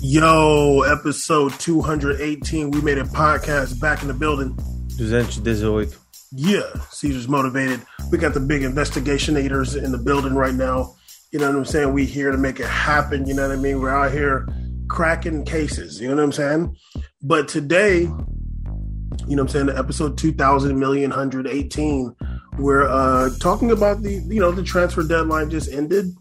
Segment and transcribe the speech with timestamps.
[0.00, 2.70] Yo, episode 218.
[2.70, 4.56] We made a podcast back in the building.
[4.96, 5.98] 218.
[6.30, 7.82] Yeah, Caesar's motivated.
[8.12, 10.94] We got the big investigationators in the building right now.
[11.32, 11.92] You know what I'm saying?
[11.92, 13.26] We here to make it happen.
[13.26, 13.80] You know what I mean?
[13.80, 14.46] We're out here
[14.86, 16.00] cracking cases.
[16.00, 16.76] You know what I'm saying?
[17.20, 19.66] But today, you know what I'm saying?
[19.66, 22.14] the Episode 2000 million 118.
[22.58, 26.14] We're uh talking about the you know the transfer deadline just ended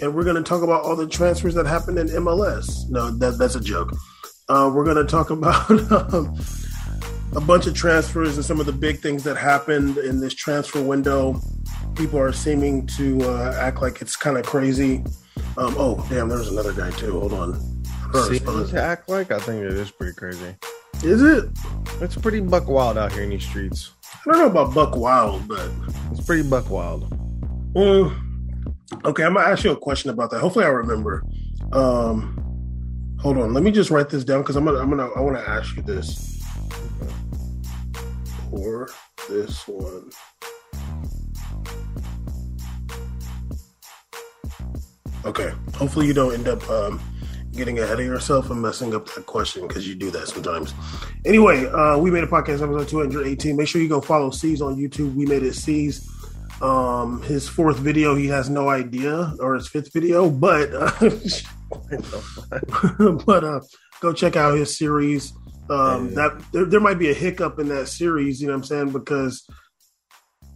[0.00, 2.88] and we're going to talk about all the transfers that happened in MLS.
[2.88, 3.92] No, that, that's a joke.
[4.48, 6.38] Uh, we're going to talk about um,
[7.34, 10.82] a bunch of transfers and some of the big things that happened in this transfer
[10.82, 11.40] window.
[11.96, 15.04] People are seeming to uh, act like it's kind of crazy.
[15.56, 17.18] Um, oh, damn, there's another guy too.
[17.20, 17.84] Hold on.
[18.12, 19.32] Seeming to act like?
[19.32, 20.54] I think it is pretty crazy.
[21.02, 21.50] Is it?
[22.00, 23.92] It's pretty buck wild out here in these streets.
[24.26, 25.68] I don't know about buck wild, but
[26.10, 27.12] it's pretty buck wild.
[27.74, 28.14] Well,
[29.04, 30.40] Okay, I'm gonna ask you a question about that.
[30.40, 31.24] Hopefully, I remember.
[31.72, 32.38] Um,
[33.20, 35.36] hold on, let me just write this down because I'm gonna, I'm gonna, I want
[35.36, 36.42] to ask you this.
[38.50, 38.88] For
[39.28, 40.10] this one.
[45.24, 45.52] Okay.
[45.74, 47.00] Hopefully, you don't end up um,
[47.52, 50.74] getting ahead of yourself and messing up that question because you do that sometimes.
[51.24, 53.56] Anyway, uh, we made a podcast episode 218.
[53.56, 55.14] Make sure you go follow C's on YouTube.
[55.14, 56.08] We made it C's
[56.60, 60.90] um his fourth video he has no idea or his fifth video but uh,
[63.26, 63.60] but uh
[64.00, 65.32] go check out his series.
[65.70, 66.14] Um yeah.
[66.14, 68.90] that there, there might be a hiccup in that series you know what i'm saying?
[68.90, 69.46] Because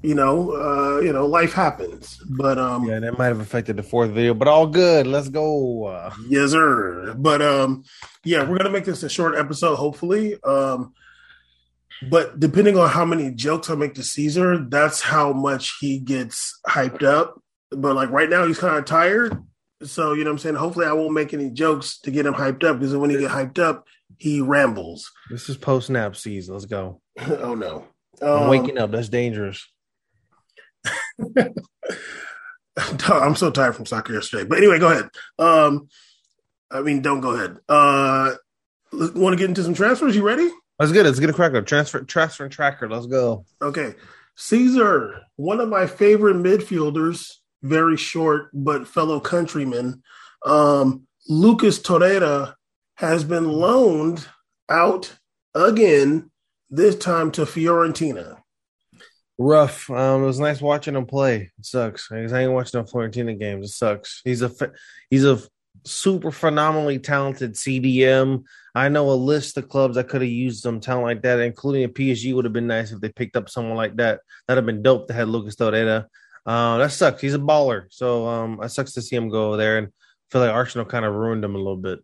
[0.03, 2.21] you know uh you know life happens.
[2.29, 5.07] But um yeah that might have affected the fourth video but all good.
[5.07, 5.87] Let's go.
[5.87, 7.15] Uh, yes sir.
[7.17, 7.85] But um
[8.25, 10.37] yeah we're gonna make this a short episode hopefully.
[10.45, 10.93] Um
[12.11, 16.59] but depending on how many jokes I make to Caesar, that's how much he gets
[16.67, 17.41] hyped up.
[17.71, 19.43] But like right now, he's kind of tired.
[19.83, 20.55] So, you know what I'm saying?
[20.57, 23.31] Hopefully, I won't make any jokes to get him hyped up because when he get
[23.31, 23.87] hyped up,
[24.17, 25.11] he rambles.
[25.31, 26.55] This is post nap season.
[26.55, 27.01] Let's go.
[27.21, 27.87] oh, no.
[28.21, 28.91] I'm um, waking up.
[28.91, 29.67] That's dangerous.
[33.07, 34.45] I'm so tired from soccer yesterday.
[34.45, 35.09] But anyway, go ahead.
[35.39, 35.89] Um,
[36.71, 37.59] I mean, don't go ahead.
[37.69, 38.35] Uh,
[38.93, 40.17] want to get into some transfers?
[40.17, 40.49] You ready?
[40.79, 41.09] Let's get it.
[41.09, 41.63] Let's get a cracker.
[41.63, 42.89] Transfer, transfer, and tracker.
[42.89, 43.45] Let's go.
[43.61, 43.95] Okay,
[44.37, 50.03] Caesar, one of my favorite midfielders, very short but fellow countryman,
[50.47, 52.55] um, Lucas Torreira
[52.95, 54.27] has been loaned
[54.69, 55.15] out
[55.55, 56.31] again.
[56.71, 58.43] This time to Fiorentina.
[59.39, 59.89] Rough.
[59.89, 61.51] Um, it was nice watching him play.
[61.59, 62.13] It sucks.
[62.13, 63.71] I ain't watching the Fiorentina games.
[63.71, 64.21] It sucks.
[64.23, 64.53] He's a
[65.09, 65.41] he's a
[65.85, 68.45] super phenomenally talented CDM.
[68.75, 71.85] I know a list of clubs that could have used some talent like that, including
[71.85, 74.21] a PSG would have been nice if they picked up someone like that.
[74.47, 76.07] That'd have been dope to have Lucas Torreira.
[76.47, 77.21] Uh, that sucks.
[77.21, 77.87] He's a baller.
[77.91, 79.89] So um, it sucks to see him go there and
[80.31, 82.01] feel like Arsenal kind of ruined him a little bit.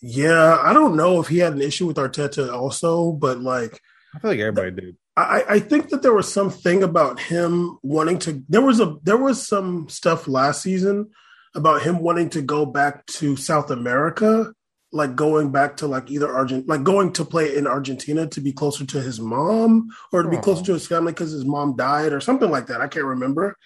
[0.00, 3.80] Yeah, I don't know if he had an issue with Arteta also, but like
[4.14, 4.96] I feel like everybody did.
[5.16, 9.16] I, I think that there was something about him wanting to there was a there
[9.16, 11.10] was some stuff last season
[11.54, 14.52] about him wanting to go back to South America,
[14.92, 18.52] like going back to like either Argent, like going to play in Argentina to be
[18.52, 22.12] closer to his mom or to be closer to his family because his mom died
[22.12, 22.80] or something like that.
[22.80, 23.56] I can't remember.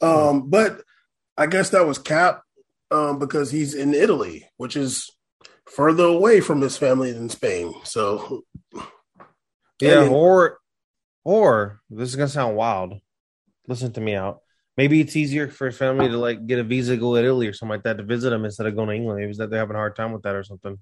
[0.00, 0.82] Um, but
[1.36, 2.42] I guess that was Cap
[2.90, 5.10] um, because he's in Italy, which is
[5.66, 7.74] further away from his family than Spain.
[7.84, 8.44] So,
[9.80, 10.58] yeah, and, or
[11.24, 12.94] or this is gonna sound wild.
[13.66, 14.40] Listen to me out.
[14.76, 17.46] Maybe it's easier for his family to like get a visa, to go to Italy
[17.46, 19.20] or something like that to visit him instead of going to England.
[19.20, 20.78] Maybe it's that they're having a hard time with that or something.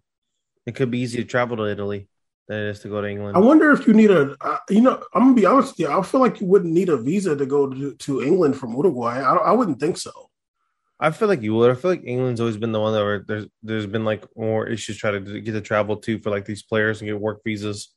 [0.64, 2.08] It could be easy to travel to Italy
[2.48, 3.36] than it is to go to England.
[3.36, 5.92] I wonder if you need a, uh, you know, I'm gonna be honest with you.
[5.92, 9.20] I feel like you wouldn't need a visa to go to, to England from Uruguay.
[9.20, 10.30] I, I wouldn't think so.
[10.98, 11.70] I feel like you would.
[11.70, 14.68] I feel like England's always been the one that where there's there's been like more
[14.68, 17.92] issues trying to get to travel to for like these players and get work visas.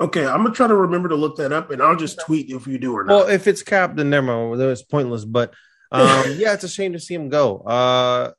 [0.00, 2.66] Okay, I'm gonna try to remember to look that up, and I'll just tweet if
[2.66, 3.14] you do or not.
[3.14, 4.60] Well, if it's capped, then never mind.
[4.60, 5.24] Then it's pointless.
[5.24, 5.54] But
[5.90, 7.58] um, yeah, it's a shame to see him go.
[7.58, 8.32] Uh,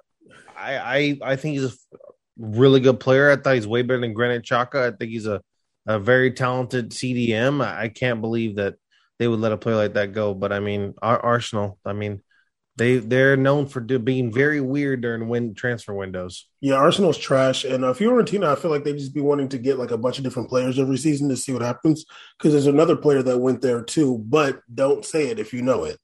[0.57, 1.75] I, I I think he's a
[2.37, 3.31] really good player.
[3.31, 4.93] I thought he's way better than Granit Xhaka.
[4.93, 5.41] I think he's a
[5.85, 7.63] a very talented CDM.
[7.63, 8.75] I, I can't believe that
[9.19, 10.33] they would let a player like that go.
[10.33, 11.77] But I mean, Arsenal.
[11.85, 12.21] I mean,
[12.75, 16.47] they they're known for being very weird during win transfer windows.
[16.59, 19.77] Yeah, Arsenal's trash, and uh, Fiorentina, I feel like they just be wanting to get
[19.77, 22.05] like a bunch of different players every season to see what happens.
[22.37, 25.83] Because there's another player that went there too, but don't say it if you know
[25.83, 25.99] it.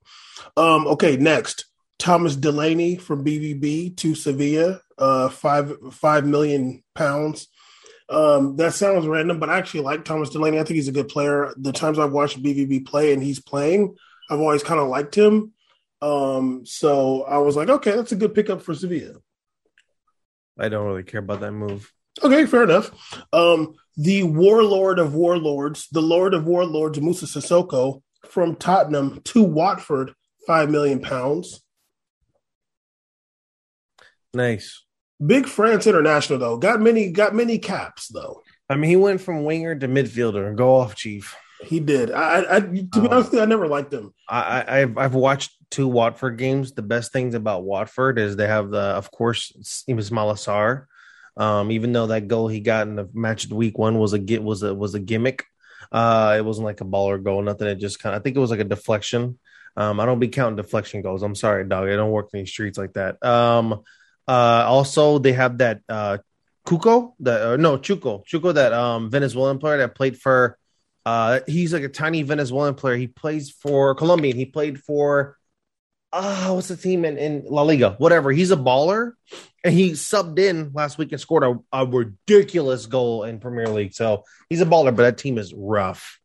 [0.56, 1.66] Um, okay, next
[1.98, 7.48] Thomas Delaney from BVB to Sevilla, uh, five five million pounds.
[8.10, 10.60] Um, that sounds random, but I actually like Thomas Delaney.
[10.60, 11.54] I think he's a good player.
[11.58, 13.96] The times I've watched BVB play and he's playing,
[14.30, 15.54] I've always kind of liked him.
[16.02, 19.16] Um, so I was like, okay, that's a good pickup for Sevilla.
[20.58, 21.92] I don't really care about that move.
[22.24, 22.92] Okay, fair enough.
[23.32, 30.14] Um, the warlord of warlords, the lord of warlords, Moussa Sissoko from Tottenham to Watford,
[30.46, 31.62] five million pounds.
[34.34, 34.86] Nice.
[35.26, 36.58] Big France international though.
[36.58, 38.42] Got many got many caps though.
[38.70, 40.48] I mean, he went from winger to midfielder.
[40.48, 41.36] and Go off, Chief.
[41.62, 42.12] He did.
[42.12, 44.14] I, I to be um, honest, I never liked him.
[44.30, 46.74] I, I've I've watched two Watford games.
[46.74, 49.52] The best things about Watford is they have the, of course,
[49.88, 50.86] Ismaila Sarr.
[51.38, 54.20] Um, even though that goal he got in the match of week one was a
[54.20, 55.46] get was a was a gimmick.
[55.92, 57.68] Uh, it wasn't like a baller goal, nothing.
[57.68, 59.40] It just kind of I think it was like a deflection.
[59.78, 61.24] Um, I don't be counting deflection goals.
[61.24, 61.88] I'm sorry, dog.
[61.88, 63.24] I don't work in these streets like that.
[63.24, 63.84] Um,
[64.28, 66.18] uh, also they have that uh
[66.68, 70.58] Cuco, that uh, no Chuco, Chuco, that um Venezuelan player that played for.
[71.06, 72.98] Uh, he's like a tiny Venezuelan player.
[72.98, 74.36] He plays for Colombian.
[74.36, 75.39] He played for
[76.12, 77.96] uh what's the team in, in La Liga?
[77.98, 78.32] Whatever.
[78.32, 79.14] He's a baller,
[79.64, 83.94] and he subbed in last week and scored a, a ridiculous goal in Premier League.
[83.94, 86.20] So he's a baller, but that team is rough.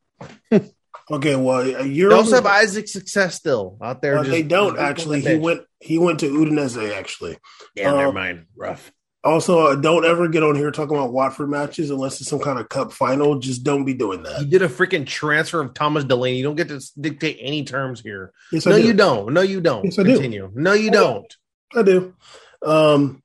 [1.10, 4.19] okay, well, you're they also have Isaac Success still out there.
[4.19, 5.20] Uh, they don't actually.
[5.20, 5.62] He went.
[5.81, 7.37] He went to Udinese actually.
[7.75, 8.46] Yeah, um, never mind.
[8.56, 8.92] Rough.
[9.25, 12.59] Also, uh, don't ever get on here talking about Watford matches unless it's some kind
[12.59, 13.38] of cup final.
[13.38, 14.41] Just don't be doing that.
[14.41, 16.37] You did a freaking transfer of Thomas Delaney.
[16.37, 18.32] You don't get to dictate any terms here.
[18.53, 18.87] Yes, no, do.
[18.87, 19.32] you don't.
[19.32, 19.87] No, you don't.
[19.87, 20.49] Yes, I Continue.
[20.49, 20.61] Do.
[20.61, 21.37] No, you I don't.
[21.73, 21.81] Do.
[21.81, 22.15] I do.
[22.62, 23.23] Um,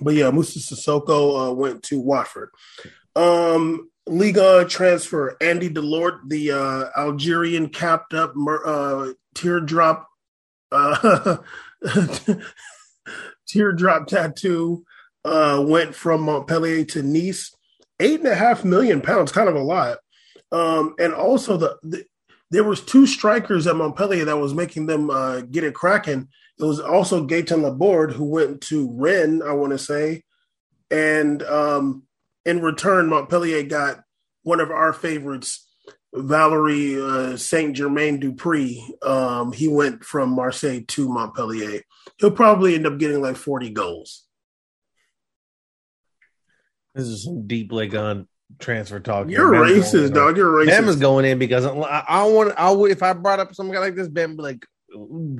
[0.00, 2.50] but yeah, Moussa Sissoko uh, went to Watford.
[3.16, 8.34] Um, Liga transfer Andy Delort, the uh, Algerian capped up
[8.64, 10.08] uh, teardrop
[10.70, 11.36] uh,
[13.48, 14.84] teardrop tattoo
[15.24, 17.54] uh, went from Montpellier to Nice.
[17.98, 19.98] Eight and a half million pounds, kind of a lot.
[20.50, 22.04] Um, and also the, the,
[22.50, 26.28] there was two strikers at Montpellier that was making them uh, get it cracking.
[26.58, 30.24] It was also Gaetan Laborde who went to Rennes, I want to say,
[30.90, 32.04] and um,
[32.44, 34.02] in return, Montpellier got
[34.42, 35.68] one of our favorites,
[36.12, 38.82] Valerie uh, Saint Germain Dupree.
[39.02, 41.82] Um, he went from Marseille to Montpellier.
[42.18, 44.24] He'll probably end up getting like forty goals.
[46.94, 48.26] This is some deep leg on
[48.58, 49.30] transfer talk.
[49.30, 50.36] You're racist, dog.
[50.36, 50.66] You're racist.
[50.66, 52.54] Ben is going in because I, I want.
[52.56, 54.66] I would if I brought up some guy like this, Ben be like,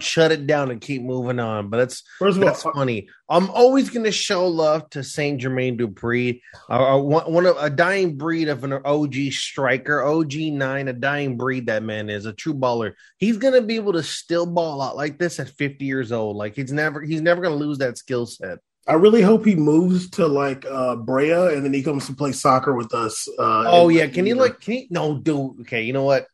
[0.01, 1.69] shut it down and keep moving on.
[1.69, 3.09] But that's first of that's all, funny.
[3.29, 7.71] I'm always going to show love to Saint Germain Dupri, uh, one, one of a
[7.71, 11.67] dying breed of an OG striker, OG nine, a dying breed.
[11.67, 12.93] That man is a true baller.
[13.19, 16.37] He's going to be able to still ball out like this at 50 years old.
[16.37, 18.59] Like he's never he's never going to lose that skill set.
[18.91, 22.33] I really hope he moves to like uh Brea and then he comes to play
[22.33, 23.29] soccer with us.
[23.39, 24.61] Uh, oh yeah, can he like?
[24.61, 24.87] Can he?
[24.91, 25.61] No, dude.
[25.63, 26.27] Okay, you know what?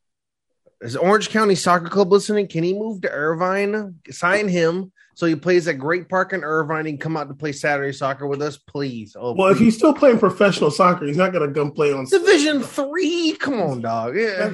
[0.81, 2.49] Is Orange County Soccer Club listening?
[2.49, 3.97] Can he move to Irvine?
[4.11, 7.50] Sign him so he plays at Great Park in Irvine and come out to play
[7.50, 9.17] Saturday soccer with us, please.
[9.19, 9.52] Oh, well, please.
[9.52, 13.35] if he's still playing professional soccer, he's not going to come play on Division Three.
[13.41, 14.14] Come on, dog.
[14.14, 14.52] Yeah.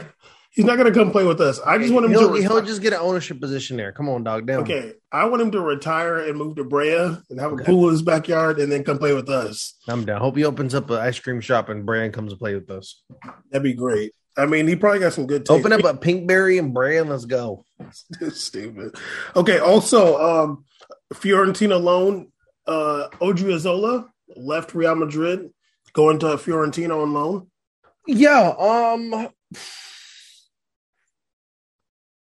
[0.55, 1.59] He's not going to come play with us.
[1.61, 2.41] I just want him he'll, to.
[2.41, 3.91] He'll just get an ownership position there.
[3.91, 4.47] Come on, dog.
[4.47, 4.63] Down.
[4.63, 7.63] Okay, I want him to retire and move to Brea and have okay.
[7.63, 9.79] a pool in his backyard, and then come play with us.
[9.89, 10.21] I'm down.
[10.21, 13.03] Hope he opens up an ice cream shop and Brea comes to play with us.
[13.51, 14.13] That'd be great.
[14.37, 15.47] I mean, he probably got some good.
[15.47, 15.59] Taste.
[15.59, 17.65] Open up a Pinkberry and Brea, and let's go.
[18.31, 18.95] Stupid.
[19.35, 19.59] Okay.
[19.59, 20.65] Also, um,
[21.15, 22.31] Fiorentina loan
[22.67, 25.51] uh, Odriozola left Real Madrid,
[25.93, 27.49] going to Fiorentina on loan.
[28.07, 28.55] Yeah.
[28.59, 29.29] Um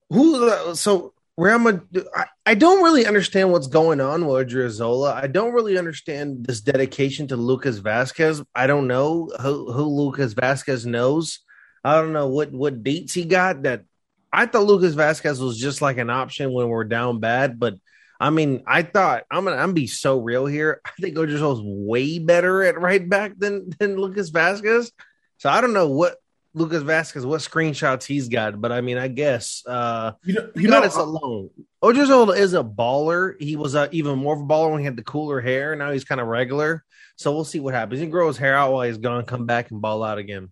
[0.09, 5.13] who so Real Madrid, I, I don't really understand what's going on with Odriozola.
[5.13, 8.43] I don't really understand this dedication to Lucas Vasquez.
[8.53, 11.39] I don't know who, who Lucas Vasquez knows.
[11.83, 13.63] I don't know what what dates he got.
[13.63, 13.83] That
[14.31, 17.75] I thought Lucas Vasquez was just like an option when we're down bad, but
[18.19, 20.81] I mean, I thought I'm gonna I'm be so real here.
[20.85, 24.91] I think Odriozola's way better at right back than than Lucas Vasquez.
[25.37, 26.17] So I don't know what
[26.53, 30.69] Lucas Vasquez what screenshots he's got, but I mean, I guess uh, you know, you
[30.69, 31.49] got us alone.
[31.83, 33.33] Odriozola is a baller.
[33.41, 35.75] He was uh, even more of a baller when he had the cooler hair.
[35.75, 36.83] Now he's kind of regular.
[37.15, 37.99] So we'll see what happens.
[37.99, 40.51] He grow his hair out while he's gone, come back and ball out again.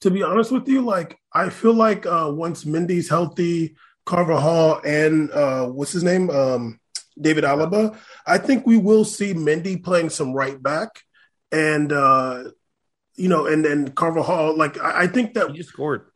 [0.00, 5.30] To be honest with you, like I feel like uh, once Mendy's healthy, Carvajal and
[5.30, 6.80] uh, what's his name, um,
[7.18, 7.96] David Alaba,
[8.26, 11.02] I think we will see Mendy playing some right back
[11.52, 12.44] and uh,
[13.16, 16.06] you know, and and Carvajal, like I, I think that he just scored,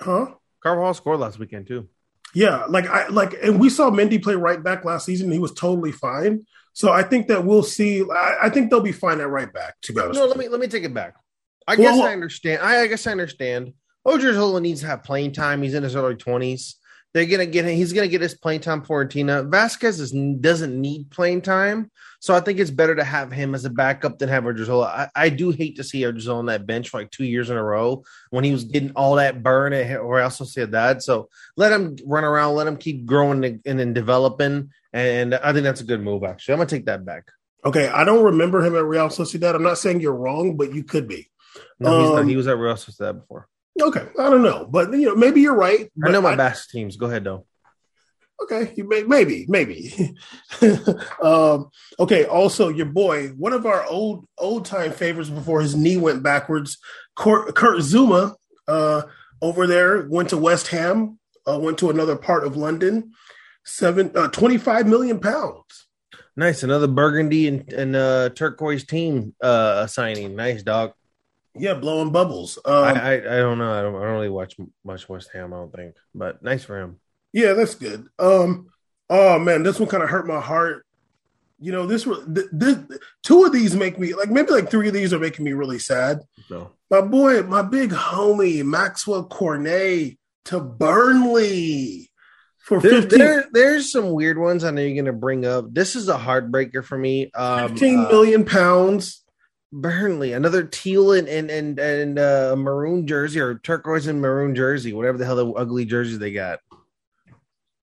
[0.00, 0.34] huh?
[0.62, 1.88] Carvajal scored last weekend too.
[2.34, 5.30] Yeah, like I like, and we saw Mendy play right back last season.
[5.30, 6.46] He was totally fine.
[6.72, 8.02] So I think that we'll see.
[8.02, 9.80] I, I think they'll be fine at right back.
[9.82, 10.26] To be honest, no.
[10.26, 11.14] Let me let me take it back.
[11.66, 12.62] I well, guess I understand.
[12.62, 13.72] I, I guess I understand.
[14.06, 15.62] Odriozola needs to have playing time.
[15.62, 16.76] He's in his early twenties.
[17.16, 18.82] They're gonna get him, he's gonna get his playing time.
[18.82, 23.54] Fiorentina Vasquez is, doesn't need playing time, so I think it's better to have him
[23.54, 24.86] as a backup than have Odriozola.
[24.86, 27.56] I, I do hate to see Odriozola on that bench for like two years in
[27.56, 31.02] a row when he was getting all that burn at or also said that.
[31.02, 35.64] So let him run around, let him keep growing and, and developing, and I think
[35.64, 36.22] that's a good move.
[36.22, 37.30] Actually, I'm gonna take that back.
[37.64, 39.54] Okay, I don't remember him at Real Sociedad.
[39.54, 41.30] I'm not saying you're wrong, but you could be.
[41.80, 42.28] No, he's um, not.
[42.28, 43.48] He was at Real Sociedad before.
[43.80, 45.90] Okay, I don't know, but you know, maybe you're right.
[46.04, 46.96] I know my I, best teams.
[46.96, 47.46] Go ahead, though.
[48.42, 50.14] Okay, you may, maybe, maybe.
[51.22, 52.24] um, okay.
[52.24, 56.78] Also, your boy, one of our old old time favorites before his knee went backwards,
[57.14, 58.34] Kurt, Kurt Zouma,
[58.68, 59.02] uh,
[59.40, 63.12] over there went to West Ham, uh, went to another part of London,
[63.64, 65.86] seven uh, 25 million pounds.
[66.36, 70.36] Nice, another burgundy and, and uh, turquoise team uh, signing.
[70.36, 70.92] Nice, dog.
[71.58, 72.58] Yeah, blowing bubbles.
[72.64, 73.72] Um, I, I, I don't know.
[73.72, 75.52] I don't I don't really watch much West Ham.
[75.52, 77.00] I don't think, but nice for him.
[77.32, 78.06] Yeah, that's good.
[78.18, 78.68] Um,
[79.10, 80.84] oh man, this one kind of hurt my heart.
[81.58, 82.78] You know, this, this, this
[83.22, 85.78] two of these make me like maybe like three of these are making me really
[85.78, 86.20] sad.
[86.50, 86.72] No.
[86.90, 92.10] My boy, my big homie Maxwell Cornet to Burnley
[92.58, 95.72] for there, 15 there, there's some weird ones I know you're going to bring up.
[95.72, 97.30] This is a heartbreaker for me.
[97.32, 99.22] Um, Fifteen uh, pounds
[99.72, 104.92] Burnley, another teal and and and, and uh, maroon jersey or turquoise and maroon jersey,
[104.92, 106.60] whatever the hell the ugly jerseys they got.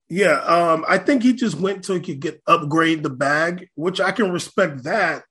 [0.09, 4.01] Yeah, um, I think he just went so he could get upgrade the bag, which
[4.01, 5.23] I can respect that.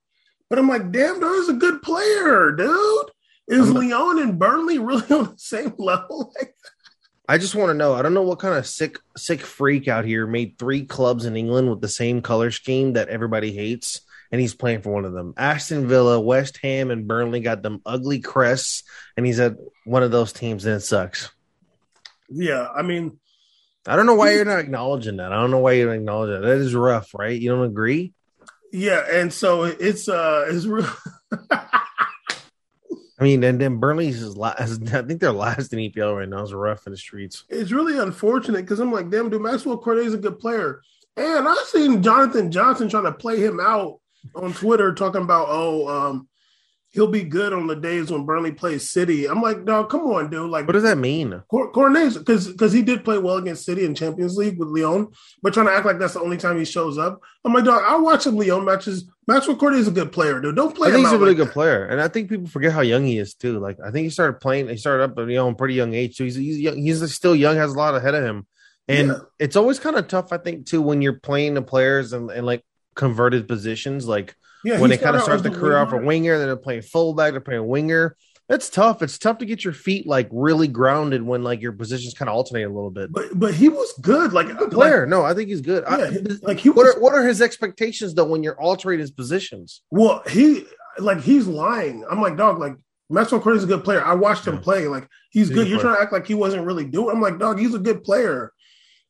[0.48, 3.10] But I'm like, damn, there's a good player, dude.
[3.46, 6.32] Is I'm Lyon and Burnley really on the same level?
[7.28, 7.94] I just want to know.
[7.94, 11.36] I don't know what kind of sick sick freak out here made three clubs in
[11.36, 14.00] England with the same color scheme that everybody hates
[14.32, 15.34] and he's playing for one of them.
[15.36, 18.84] Aston Villa, West Ham, and Burnley got them ugly crests,
[19.16, 21.30] and he's at one of those teams, and it sucks.
[22.28, 23.18] Yeah, I mean,
[23.86, 25.32] I don't know why you're not acknowledging that.
[25.32, 26.46] I don't know why you don't acknowledge that.
[26.46, 27.38] That is rough, right?
[27.38, 28.12] You don't agree?
[28.72, 30.88] Yeah, and so it's uh, it's real.
[31.50, 34.82] I mean, and then Burnley's is last.
[34.94, 36.42] I think they're last in EPL right now.
[36.42, 37.44] It's rough in the streets.
[37.48, 40.82] It's really unfortunate because I'm like, damn, dude, Maxwell Cornet is a good player,
[41.16, 43.99] and I've seen Jonathan Johnson trying to play him out
[44.34, 46.28] on Twitter talking about, oh, um,
[46.92, 49.26] he'll be good on the days when Burnley plays City.
[49.26, 50.50] I'm like, dog, come on, dude.
[50.50, 51.42] Like, what does that mean?
[51.48, 55.08] Cor- because because he did play well against City in Champions League with Lyon,
[55.42, 57.20] but trying to act like that's the only time he shows up.
[57.44, 59.10] I'm like, dog, I'll watch some Lyon matches.
[59.26, 60.56] Maxwell Cornet is a good player, dude.
[60.56, 60.88] Don't play.
[60.88, 61.54] I think he's a really like good that.
[61.54, 63.58] player, and I think people forget how young he is too.
[63.58, 64.68] Like, I think he started playing.
[64.68, 67.36] He started up at you know pretty young age, so he's he's young, he's still
[67.36, 68.46] young, has a lot ahead of him.
[68.88, 69.18] And yeah.
[69.38, 72.44] it's always kind of tough, I think, too, when you're playing the players and, and
[72.44, 74.06] like converted positions.
[74.06, 76.82] Like yeah, when they kind of start the career off a winger, then they're playing
[76.82, 78.16] fullback, they're playing winger.
[78.48, 79.00] It's tough.
[79.00, 82.34] It's tough to get your feet like really grounded when like your positions kind of
[82.34, 83.12] alternate a little bit.
[83.12, 85.02] But but he was good, like a player.
[85.02, 85.84] Like, no, I think he's good.
[85.88, 86.08] Yeah, I,
[86.42, 86.68] like he.
[86.68, 89.82] Was, what are what are his expectations though when you're altering his positions?
[89.92, 90.64] Well, he
[90.98, 92.04] like he's lying.
[92.10, 92.58] I'm like dog.
[92.58, 92.74] Like
[93.08, 94.04] Maxwell is a good player.
[94.04, 94.88] I watched him play.
[94.88, 95.68] Like he's, he's good.
[95.68, 97.14] You're trying to act like he wasn't really doing.
[97.14, 97.60] I'm like dog.
[97.60, 98.52] He's a good player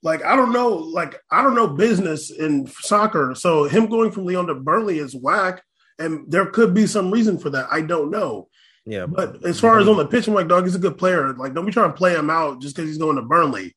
[0.03, 3.35] like I don't know, like I don't know business in soccer.
[3.35, 5.63] So him going from Lyon to Burnley is whack,
[5.99, 7.69] and there could be some reason for that.
[7.71, 8.49] I don't know.
[8.87, 11.35] Yeah, but as far as on the pitch, I'm like, dog, he's a good player.
[11.35, 13.77] Like, don't be trying to play him out just because he's going to Burnley.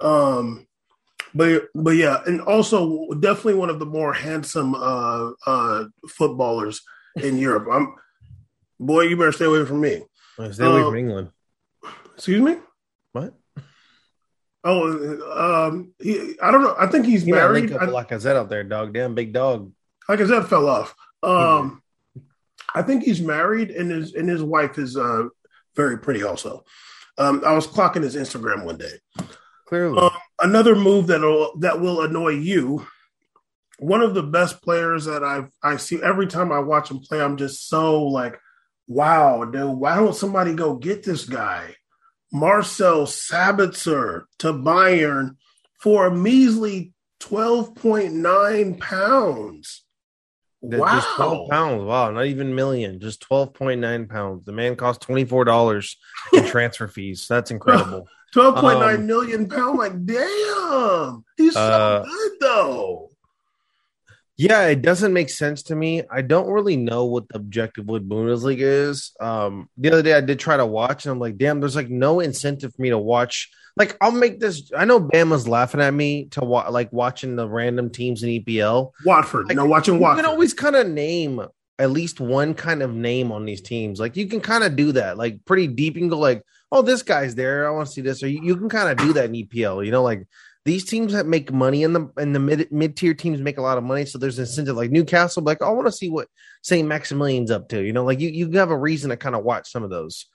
[0.00, 0.66] Um,
[1.34, 6.82] but but yeah, and also definitely one of the more handsome uh uh footballers
[7.16, 7.66] in Europe.
[7.70, 7.94] I'm
[8.78, 10.02] boy, you better stay away from me.
[10.52, 11.30] Stay away um, from England.
[12.14, 12.56] Excuse me.
[14.66, 16.74] Oh, um, he, I don't know.
[16.78, 17.70] I think he's you married.
[17.70, 18.94] Link up I, Lacazette out there, dog.
[18.94, 19.70] Damn, big dog.
[20.08, 20.94] Lacazette fell off.
[21.22, 21.82] Um,
[22.16, 22.20] mm-hmm.
[22.74, 25.24] I think he's married, and his and his wife is uh
[25.76, 26.22] very pretty.
[26.22, 26.64] Also,
[27.18, 28.92] um, I was clocking his Instagram one day.
[29.66, 30.10] Clearly, um,
[30.42, 32.86] another move that will that will annoy you.
[33.78, 37.20] One of the best players that I've I see every time I watch him play,
[37.20, 38.38] I'm just so like,
[38.86, 39.76] wow, dude.
[39.76, 41.74] Why don't somebody go get this guy?
[42.34, 45.36] Marcel Sabitzer to Bayern
[45.78, 49.84] for a measly 12.9 pounds.
[50.60, 50.94] Wow.
[50.96, 51.84] Just 12 pounds.
[51.84, 52.10] Wow.
[52.10, 52.98] Not even million.
[52.98, 54.44] Just 12.9 pounds.
[54.44, 55.94] The man cost $24
[56.32, 57.26] in transfer fees.
[57.28, 58.08] That's incredible.
[58.34, 59.78] 12.9 um, million pound.
[59.78, 61.24] Like, damn.
[61.36, 63.10] He's so uh, good, though.
[64.36, 66.02] Yeah, it doesn't make sense to me.
[66.10, 69.12] I don't really know what the objective with Bundesliga is.
[69.20, 71.88] Um, the other day I did try to watch, and I'm like, damn, there's like
[71.88, 73.50] no incentive for me to watch.
[73.76, 74.70] Like, I'll make this.
[74.76, 78.90] I know Bama's laughing at me to wa- like watching the random teams in EPL.
[79.04, 80.18] Watford, like, no, watching Watford.
[80.18, 81.40] You can always kind of name
[81.78, 83.98] at least one kind of name on these teams.
[83.98, 85.96] Like, you can kind of do that, like pretty deep.
[85.96, 87.66] and go like, oh, this guy's there.
[87.66, 88.22] I want to see this.
[88.22, 89.84] Or you, you can kind of do that in EPL.
[89.84, 90.26] You know, like
[90.64, 93.62] these teams that make money in the in the mid mid tier teams make a
[93.62, 94.06] lot of money.
[94.06, 96.28] So there's incentive like Newcastle, like oh, I want to see what
[96.62, 96.88] St.
[96.88, 97.82] Maximilian's up to.
[97.82, 100.26] You know, like you you have a reason to kind of watch some of those.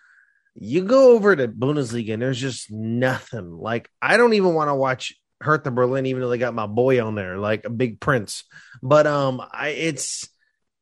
[0.56, 3.52] You go over to Bundesliga and there's just nothing.
[3.52, 7.04] Like I don't even want to watch Hertha Berlin, even though they got my boy
[7.04, 8.44] on there, like a big prince.
[8.84, 10.30] But um, I it's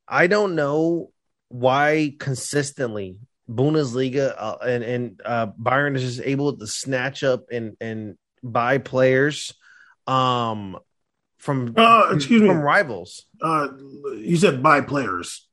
[0.08, 1.12] I don't know
[1.48, 3.18] why consistently
[3.50, 8.78] Bundesliga uh, and and uh, Bayern is just able to snatch up and and buy
[8.78, 9.54] players
[10.06, 10.78] um
[11.38, 13.26] from uh, excuse from me rivals.
[13.42, 13.70] Uh,
[14.16, 15.48] you said buy players.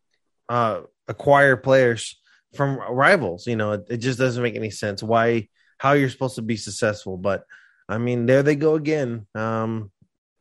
[0.48, 2.20] Uh, acquire players
[2.54, 3.46] from rivals.
[3.46, 5.48] You know, it, it just doesn't make any sense why
[5.78, 7.16] how you're supposed to be successful.
[7.16, 7.44] But
[7.88, 9.26] I mean, there they go again.
[9.34, 9.90] Um,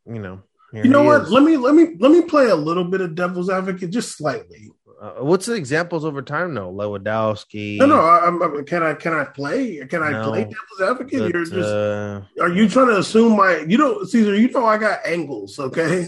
[0.06, 1.24] you know, you know what?
[1.24, 1.32] Is.
[1.32, 4.70] Let me let me let me play a little bit of devil's advocate, just slightly.
[5.04, 6.72] Uh, what's the examples over time though?
[6.72, 7.78] Lewandowski.
[7.78, 8.00] No, no.
[8.00, 9.86] I'm, I'm, can I can I play?
[9.86, 11.34] Can I no, play devil's advocate?
[11.34, 11.54] You're just.
[11.54, 13.66] Uh, are you trying to assume my?
[13.68, 14.34] You know, Caesar.
[14.34, 15.60] You know, I got angles.
[15.60, 16.08] Okay.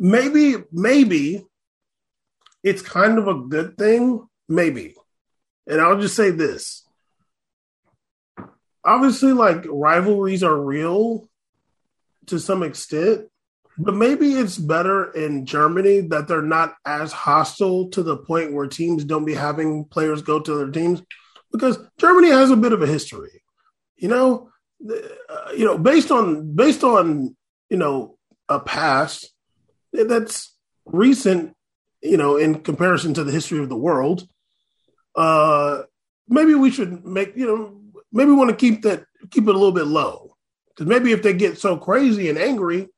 [0.00, 1.46] Maybe, maybe
[2.64, 4.26] it's kind of a good thing.
[4.48, 4.96] Maybe,
[5.68, 6.84] and I'll just say this.
[8.84, 11.28] Obviously, like rivalries are real
[12.26, 13.28] to some extent,
[13.82, 18.66] but maybe it's better in Germany that they're not as hostile to the point where
[18.66, 21.02] teams don't be having players go to their teams
[21.50, 23.42] because Germany has a bit of a history.
[23.96, 24.50] You know,
[24.86, 27.34] uh, you know, based on based on
[27.70, 28.18] you know
[28.50, 29.30] a past
[29.94, 31.56] that's recent,
[32.02, 34.28] you know, in comparison to the history of the world.
[35.16, 35.82] Uh,
[36.28, 37.80] maybe we should make you know
[38.12, 40.36] maybe want to keep that keep it a little bit low
[40.68, 42.88] because maybe if they get so crazy and angry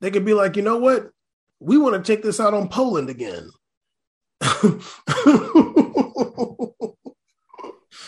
[0.00, 1.10] they could be like, you know what?
[1.60, 3.50] We want to take this out on Poland again.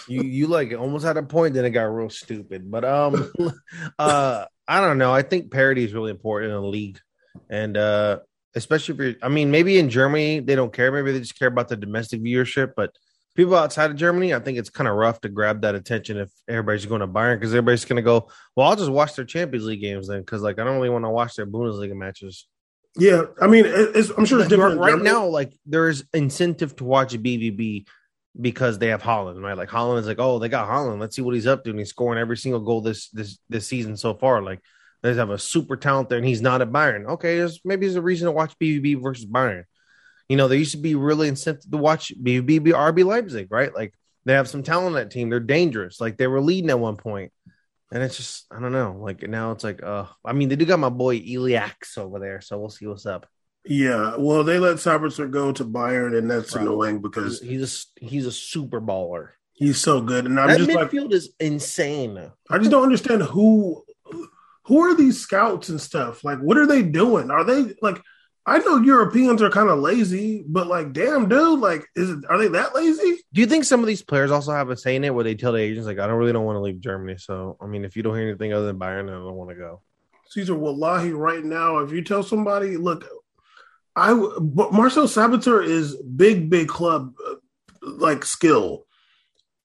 [0.09, 2.71] you you like it almost had a point, then it got real stupid.
[2.71, 3.33] But um
[3.99, 5.13] uh I don't know.
[5.13, 7.01] I think parity is really important in a league.
[7.49, 8.19] And uh
[8.55, 11.49] especially if you're I mean, maybe in Germany they don't care, maybe they just care
[11.49, 12.95] about the domestic viewership, but
[13.39, 16.29] people outside of Germany, I think it's kind of rough to grab that attention if
[16.49, 19.65] everybody's going to Bayern because everybody's going to go, well, I'll just watch their Champions
[19.65, 22.49] League games then because like I don't really want to watch their Bundesliga matches.
[22.97, 25.25] Yeah, I mean, I'm sure it's different right now.
[25.27, 27.87] Like there's incentive to watch BVB
[28.41, 29.57] because they have Haaland, right?
[29.57, 30.99] Like Haaland is like, oh, they got Haaland.
[30.99, 33.69] Let's see what he's up to, and he's scoring every single goal this this this
[33.69, 34.43] season so far.
[34.43, 34.59] Like
[35.05, 37.07] they have a super talent there, and he's not at Bayern.
[37.07, 39.63] Okay, there's maybe there's a reason to watch BVB versus Bayern.
[40.29, 43.75] You know, they used to be really incentive to watch BB RB Leipzig, right?
[43.75, 45.31] Like they have some talent on that team.
[45.31, 46.01] They're dangerous.
[46.01, 47.33] Like they were leading at one point.
[47.91, 48.99] And it's just, I don't know.
[49.01, 52.43] Like now it's like, uh, I mean, they do got my boy Ilaix over there,
[52.43, 53.27] so we'll see what's up.
[53.65, 58.05] Yeah, well, they let Sabitzer go to Bayern, and that's Bro, annoying because he's a,
[58.05, 59.31] he's a super baller.
[59.53, 62.31] He's so good, and I'm that just midfield like, is insane.
[62.49, 63.85] I just don't understand who
[64.65, 66.25] who are these scouts and stuff.
[66.25, 67.31] Like, what are they doing?
[67.31, 68.01] Are they like?
[68.49, 72.39] I know Europeans are kind of lazy, but like, damn, dude, like, is it, are
[72.39, 73.23] they that lazy?
[73.35, 75.35] Do you think some of these players also have a say in it where they
[75.35, 77.19] tell the agents like, I don't really don't want to leave Germany.
[77.19, 79.57] So, I mean, if you don't hear anything other than Bayern, I don't want to
[79.57, 79.83] go.
[80.31, 83.07] Caesar, wallahi, right now, if you tell somebody, look,
[83.95, 87.35] I Marcel Sabitzer is big, big club uh,
[87.83, 88.87] like skill.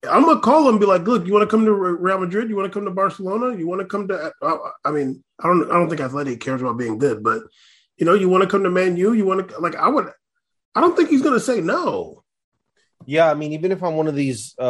[0.09, 2.49] I'm gonna call him, and be like, look, you want to come to Real Madrid?
[2.49, 3.57] You want to come to Barcelona?
[3.57, 4.33] You want to come to?
[4.41, 7.43] Uh, I mean, I don't, I don't think Athletic cares about being good, but
[8.03, 9.13] you know, you want to come to Man U?
[9.13, 9.77] You want to like?
[9.77, 10.11] I would.
[10.75, 12.25] I don't think he's going to say no.
[13.05, 14.63] Yeah, I mean, even if I'm one of these, uh,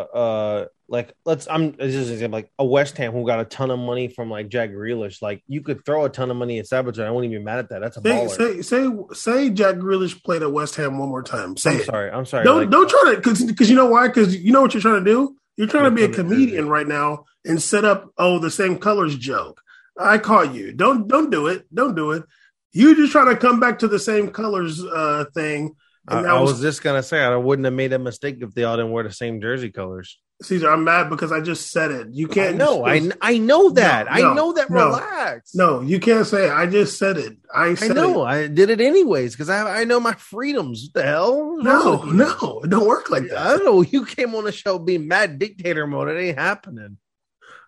[0.00, 3.70] uh, like let's, I'm this is example, like a West Ham who got a ton
[3.70, 5.20] of money from like Jack Grealish.
[5.20, 7.04] Like you could throw a ton of money at Sabitzer.
[7.04, 7.80] I wouldn't even be mad at that.
[7.80, 8.30] That's a say, baller.
[8.30, 11.58] Say say say Jack Grealish played at West Ham one more time.
[11.58, 11.84] Say I'm it.
[11.84, 12.10] sorry.
[12.10, 12.44] I'm sorry.
[12.44, 14.08] Don't like, don't try to because because you know why?
[14.08, 15.36] Because you know what you're trying to do.
[15.56, 19.16] You're trying to be a comedian right now and set up oh the same colors
[19.16, 19.60] joke.
[19.98, 20.72] I call you.
[20.72, 21.66] Don't don't do it.
[21.74, 22.24] Don't do it.
[22.72, 25.74] You just trying to come back to the same colors uh, thing.
[26.06, 28.64] I, I was, was, just gonna say I wouldn't have made a mistake if they
[28.64, 30.18] all didn't wear the same jersey colors.
[30.42, 32.08] Caesar, I'm mad because I just said it.
[32.12, 32.56] You can't.
[32.56, 34.06] No, I I know that.
[34.06, 34.70] No, no, I know that.
[34.70, 35.54] No, relax.
[35.54, 36.46] No, you can't say.
[36.46, 36.52] It.
[36.52, 37.36] I just said it.
[37.54, 38.24] I said I know.
[38.24, 38.28] It.
[38.28, 40.84] I did it anyways because I I know my freedoms.
[40.84, 41.56] What the hell?
[41.58, 43.36] No, no, it don't work like that.
[43.36, 43.82] I don't know.
[43.82, 46.08] You came on the show being mad dictator mode.
[46.08, 46.96] It ain't happening.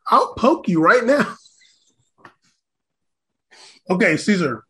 [0.08, 1.36] I'll poke you right now.
[3.90, 4.64] okay, Caesar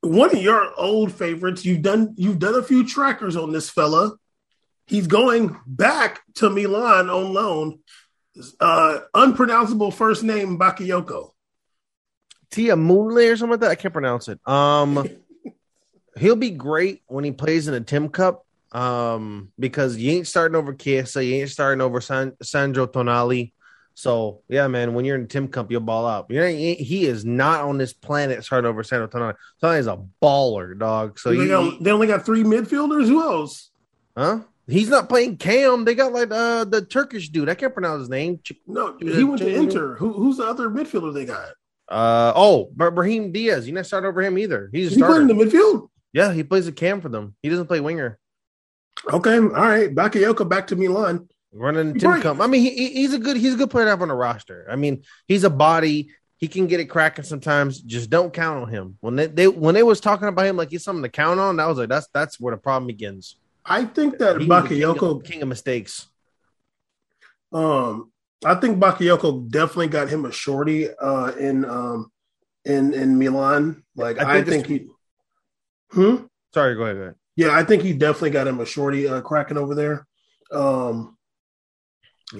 [0.00, 1.64] one of your old favorites.
[1.64, 4.12] You've done you've done a few trackers on this fella.
[4.86, 7.80] He's going back to Milan on loan.
[8.60, 11.30] Uh, unpronounceable first name Bakayoko.
[12.50, 13.70] Tia Moonley or something like that.
[13.70, 14.40] I can't pronounce it.
[14.48, 15.06] Um,
[16.18, 18.46] he'll be great when he plays in a Tim Cup.
[18.72, 23.52] um, because you ain't starting over Kessie, you ain't starting over San- Sandro Tonali.
[23.98, 26.26] So yeah, man, when you're in Tim Cup, you'll ball out.
[26.30, 29.34] You know, he, he is not on this planet starting over Sandro Tonali.
[29.60, 31.18] Tonali is a baller, dog.
[31.18, 33.08] So they, you, got, they only got three midfielders.
[33.08, 33.70] Who else?
[34.16, 34.42] huh?
[34.68, 35.84] He's not playing Cam.
[35.84, 37.48] They got like uh the Turkish dude.
[37.48, 38.38] I can't pronounce his name.
[38.68, 39.52] No, he that went to?
[39.52, 39.96] Inter.
[39.96, 41.48] Who, who's the other midfielder they got?
[41.88, 43.66] Uh oh, Bra- Brahim Diaz.
[43.66, 44.70] You not start over him either.
[44.72, 45.22] He's a He starter.
[45.22, 45.88] in the midfield.
[46.12, 47.34] yeah, he plays a cam for them.
[47.42, 48.16] He doesn't play winger.
[49.12, 49.92] Okay, all right.
[49.92, 51.28] Bakayoko back to Milan.
[51.52, 52.22] Running Tim Right.
[52.22, 52.40] Cum.
[52.40, 54.14] I mean, he, he- he's a good he's a good player to have on the
[54.14, 54.66] roster.
[54.70, 56.10] I mean, he's a body.
[56.36, 57.80] He can get it cracking sometimes.
[57.80, 58.96] Just don't count on him.
[59.00, 61.58] When they, they when they was talking about him like he's something to count on,
[61.58, 63.36] I was like, that's that's where the problem begins.
[63.64, 66.06] I think that He's the king Bakayoko of, king of mistakes.
[67.52, 68.12] Um,
[68.44, 72.10] I think Bakayoko definitely got him a shorty uh, in um,
[72.64, 73.82] in in Milan.
[73.96, 74.86] Like I I think think, he.
[75.90, 76.26] Hmm.
[76.54, 76.96] Sorry, go ahead.
[76.96, 77.14] Go ahead.
[77.36, 80.06] Yeah, I think he definitely got him a shorty uh, cracking over there.
[80.52, 81.16] Um,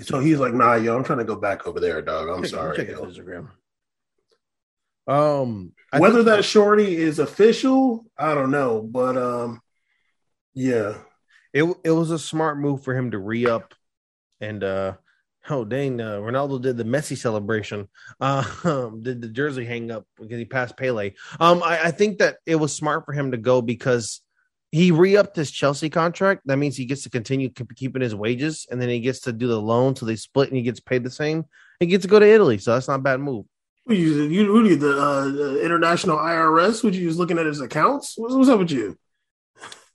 [0.03, 2.29] so he's like, "Nah, yo, I'm trying to go back over there, dog.
[2.29, 3.49] I'm Check- sorry." check his yo." Instagram.
[5.07, 9.63] Um, I Whether that shorty is official, I don't know, but um,
[10.53, 10.99] yeah,
[11.53, 13.75] it it was a smart move for him to re up,
[14.41, 14.95] and uh,
[15.49, 17.89] oh dang, uh, Ronaldo did the Messi celebration,
[18.21, 21.13] uh, did the jersey hang up because he passed Pele.
[21.41, 24.21] Um, I, I think that it was smart for him to go because
[24.71, 26.43] he re upped his Chelsea contract.
[26.47, 29.33] That means he gets to continue keep- keeping his wages, and then he gets to
[29.33, 31.45] do the loan, so they split, and he gets paid the same.
[31.81, 33.47] He gets to go to Italy, so that's not a bad move.
[33.87, 36.85] You, you, you the, uh, the international IRS?
[36.85, 38.15] Would you looking at his accounts?
[38.19, 38.99] What's, what's up with you?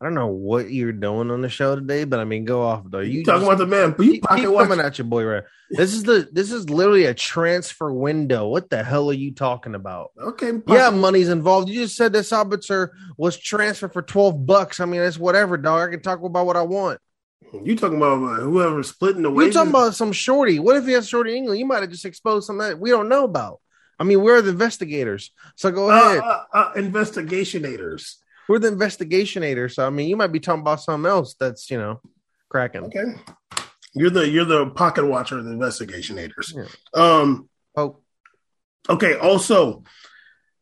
[0.03, 2.83] I don't know what you're doing on the show today, but I mean, go off
[2.85, 2.99] though.
[2.99, 3.91] You, You talking just- about the man?
[3.95, 5.43] But you keep, keep coming at your boy, right?
[5.69, 8.49] This is the this is literally a transfer window.
[8.49, 10.11] What the hell are you talking about?
[10.21, 11.69] Okay, Yeah, money's involved.
[11.69, 14.81] You just said this Sabitzer was transferred for twelve bucks.
[14.81, 15.87] I mean, it's whatever, dog.
[15.87, 16.99] I can talk about what I want.
[17.63, 20.59] You talking about uh, whoever's splitting the You talking about some shorty?
[20.59, 21.59] What if he has shorty England?
[21.59, 23.61] You might have just exposed something that we don't know about.
[23.97, 26.17] I mean, we're the investigators, so go uh, ahead.
[26.19, 28.15] uh, uh, investigationators?
[28.49, 29.73] We're the investigationators.
[29.73, 32.01] So I mean, you might be talking about something else that's you know
[32.49, 32.83] cracking.
[32.85, 33.03] Okay,
[33.93, 36.53] you're the you're the pocket watcher of the investigationators.
[36.55, 36.65] Yeah.
[36.93, 37.49] Um.
[37.75, 37.99] Oh,
[38.89, 39.15] Okay.
[39.17, 39.83] Also,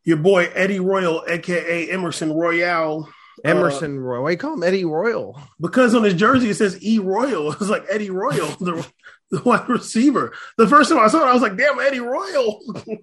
[0.04, 3.10] your boy Eddie Royal, aka Emerson Royale,
[3.44, 4.24] Emerson Royal.
[4.24, 5.42] Why you call him Eddie Royal?
[5.60, 7.52] because on his jersey it says E Royal.
[7.54, 8.88] It's like Eddie Royal, the,
[9.32, 10.34] the wide receiver.
[10.58, 12.60] The first time I saw it, I was like, "Damn, Eddie Royal."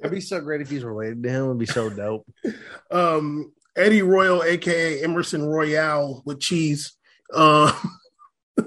[0.00, 1.44] It'd be so great if he's related to him.
[1.44, 2.26] It'd be so dope.
[2.90, 6.92] um, Eddie Royal, aka Emerson Royale with cheese.
[7.32, 7.72] Uh,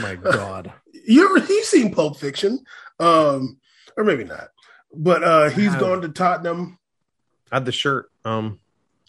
[0.00, 0.72] My God.
[1.06, 2.58] you ever you seen Pulp Fiction?
[2.98, 3.58] Um,
[3.96, 4.48] or maybe not.
[4.94, 5.80] But uh, he's have.
[5.80, 6.78] gone to Tottenham
[7.50, 8.10] I had the shirt.
[8.24, 8.60] Um,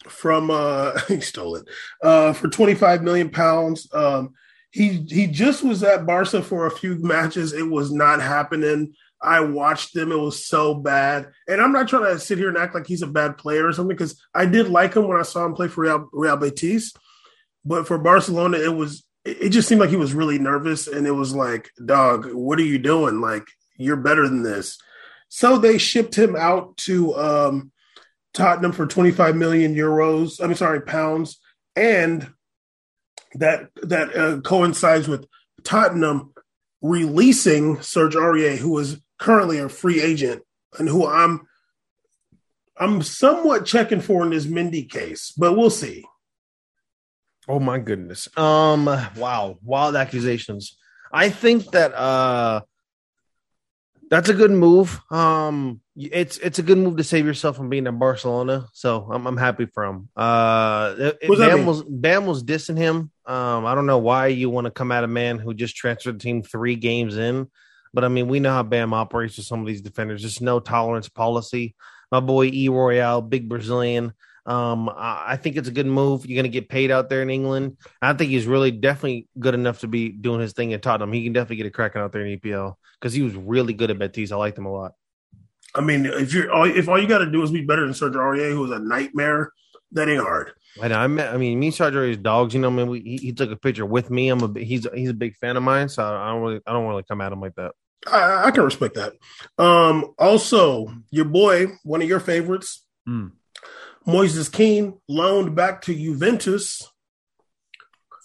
[0.08, 1.68] from uh, he stole it
[2.02, 3.88] uh, for twenty five million pounds.
[3.92, 4.34] Um,
[4.70, 7.52] he he just was at Barca for a few matches.
[7.52, 8.94] It was not happening.
[9.22, 10.10] I watched them.
[10.10, 11.30] It was so bad.
[11.46, 13.72] And I'm not trying to sit here and act like he's a bad player or
[13.72, 16.92] something because I did like him when I saw him play for Real, Real Betis.
[17.64, 21.12] But for Barcelona, it was it just seemed like he was really nervous and it
[21.12, 23.20] was like, dog, what are you doing?
[23.20, 24.78] Like, you're better than this.
[25.28, 27.72] So they shipped him out to um,
[28.34, 30.42] Tottenham for 25 million euros.
[30.42, 31.38] I'm sorry, pounds.
[31.76, 32.32] And
[33.34, 35.26] that that uh, coincides with
[35.64, 36.32] Tottenham
[36.82, 40.42] releasing Serge Aurier, who is currently a free agent
[40.78, 41.46] and who I'm
[42.76, 46.04] I'm somewhat checking for in this Mendy case, but we'll see.
[47.48, 48.28] oh my goodness.
[48.36, 50.76] Um, wow, wild accusations.
[51.12, 52.62] I think that uh
[54.10, 55.00] that's a good move.
[55.10, 58.66] Um, it's it's a good move to save yourself from being in Barcelona.
[58.72, 60.08] So I'm I'm happy for him.
[60.16, 61.66] Uh, it- What does that Bam mean?
[61.66, 63.10] was Bam was dissing him.
[63.26, 66.16] Um, I don't know why you want to come at a man who just transferred
[66.16, 67.48] the team three games in,
[67.94, 70.22] but I mean we know how Bam operates with some of these defenders.
[70.22, 71.74] Just no tolerance policy.
[72.10, 74.12] My boy E Royale, big Brazilian.
[74.44, 76.26] Um, I, think it's a good move.
[76.26, 77.76] You're going to get paid out there in England.
[78.00, 81.12] I think he's really definitely good enough to be doing his thing at Tottenham.
[81.12, 83.92] He can definitely get a cracking out there in EPL because he was really good
[83.92, 84.32] at Betis.
[84.32, 84.94] I liked him a lot.
[85.74, 87.94] I mean, if you're all, if all you got to do is be better than
[87.94, 89.52] Serge Aurier, who was a nightmare,
[89.92, 90.52] that ain't hard.
[90.82, 92.54] And I met, I mean, me and Sergio is dogs.
[92.54, 94.28] You know, I mean, we, he, he took a picture with me.
[94.28, 96.88] I'm a he's he's a big fan of mine, so I don't really I don't
[96.88, 97.72] really come at him like that.
[98.10, 99.12] I, I can respect that.
[99.58, 103.28] Um, also, your boy, one of your favorites, Hmm.
[104.06, 106.82] Moises Kean, loaned back to Juventus.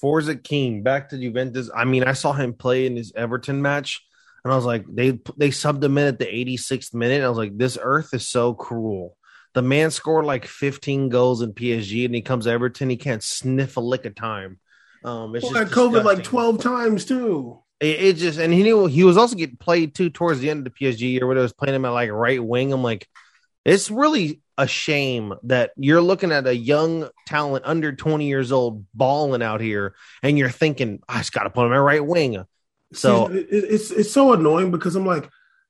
[0.02, 1.70] Forza Kean back to Juventus.
[1.76, 4.04] I mean, I saw him play in his Everton match,
[4.44, 7.24] and I was like, they they subbed him in at the 86th minute.
[7.24, 9.16] I was like, this earth is so cruel.
[9.54, 12.90] The man scored like 15 goals in PSG, and he comes to Everton.
[12.92, 14.60] He can't sniff a lick of time.
[15.04, 17.60] Um, it's Well, just COVID like twelve times too.
[17.80, 20.66] It, it just and he knew he was also getting played too towards the end
[20.66, 22.74] of the PSG year where they was playing him at like right wing.
[22.74, 23.08] I'm like,
[23.66, 28.86] it's really a shame that you're looking at a young talent under 20 years old
[28.94, 32.44] balling out here, and you're thinking, I just got to put him at right wing.
[32.94, 35.30] So See, it's it's so annoying because I'm like,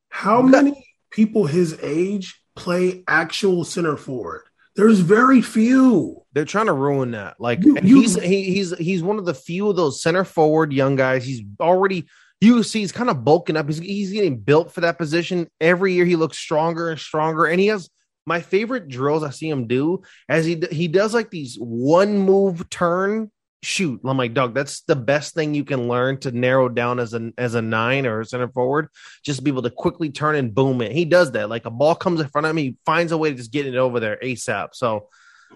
[0.10, 4.47] how many people his age play actual center forward?
[4.78, 6.22] There's very few.
[6.34, 7.36] they're trying to ruin that.
[7.40, 10.72] Like You- you- he's he, he's he's one of the few of those center forward
[10.72, 11.26] young guys.
[11.26, 12.06] He's already
[12.40, 13.66] you see he's kind of bulking up.
[13.66, 15.48] He's he's getting built for that position.
[15.60, 17.46] Every year he looks stronger and stronger.
[17.46, 17.90] And he has
[18.28, 22.70] my favorite drills I see him do as he he does like these one move
[22.70, 23.32] turn
[23.64, 24.02] shoot.
[24.06, 27.32] I'm like, dog, that's the best thing you can learn to narrow down as a
[27.38, 28.90] as a nine or a center forward.
[29.24, 30.92] Just to be able to quickly turn and boom it.
[30.92, 31.50] He does that.
[31.50, 33.66] Like a ball comes in front of him, he finds a way to just get
[33.66, 34.70] it over there ASAP.
[34.74, 35.10] So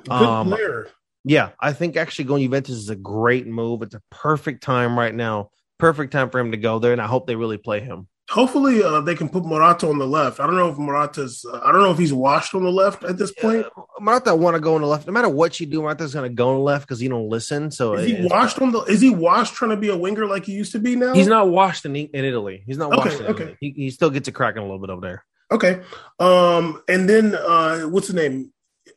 [0.03, 0.87] Good Um, player.
[1.25, 3.81] yeah, I think actually going Juventus is a great move.
[3.81, 5.49] It's a perfect time right now.
[5.77, 8.07] Perfect time for him to go there, and I hope they really play him.
[8.31, 10.39] Hopefully, uh, they can put Morata on the left.
[10.39, 11.45] I don't know if Morata's.
[11.45, 13.65] Uh, I don't know if he's washed on the left at this point.
[13.99, 15.05] Morata want to go on the left.
[15.05, 17.27] No matter what you do, Morata's going to go on the left because he don't
[17.27, 17.71] listen.
[17.71, 18.79] So Is he washed on the?
[18.83, 21.13] Is he washed trying to be a winger like he used to be now?
[21.13, 22.63] he's not washed in, in Italy.
[22.65, 23.57] He's not Okay, washed in okay.
[23.59, 25.25] He, he still gets a cracking a little bit over there.
[25.51, 25.81] Okay.
[26.17, 28.53] Um, and then uh what's the name?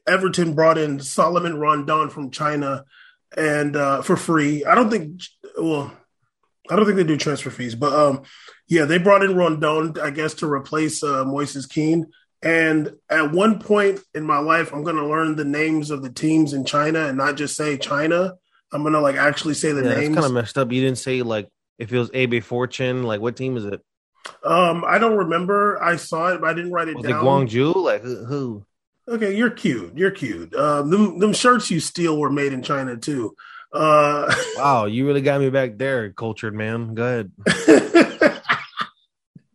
[0.07, 2.85] Everton brought in Salomon Rondon from China
[3.37, 4.65] and uh for free.
[4.65, 5.21] I don't think
[5.59, 5.93] well,
[6.71, 8.23] I don't think they do transfer fees, but um
[8.69, 12.07] yeah, they brought in Rondon, I guess, to replace uh Moises Kean.
[12.43, 16.53] And at one point in my life, I'm gonna learn the names of the teams
[16.53, 18.35] in China and not just say China.
[18.73, 20.15] I'm gonna like actually say the Yeah, names.
[20.15, 20.73] kind of messed up.
[20.73, 21.49] You didn't say like
[21.79, 23.03] if it was AB Fortune.
[23.03, 23.81] Like what team is it?
[24.43, 25.83] um, I don't remember.
[25.83, 27.57] I saw it, but I didn't write it down Was it.
[27.59, 27.77] Guangzhou?
[27.77, 28.25] Like who?
[28.25, 28.67] who?
[29.07, 29.97] Okay, you're cute.
[29.99, 30.55] You're cute.
[30.55, 33.35] Um, them them shirts you steal were made in China too.
[33.75, 36.95] Uh, Wow, you really got me back there, cultured man.
[36.95, 37.33] Go ahead.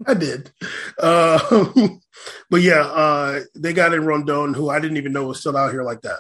[0.05, 0.51] I did.
[0.99, 2.01] Um,
[2.49, 5.71] but yeah, uh, they got in Rondon, who I didn't even know was still out
[5.71, 6.19] here like that.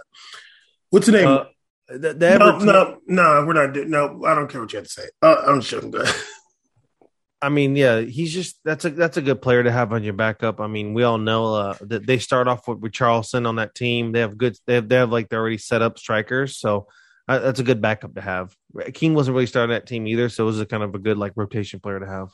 [0.89, 1.27] What's the name?
[1.27, 1.43] Uh,
[1.89, 3.75] the, the no, no, no, we're not.
[3.87, 5.09] No, I don't care what you have to say.
[5.21, 5.81] Uh, I'm sure.
[7.41, 10.13] I mean, yeah, he's just that's a that's a good player to have on your
[10.13, 10.59] backup.
[10.59, 13.75] I mean, we all know uh, that they start off with, with Charleston on that
[13.75, 14.11] team.
[14.11, 16.87] They have good, they have, they have like they're already set up strikers, so
[17.29, 18.55] uh, that's a good backup to have.
[18.93, 21.17] King wasn't really starting that team either, so it was a kind of a good
[21.17, 22.29] like rotation player to have.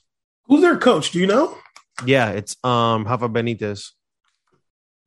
[0.45, 1.11] Who's their coach?
[1.11, 1.57] Do you know?
[2.05, 3.91] Yeah, it's um Rafa Benitez.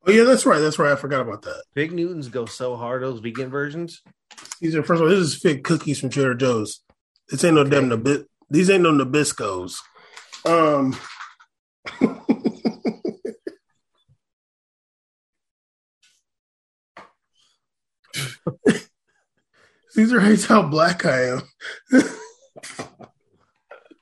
[0.05, 0.59] Oh yeah, that's right.
[0.59, 0.91] That's right.
[0.91, 1.63] I forgot about that.
[1.73, 4.01] Fig Newtons go so hard those vegan versions.
[4.61, 5.09] These are first of all.
[5.09, 6.81] This is fig cookies from Trader Joe's.
[7.29, 8.25] This ain't no damn Nabit.
[8.47, 9.77] These ain't no Nabiscos.
[10.45, 10.95] Um.
[19.99, 21.41] Caesar hates how black I am.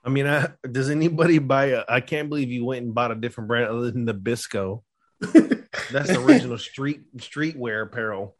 [0.05, 1.69] I mean, I, does anybody buy?
[1.69, 4.83] A, I can't believe you went and bought a different brand other than the Bisco.
[5.19, 8.35] That's the original street streetwear apparel.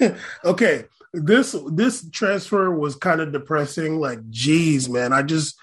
[0.46, 4.00] okay, this this transfer was kind of depressing.
[4.00, 5.56] Like, geez, man, I just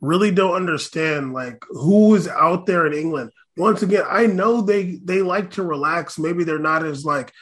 [0.00, 3.32] really don't understand like who is out there in England.
[3.58, 6.18] Once again, I know they they like to relax.
[6.18, 7.34] Maybe they're not as like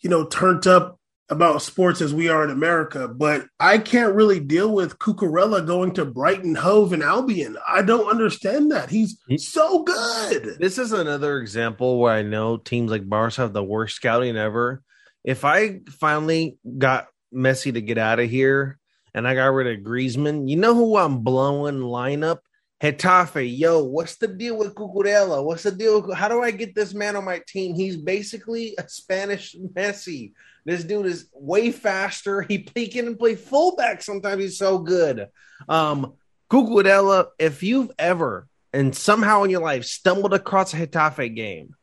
[0.00, 0.98] you know turned up
[1.32, 5.92] about sports as we are in America, but I can't really deal with Cucurella going
[5.94, 7.56] to Brighton Hove and Albion.
[7.66, 8.90] I don't understand that.
[8.90, 10.58] He's He- so good.
[10.60, 14.82] This is another example where I know teams like Barca have the worst scouting ever.
[15.24, 18.78] If I finally got Messi to get out of here
[19.14, 22.38] and I got rid of Griezmann, you know who I'm blowing lineup?
[22.82, 25.44] Getafe, yo, what's the deal with Cucurella?
[25.44, 26.02] What's the deal?
[26.02, 27.76] With, how do I get this man on my team?
[27.76, 30.32] He's basically a Spanish Messi.
[30.64, 32.42] This dude is way faster.
[32.42, 34.42] He, he can play fullback sometimes.
[34.42, 35.28] He's so good.
[35.68, 36.14] Um,
[36.50, 41.76] Cucurella, if you've ever and somehow in your life stumbled across a Getafe game,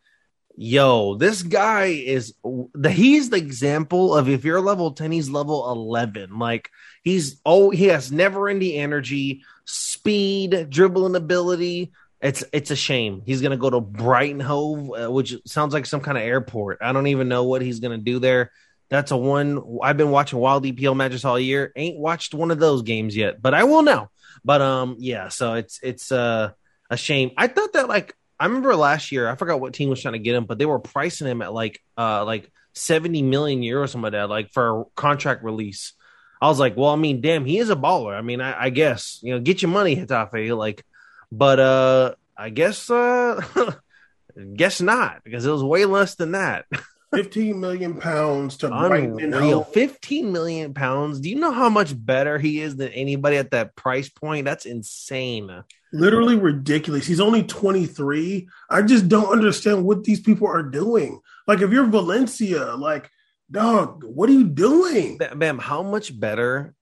[0.57, 2.33] yo, this guy is
[2.73, 6.37] the he's the example of if you're level 10, he's level 11.
[6.37, 6.69] Like
[7.03, 11.91] he's oh, he has never ending energy, speed, dribbling ability.
[12.21, 13.21] It's it's a shame.
[13.25, 16.79] He's gonna go to Brighton Hove, uh, which sounds like some kind of airport.
[16.81, 18.51] I don't even know what he's gonna do there.
[18.89, 19.79] That's a one.
[19.81, 21.71] I've been watching wild EPL matches all year.
[21.75, 24.09] Ain't watched one of those games yet, but I will now.
[24.43, 25.29] But um, yeah.
[25.29, 26.51] So it's it's uh,
[26.89, 27.31] a shame.
[27.37, 29.29] I thought that like I remember last year.
[29.29, 31.53] I forgot what team was trying to get him, but they were pricing him at
[31.53, 35.93] like uh like seventy million euros, something like that, like for a contract release.
[36.41, 38.17] I was like, well, I mean, damn, he is a baller.
[38.17, 40.55] I mean, I, I guess you know, get your money, Getafe.
[40.57, 40.85] Like,
[41.31, 43.41] but uh, I guess uh,
[44.55, 46.65] guess not because it was way less than that.
[47.13, 49.31] 15 million pounds to Brighton.
[49.33, 49.71] Hove.
[49.73, 51.19] 15 million pounds.
[51.19, 54.45] Do you know how much better he is than anybody at that price point?
[54.45, 55.63] That's insane.
[55.91, 57.07] Literally ridiculous.
[57.07, 58.47] He's only 23.
[58.69, 61.19] I just don't understand what these people are doing.
[61.47, 63.09] Like, if you're Valencia, like,
[63.51, 65.17] dog, what are you doing?
[65.17, 66.73] Ba- Bam, how much better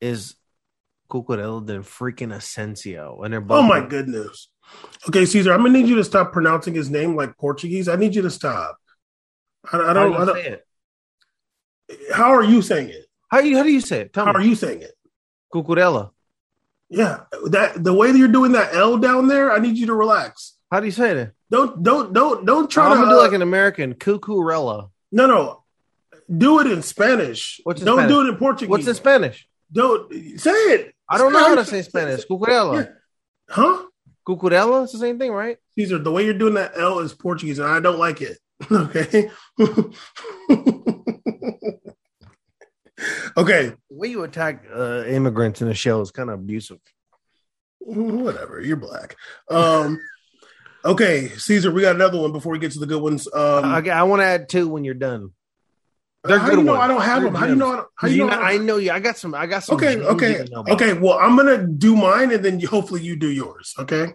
[0.00, 0.34] is
[1.10, 3.22] Cucurella than freaking Asensio?
[3.22, 4.48] And they're both Oh my goodness.
[5.08, 7.88] Okay, Caesar, I'm gonna need you to stop pronouncing his name like Portuguese.
[7.88, 8.78] I need you to stop.
[9.72, 10.12] I, I don't.
[10.12, 10.66] do I don't say it?
[12.12, 13.06] how are you saying it?
[13.30, 14.12] How you how do you say it?
[14.12, 14.92] Tell How are you saying it?
[15.52, 16.10] Cucurella.
[16.88, 19.94] Yeah, that the way that you're doing that L down there, I need you to
[19.94, 20.56] relax.
[20.70, 21.32] How do you say it?
[21.50, 24.90] Don't don't don't don't try I'm to gonna do uh, like an American Cucurella.
[25.10, 25.61] no no.
[26.36, 27.60] Do it in Spanish.
[27.64, 28.12] What's in don't Spanish?
[28.12, 28.70] do it in Portuguese.
[28.70, 29.46] What's in Spanish?
[29.70, 30.94] Don't say it.
[31.08, 32.24] I don't know how to say Spanish.
[32.26, 32.84] Cucurella.
[32.84, 32.90] Yeah.
[33.48, 33.84] Huh?
[34.26, 34.84] Cucurella?
[34.84, 35.58] It's the same thing, right?
[35.74, 38.38] Caesar, the way you're doing that L is Portuguese, and I don't like it.
[38.70, 39.30] Okay.
[43.36, 43.72] okay.
[43.72, 46.78] The way you attack uh, immigrants in the show is kind of abusive.
[47.80, 48.60] Whatever.
[48.60, 49.16] You're black.
[49.50, 50.00] Um.
[50.84, 53.28] Okay, Caesar, we got another one before we get to the good ones.
[53.32, 55.30] Um, I, I want to add two when you're done.
[56.24, 56.84] They're how good do you know ones.
[56.84, 57.40] I don't have They're them?
[57.40, 57.68] How do you know?
[57.72, 58.32] I don't- How do you know?
[58.32, 58.90] I, I know you.
[58.92, 59.34] I got some.
[59.34, 59.76] I got some.
[59.76, 60.80] Okay, okay, you didn't know about.
[60.80, 60.92] okay.
[60.94, 63.74] Well, I'm gonna do mine, and then you, hopefully you do yours.
[63.78, 64.14] Okay.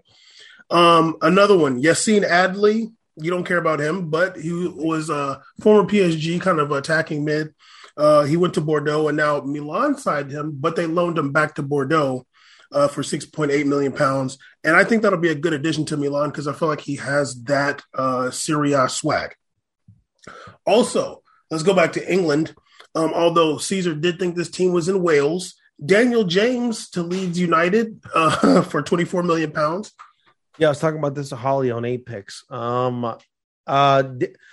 [0.70, 2.91] Um, another one, Yacine Adli.
[3.20, 7.54] You don't care about him, but he was a former PSG kind of attacking mid.
[7.98, 11.56] Uh, he went to Bordeaux, and now Milan signed him, but they loaned him back
[11.56, 12.28] to Bordeaux
[12.72, 14.38] uh, for 6.8 million pounds.
[14.63, 16.98] And I think that'll be a good addition to Milan because I feel like he
[16.98, 19.34] has that uh, Serie A swag.
[20.65, 22.54] Also, let's go back to England.
[22.96, 28.02] Um, although Caesar did think this team was in Wales, Daniel James to Leeds United
[28.16, 29.92] uh, for 24 million pounds.
[30.58, 32.44] Yeah, I was talking about this to Holly on Apex.
[32.50, 33.06] Um,
[33.68, 34.04] uh,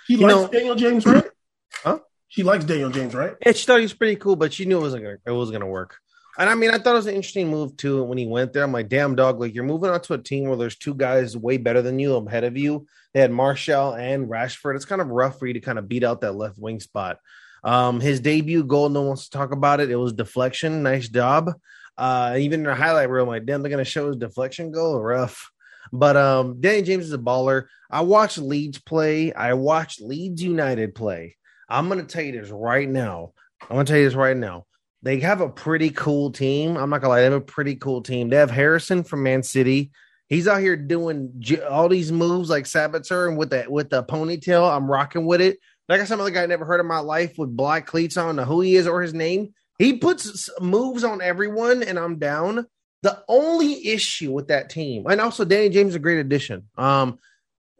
[0.07, 1.25] He likes know- Daniel James, right?
[1.83, 1.99] Huh?
[2.27, 3.33] She likes Daniel James, right?
[3.45, 5.53] yeah, she thought he was pretty cool, but she knew it wasn't gonna it wasn't
[5.59, 5.97] gonna work.
[6.37, 8.03] And I mean, I thought it was an interesting move too.
[8.03, 10.47] When he went there, I'm like, damn dog, like you're moving on to a team
[10.47, 12.87] where there's two guys way better than you ahead of you.
[13.13, 14.75] They had Martial and Rashford.
[14.75, 17.19] It's kind of rough for you to kind of beat out that left wing spot.
[17.63, 19.89] Um, his debut goal, no one wants to talk about it.
[19.89, 20.83] It was deflection.
[20.83, 21.53] Nice job.
[21.97, 24.99] Uh, even in the highlight reel, I'm like, damn, they're gonna show his deflection goal.
[25.01, 25.49] Rough.
[25.93, 27.67] But um, Danny James is a baller.
[27.89, 29.31] I watched Leeds play.
[29.31, 31.37] I watched Leeds United play.
[31.69, 33.31] I'm gonna tell you this right now.
[33.61, 34.65] I'm gonna tell you this right now.
[35.05, 36.77] They have a pretty cool team.
[36.77, 38.29] I'm not gonna lie, they have a pretty cool team.
[38.29, 39.91] They have Harrison from Man City.
[40.29, 44.03] He's out here doing j- all these moves like Sabitzer and with the with the
[44.03, 44.67] ponytail.
[44.67, 45.59] I'm rocking with it.
[45.87, 48.39] Like I said, another guy I never heard in my life with black cleats on.
[48.39, 49.53] Who he is or his name.
[49.77, 52.65] He puts moves on everyone, and I'm down.
[53.03, 56.63] The only issue with that team, and also Danny James is a great addition.
[56.79, 57.19] Um,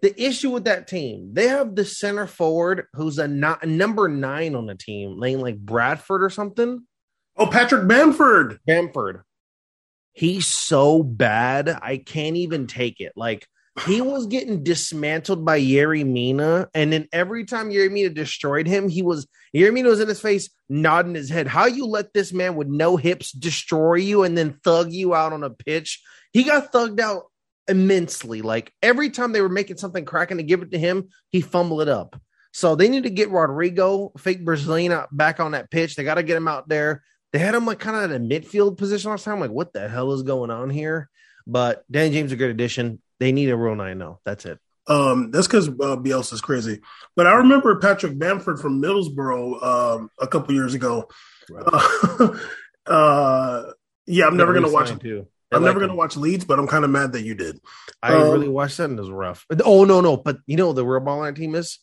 [0.04, 4.54] the issue with that team, they have the center forward who's a not, number nine
[4.54, 6.86] on the team, named like Bradford or something.
[7.38, 8.60] Oh, Patrick Bamford.
[8.66, 9.22] Bamford.
[10.14, 13.12] He's so bad, I can't even take it.
[13.18, 13.46] Like
[13.86, 18.88] he was getting dismantled by Yerry Mina, and then every time Yerry Mina destroyed him,
[18.88, 21.48] he was Yerry Mina was in his face, nodding his head.
[21.48, 25.34] How you let this man with no hips destroy you and then thug you out
[25.34, 26.02] on a pitch?
[26.32, 27.24] He got thugged out
[27.68, 28.42] immensely.
[28.42, 31.82] Like every time they were making something cracking to give it to him, he fumbled
[31.82, 32.20] it up.
[32.54, 35.96] So they need to get Rodrigo, fake Brazilian, back on that pitch.
[35.96, 37.04] They got to get him out there.
[37.36, 39.42] They had him like kind of at a midfield position last time.
[39.42, 41.10] Like, what the hell is going on here?
[41.46, 43.02] But Danny James is a good addition.
[43.20, 44.22] They need a real nine though.
[44.24, 44.58] That's it.
[44.88, 46.80] Um, that's because uh, Bielsa's crazy.
[47.18, 51.10] But I remember Patrick Bamford from Middlesbrough um, a couple years ago.
[51.54, 52.38] Uh,
[52.86, 53.64] uh,
[54.06, 54.98] yeah, I'm never gonna watch.
[54.98, 55.28] Too.
[55.52, 57.60] I'm like never gonna watch Leeds, but I'm kind of mad that you did.
[58.02, 59.46] I um, really watched that and it was rough.
[59.66, 61.80] Oh no, no, but you know the real ball on our team is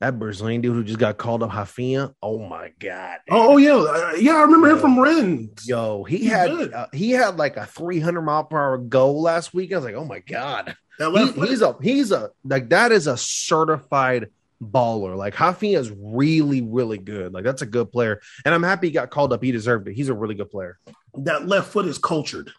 [0.00, 2.14] that Brazilian dude who just got called up Rafinha.
[2.22, 3.18] Oh my god.
[3.30, 5.66] Oh, oh yeah, uh, yeah, I remember him from Rennes.
[5.66, 9.52] Yo, he He's had uh, he had like a 300 mile per hour goal last
[9.54, 9.72] week.
[9.72, 11.48] I was like, oh my god, That He- left foot.
[11.48, 14.28] he's a he's a like that is a certified
[14.62, 15.16] baller.
[15.16, 17.32] Like Rafinha is really really good.
[17.32, 19.42] Like that's a good player, and I'm happy he got called up.
[19.42, 19.94] He deserved it.
[19.94, 20.78] He's a really good player.
[21.14, 22.50] that left foot is cultured.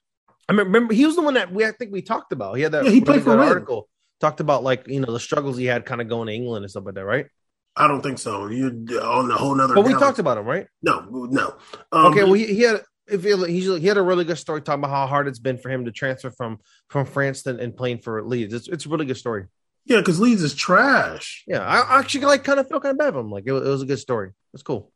[0.48, 2.56] I mean, remember he was the one that we I think we talked about.
[2.56, 3.88] He had that Yeah, he played for article
[4.20, 6.72] talked about like you know the struggles he had kind of going to England and
[6.72, 7.28] stuff like that, right?
[7.76, 8.48] I don't think so.
[8.48, 9.74] You're on a whole nother.
[9.76, 10.68] But we talked about him, right?
[10.82, 11.56] No, no.
[11.92, 14.62] Um, okay, well he, he had if he, he's, he had a really good story
[14.62, 16.60] talking about how hard it's been for him to transfer from
[16.90, 18.54] from France and, and playing for Leeds.
[18.54, 19.46] It's it's a really good story.
[19.86, 21.44] yeah, because Leeds is trash.
[21.48, 23.32] Yeah, I actually like kind of feel kind of bad for him.
[23.32, 24.32] Like it, was- it was a good story.
[24.54, 24.92] It's cool.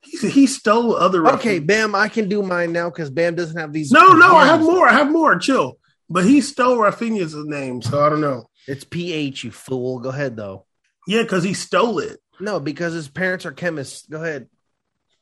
[0.00, 1.26] He, he stole other.
[1.34, 3.92] Okay, Bam, I can do mine now because Bam doesn't have these.
[3.92, 4.88] No, no, I have more.
[4.88, 5.38] I have more.
[5.38, 5.78] Chill.
[6.12, 8.44] But he stole Rafinha's name, so I don't know.
[8.68, 9.98] It's PH, you fool.
[9.98, 10.66] Go ahead though.
[11.06, 12.20] Yeah, because he stole it.
[12.38, 14.06] No, because his parents are chemists.
[14.06, 14.48] Go ahead.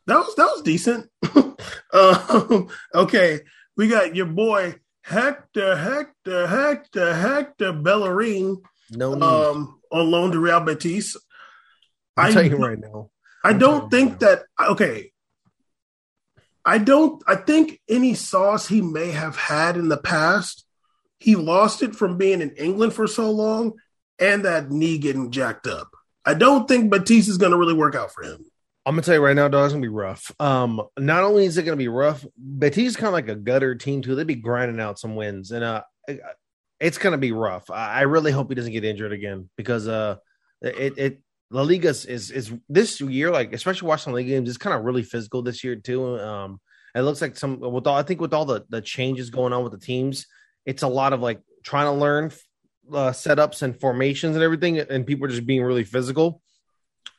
[0.07, 1.09] That was that was decent.
[1.93, 3.41] um, okay,
[3.77, 8.61] we got your boy Hector, Hector, Hector, Hector Bellerin.
[8.91, 9.23] No need.
[9.23, 11.17] Um, on loan to Real Betis.
[12.17, 13.11] I'll tell you right now.
[13.45, 15.13] I don't think that okay.
[16.65, 20.67] I don't I think any sauce he may have had in the past,
[21.21, 23.75] he lost it from being in England for so long
[24.19, 25.89] and that knee getting jacked up.
[26.25, 28.45] I don't think Betis is gonna really work out for him.
[28.85, 30.33] I'm gonna tell you right now, dog, it's gonna be rough.
[30.41, 34.03] Um, not only is it gonna be rough, Betis kind of like a gutter team
[34.03, 34.15] too.
[34.15, 35.83] They'd be grinding out some wins, and uh,
[36.81, 37.71] it's gonna be rough.
[37.71, 40.17] I, really hope he doesn't get injured again because uh,
[40.63, 44.49] it it La Liga is, is, is this year like especially watching the league games.
[44.49, 46.19] It's kind of really physical this year too.
[46.19, 46.61] Um,
[46.95, 49.63] it looks like some with all I think with all the the changes going on
[49.63, 50.27] with the teams,
[50.67, 52.33] it's a lot of like trying to learn
[52.93, 56.43] uh, setups and formations and everything, and people are just being really physical.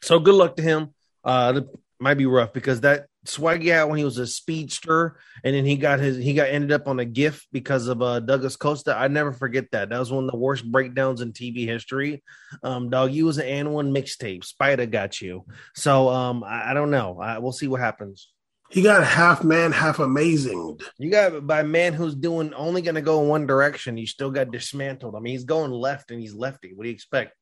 [0.01, 0.93] So good luck to him.
[1.23, 1.67] Uh, it
[1.99, 5.75] might be rough because that Swaggy out when he was a speedster, and then he
[5.75, 8.97] got his he got ended up on a GIF because of uh, Douglas Costa.
[8.97, 9.89] I never forget that.
[9.89, 12.23] That was one of the worst breakdowns in TV history.
[12.63, 14.43] Um, dog, you was an and one mixtape.
[14.43, 15.45] Spider got you.
[15.75, 17.19] So um, I, I don't know.
[17.19, 18.30] I, we'll see what happens.
[18.71, 20.79] He got half man, half amazing.
[20.97, 23.97] You got by man who's doing only going to go in one direction.
[23.97, 25.15] You still got dismantled.
[25.15, 26.73] I mean, he's going left and he's lefty.
[26.73, 27.35] What do you expect?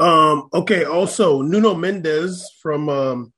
[0.00, 0.84] Um, okay.
[0.84, 3.32] Also, Nuno Mendes from um,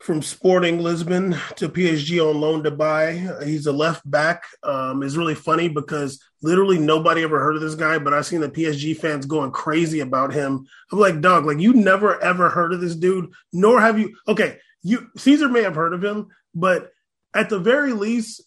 [0.00, 3.28] from Sporting Lisbon to PSG on loan to buy.
[3.44, 4.44] He's a left back.
[4.62, 8.40] Um, is really funny because literally nobody ever heard of this guy, but I've seen
[8.40, 10.66] the PSG fans going crazy about him.
[10.90, 14.16] I'm like, dog, like you never ever heard of this dude, nor have you.
[14.26, 16.92] Okay, you Caesar may have heard of him, but
[17.34, 18.42] at the very least,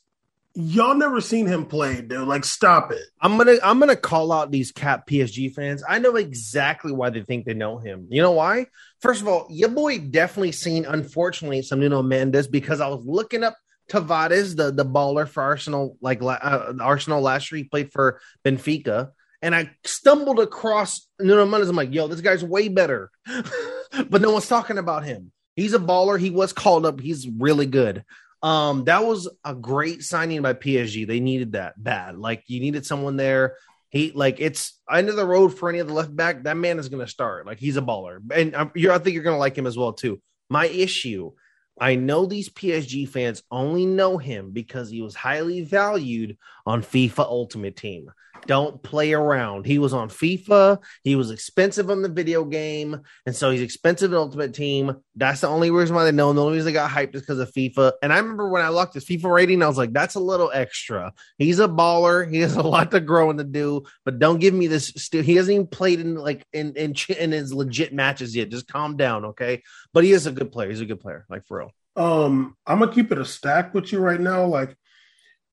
[0.56, 2.28] y'all never seen him play, dude.
[2.28, 3.04] Like, stop it.
[3.22, 5.84] I'm gonna I'm gonna call out these cap PSG fans.
[5.88, 8.08] I know exactly why they think they know him.
[8.10, 8.68] You know why?
[9.00, 13.44] First of all, your boy definitely seen, unfortunately, some Nuno Mendes because I was looking
[13.44, 13.56] up
[13.90, 17.58] Tavares, the the baller for Arsenal, like uh, Arsenal last year.
[17.58, 19.12] He played for Benfica,
[19.42, 21.70] and I stumbled across Nuno Mendes.
[21.70, 23.12] I'm like, yo, this guy's way better,
[24.10, 25.32] but no one's talking about him.
[25.56, 26.20] He's a baller.
[26.20, 27.00] He was called up.
[27.00, 28.04] He's really good.
[28.42, 31.08] Um, that was a great signing by PSG.
[31.08, 32.18] They needed that bad.
[32.18, 33.56] Like you needed someone there.
[33.90, 36.44] He like it's end of the road for any of the left back.
[36.44, 37.46] That man is going to start.
[37.46, 39.94] Like he's a baller, and I'm, I think you're going to like him as well
[39.94, 40.20] too.
[40.50, 41.32] My issue,
[41.80, 47.20] I know these PSG fans only know him because he was highly valued on FIFA
[47.20, 48.10] Ultimate Team
[48.46, 49.66] don't play around.
[49.66, 50.80] He was on FIFA.
[51.04, 54.96] He was expensive on the video game, and so he's expensive in Ultimate Team.
[55.16, 56.34] That's the only reason why they know.
[56.34, 57.94] The only reason they got hyped is because of FIFA.
[58.02, 60.52] And I remember when I looked his FIFA rating, I was like, "That's a little
[60.54, 62.30] extra." He's a baller.
[62.30, 64.88] He has a lot to grow and to do, but don't give me this.
[64.96, 68.50] St- he hasn't even played in like in in, in his legit matches yet.
[68.50, 69.62] Just calm down, okay?
[69.94, 70.70] But he is a good player.
[70.70, 71.72] He's a good player, like for real.
[71.96, 74.76] Um, I'm gonna keep it a stack with you right now, like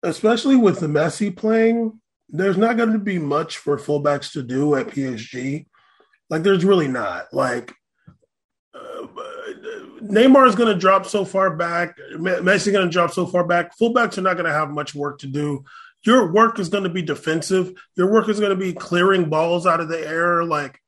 [0.07, 4.75] especially with the Messi playing there's not going to be much for fullbacks to do
[4.75, 5.67] at PSG.
[6.29, 7.33] Like, there's really not.
[7.33, 7.73] Like,
[8.75, 9.07] uh,
[10.03, 11.97] Neymar is going to drop so far back.
[12.15, 13.79] Messi going to drop so far back.
[13.79, 15.65] Fullbacks are not going to have much work to do.
[16.03, 17.73] Your work is going to be defensive.
[17.97, 20.45] Your work is going to be clearing balls out of the air.
[20.45, 20.81] Like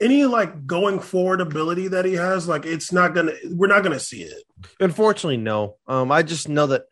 [0.00, 3.32] any like going forward ability that he has, like it's not gonna.
[3.50, 4.44] We're not going to see it.
[4.78, 5.76] Unfortunately, no.
[5.88, 6.84] Um, I just know that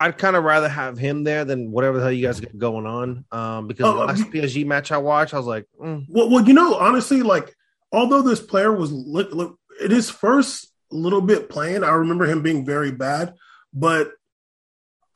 [0.00, 2.86] I'd kind of rather have him there than whatever the hell you guys got going
[2.86, 3.24] on.
[3.32, 6.06] Um, because oh, the last PSG match I watched, I was like, mm.
[6.08, 7.52] well, well, you know, honestly, like
[7.92, 12.42] although this player was look, look in his first little bit playing, I remember him
[12.42, 13.34] being very bad,
[13.72, 14.12] but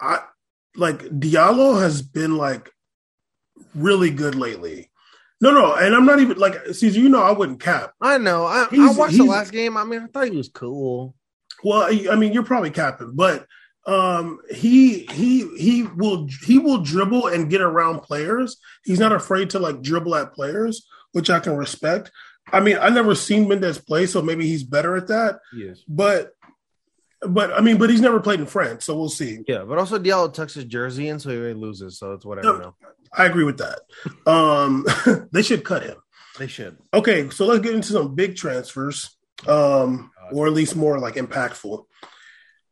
[0.00, 0.20] I
[0.76, 2.70] like Diallo has been like
[3.74, 4.90] really good lately.
[5.40, 7.00] No, no, and I'm not even like Caesar.
[7.00, 7.92] You know, I wouldn't cap.
[8.00, 8.46] I know.
[8.46, 9.76] I, I watched the last game.
[9.76, 11.14] I mean, I thought he was cool.
[11.64, 13.46] Well, I mean, you're probably capping, but
[13.86, 18.58] um he he he will he will dribble and get around players.
[18.84, 22.10] He's not afraid to like dribble at players which i can respect.
[22.52, 25.40] I mean i never seen mendes play so maybe he's better at that.
[25.54, 25.80] Yes.
[25.86, 26.32] But
[27.20, 29.40] but i mean but he's never played in france so we'll see.
[29.46, 32.74] Yeah but also diallo tucks his jersey in so he loses so it's whatever no,
[33.16, 33.80] i agree with that.
[34.26, 34.86] Um
[35.32, 35.96] they should cut him.
[36.38, 36.78] They should.
[36.92, 39.16] Okay so let's get into some big transfers
[39.46, 41.84] um or at least more like impactful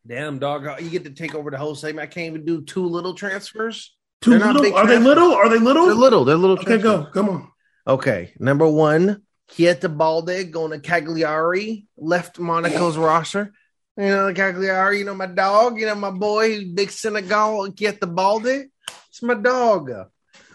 [0.05, 0.81] Damn, dog.
[0.81, 2.09] You get to take over the whole segment.
[2.09, 3.95] I can't even do two little transfers.
[4.21, 4.49] Two little?
[4.49, 4.87] Are transfers.
[4.87, 5.33] they little?
[5.33, 5.85] Are they little?
[5.85, 6.25] They're little.
[6.25, 6.57] They're little.
[6.57, 7.05] Okay, transfers.
[7.05, 7.11] go.
[7.11, 7.51] Come on.
[7.87, 8.33] Okay.
[8.39, 13.53] Number one, Keita Balde going to Cagliari, left Monaco's roster.
[13.97, 18.69] You know, Cagliari, you know, my dog, you know, my boy, big Senegal, Keita Balde.
[19.09, 19.91] It's my dog.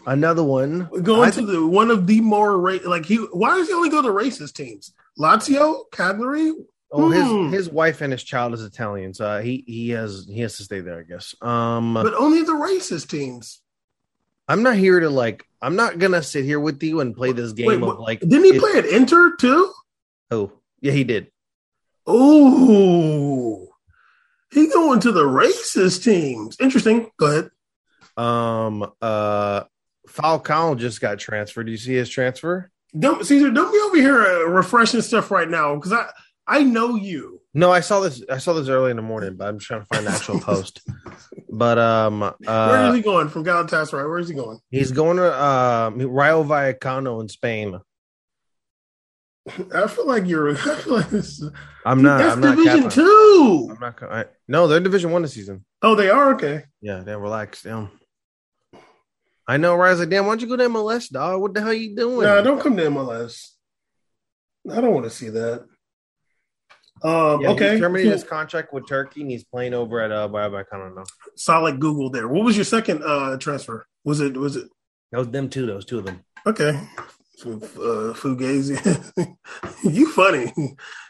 [0.06, 0.88] Another one.
[1.02, 3.16] Going to the one of the more ra- like he.
[3.16, 4.92] Why does he only go to racist teams?
[5.18, 6.52] Lazio, Cagliari.
[6.92, 7.50] Oh, Hmm.
[7.50, 10.62] his his wife and his child is Italian, so he he has he has to
[10.62, 11.34] stay there, I guess.
[11.42, 13.60] Um, but only the racist teams.
[14.48, 15.44] I'm not here to like.
[15.60, 18.20] I'm not gonna sit here with you and play this game Wait, of like.
[18.20, 19.72] Didn't he it- play at Inter too?
[20.30, 21.32] Oh, yeah, he did.
[22.06, 23.68] Oh,
[24.52, 26.56] he going to the racist teams.
[26.60, 27.10] Interesting.
[27.18, 27.50] Go ahead.
[28.16, 29.64] Um, uh,
[30.08, 31.64] Falcao just got transferred.
[31.66, 32.70] Do you see his transfer?
[32.98, 33.50] Don't Caesar.
[33.50, 36.06] Don't be over here uh, refreshing stuff right now because I
[36.46, 37.40] I know you.
[37.54, 38.22] No, I saw this.
[38.30, 40.82] I saw this early in the morning, but I'm trying to find the actual post.
[41.50, 44.08] But um, Where is uh, he going from Galatasaray?
[44.08, 44.58] Where is he going?
[44.70, 47.80] he's going to uh, Rayo Vallecano in Spain.
[49.74, 50.50] I feel like you're.
[50.56, 51.42] I feel like this.
[51.84, 52.18] I'm not.
[52.18, 52.90] That's I'm not Division.
[52.90, 53.68] Two.
[53.70, 54.02] I'm not.
[54.02, 55.64] I, no, they're Division One this season.
[55.82, 56.64] Oh, they are okay.
[56.80, 57.90] Yeah, damn, relax, damn.
[59.48, 59.80] I know?
[59.80, 61.40] I like, damn, why don't you go to MLS, dog?
[61.40, 62.26] What the hell are you doing?
[62.26, 63.50] Nah, don't come to MLS.
[64.70, 65.64] I don't want to see that.
[67.02, 70.10] Um, Yeah, okay, He terminated So, his contract with Turkey, and he's playing over at
[70.12, 71.04] uh, Rayo Vallecano know.
[71.36, 72.26] solid Google there.
[72.28, 73.86] What was your second uh transfer?
[74.04, 74.68] Was it was it
[75.12, 75.66] That was them two.
[75.66, 76.24] Those two of them.
[76.46, 76.80] okay?
[77.36, 78.76] So, uh, Fugazi,
[79.84, 80.50] you funny.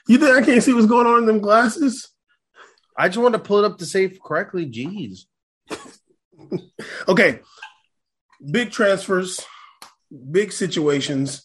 [0.09, 2.09] You think I can't see what's going on in them glasses?
[2.99, 4.67] I just want to pull it up to say correctly.
[4.69, 5.21] Jeez.
[7.09, 7.41] Okay,
[8.53, 9.41] big transfers,
[10.31, 11.43] big situations.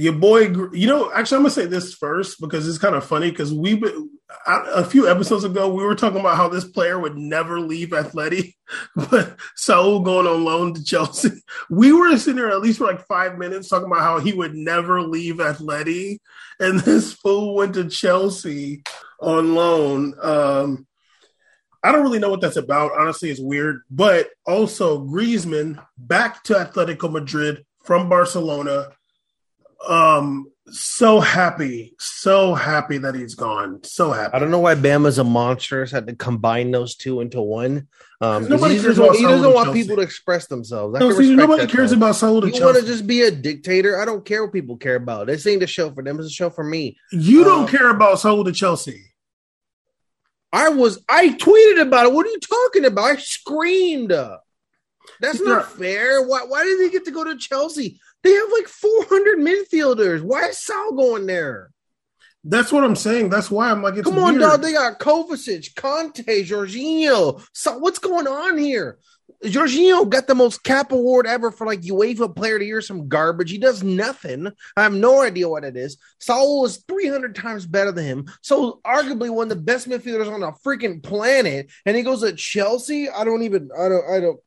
[0.00, 3.30] Your boy, you know, actually, I'm gonna say this first because it's kind of funny
[3.30, 3.82] because we
[4.46, 8.54] a few episodes ago we were talking about how this player would never leave Athletic,
[9.10, 11.30] but Saul going on loan to Chelsea.
[11.68, 14.54] We were sitting there at least for like five minutes talking about how he would
[14.54, 16.20] never leave Athletic,
[16.60, 18.84] and this fool went to Chelsea
[19.20, 20.14] on loan.
[20.22, 20.86] Um,
[21.82, 22.92] I don't really know what that's about.
[22.96, 23.80] Honestly, it's weird.
[23.90, 28.90] But also Griezmann back to Atletico Madrid from Barcelona.
[29.86, 33.82] Um, so happy, so happy that he's gone.
[33.84, 34.34] So happy.
[34.34, 37.88] I don't know why Bama's a monsters had to combine those two into one.
[38.20, 40.96] Um, he, cares just, about he doesn't want people to express themselves.
[40.96, 44.00] I No, respect nobody cares about Saul You want to just be a dictator?
[44.00, 45.28] I don't care what people care about.
[45.28, 46.18] This ain't a show for them.
[46.18, 46.98] It's a show for me.
[47.12, 49.04] you don't um, care about Saul to Chelsea.
[50.52, 52.12] I was I tweeted about it.
[52.12, 53.04] What are you talking about?
[53.04, 54.12] I screamed.
[55.20, 56.22] That's not fair.
[56.26, 58.00] Why why did they get to go to Chelsea?
[58.22, 60.22] They have like 400 midfielders.
[60.22, 61.70] Why is Sal going there?
[62.44, 63.30] That's what I'm saying.
[63.30, 64.40] That's why I'm like, it's Come on, weird.
[64.40, 64.62] dog.
[64.62, 67.44] They got Kovacic, Kanté, Jorginho.
[67.52, 68.98] So what's going on here?
[69.44, 73.08] Jorginho got the most cap award ever for like UEFA Player of the Year, some
[73.08, 73.50] garbage.
[73.50, 74.50] He does nothing.
[74.76, 75.96] I have no idea what it is.
[76.18, 78.30] Saul is 300 times better than him.
[78.42, 81.70] So arguably one of the best midfielders on the freaking planet.
[81.86, 83.08] And he goes to Chelsea.
[83.08, 84.40] I don't even, I don't, I don't,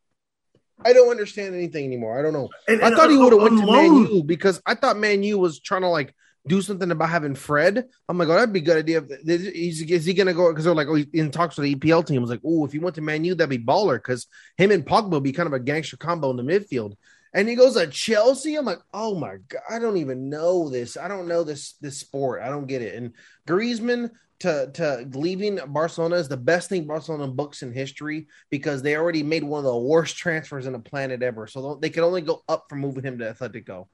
[0.85, 2.17] I don't understand anything anymore.
[2.17, 2.49] I don't know.
[2.67, 5.23] And- I thought he would have went to Man loan- U because I thought Man
[5.23, 6.13] U was trying to like
[6.47, 7.85] do something about having Fred.
[8.09, 9.03] I'm like, oh, that'd be a good idea.
[9.25, 10.49] Is, is he gonna go?
[10.51, 12.17] Because they're like, oh, he's in talks with the EPL team.
[12.17, 14.25] I was like, oh, if he went to Man U, that'd be baller because
[14.57, 16.95] him and Pogba would be kind of a gangster combo in the midfield.
[17.33, 18.55] And he goes to Chelsea.
[18.55, 20.97] I'm like, oh my god, I don't even know this.
[20.97, 22.41] I don't know this this sport.
[22.41, 22.95] I don't get it.
[22.95, 23.13] And
[23.47, 28.97] Griezmann to to leaving Barcelona is the best thing Barcelona books in history because they
[28.97, 31.47] already made one of the worst transfers in the planet ever.
[31.47, 33.87] So they can only go up from moving him to Atletico.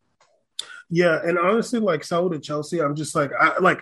[0.90, 3.82] Yeah, and honestly, like Saul to Chelsea, I'm just like, I like.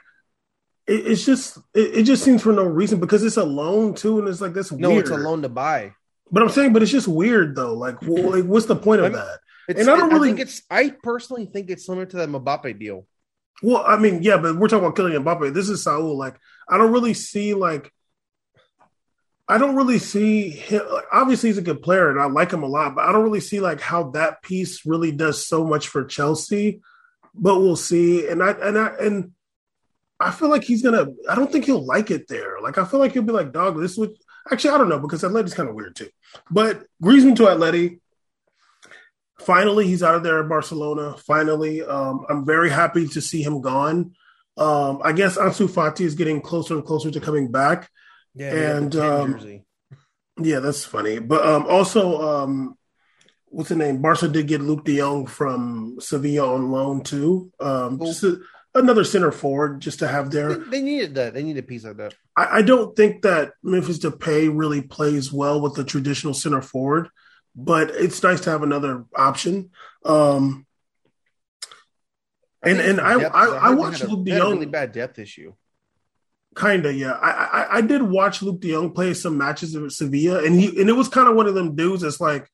[0.88, 4.20] It, it's just, it, it just seems for no reason because it's a loan too,
[4.20, 5.02] and it's like that's No, weird.
[5.02, 5.94] it's a loan to buy.
[6.32, 7.74] But I'm saying, but it's just weird though.
[7.76, 9.40] Like, well, like what's the point of I mean- that?
[9.68, 10.62] It's, And I don't I really- think it's.
[10.70, 13.08] I personally think it's similar to that Mbappe deal.
[13.64, 15.54] Well, I mean, yeah, but we're talking about killing Mbappe.
[15.54, 16.18] This is Saul.
[16.18, 16.36] Like,
[16.70, 17.92] I don't really see like,
[19.48, 20.82] I don't really see him.
[20.92, 22.96] Like, obviously, he's a good player, and I like him a lot.
[22.96, 26.82] But I don't really see like how that piece really does so much for Chelsea.
[27.34, 28.28] But we'll see.
[28.28, 29.32] And I and I and
[30.20, 31.08] I feel like he's gonna.
[31.30, 32.58] I don't think he'll like it there.
[32.62, 34.16] Like, I feel like he'll be like, "Dog, this would."
[34.52, 36.10] Actually, I don't know because Atletic's kind of weird too.
[36.52, 38.00] But Griezmann to Atleti.
[39.40, 41.16] Finally, he's out of there in Barcelona.
[41.18, 44.14] Finally, um, I'm very happy to see him gone.
[44.58, 47.90] Um, I guess Ansu Fati is getting closer and closer to coming back.
[48.34, 49.66] Yeah, And, um, jersey.
[50.42, 51.20] Yeah, that's funny.
[51.20, 52.78] But um, also, um,
[53.46, 54.02] what's the name?
[54.02, 57.52] Barca did get Luuk de Jong from Sevilla on loan too.
[57.60, 58.40] Um, just a,
[58.74, 60.56] another center forward just to have They, there.
[60.56, 61.34] they needed that.
[61.34, 62.16] They need a piece like that.
[62.36, 67.08] I, I don't think that Memphis Depay really plays well with the traditional center forward,
[67.56, 69.72] but it's nice to have another option.
[70.04, 70.66] Um,
[72.62, 74.54] And- and I- depth- I- heard I watched a- Luke they de had a Jong.
[74.56, 75.54] really bad depth issue.
[76.58, 77.12] Kinda, yeah.
[77.12, 80.80] I, I I did watch Luuk de Jong play some matches at Sevilla, and he
[80.82, 82.50] and it was kind of one of them dudes that's like,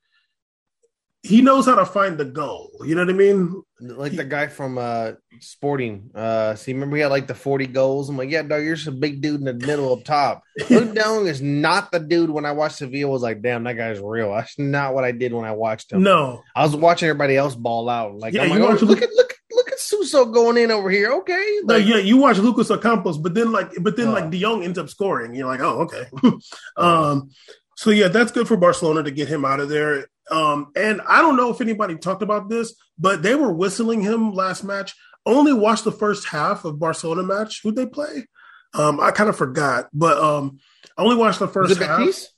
[1.23, 2.71] he knows how to find the goal.
[2.83, 3.61] You know what I mean?
[3.79, 6.09] Like the guy from uh Sporting.
[6.15, 8.09] Uh see, remember he had like the 40 goals.
[8.09, 10.43] I'm like, yeah, dog, you're just a big dude in the middle up top.
[10.69, 13.99] Luke Dong is not the dude when I watched Sevilla was like, damn, that guy's
[13.99, 14.33] real.
[14.33, 16.03] That's not what I did when I watched him.
[16.03, 18.15] No, I was watching everybody else ball out.
[18.17, 20.89] Like, Yeah, I'm like, oh, watch look at look look at Suso going in over
[20.89, 21.11] here.
[21.11, 21.59] Okay.
[21.63, 24.13] no, Like, yeah, you watch Lucas Ocampos, but then like, but then Oh.
[24.13, 25.35] like De Jong ends up scoring.
[25.35, 26.05] You're like, oh, okay.
[26.77, 27.29] um,
[27.75, 30.07] so yeah, that's good for Barcelona to get him out of there.
[30.31, 34.33] Um, and I don't know if anybody talked about this, but they were whistling him
[34.33, 34.95] last match.
[35.25, 37.61] Only watched the first half of Barcelona match.
[37.61, 38.25] Who'd they play?
[38.73, 40.59] Um, I kind of forgot, but um,
[40.97, 41.99] I only watched the first half.
[41.99, 42.29] Betis?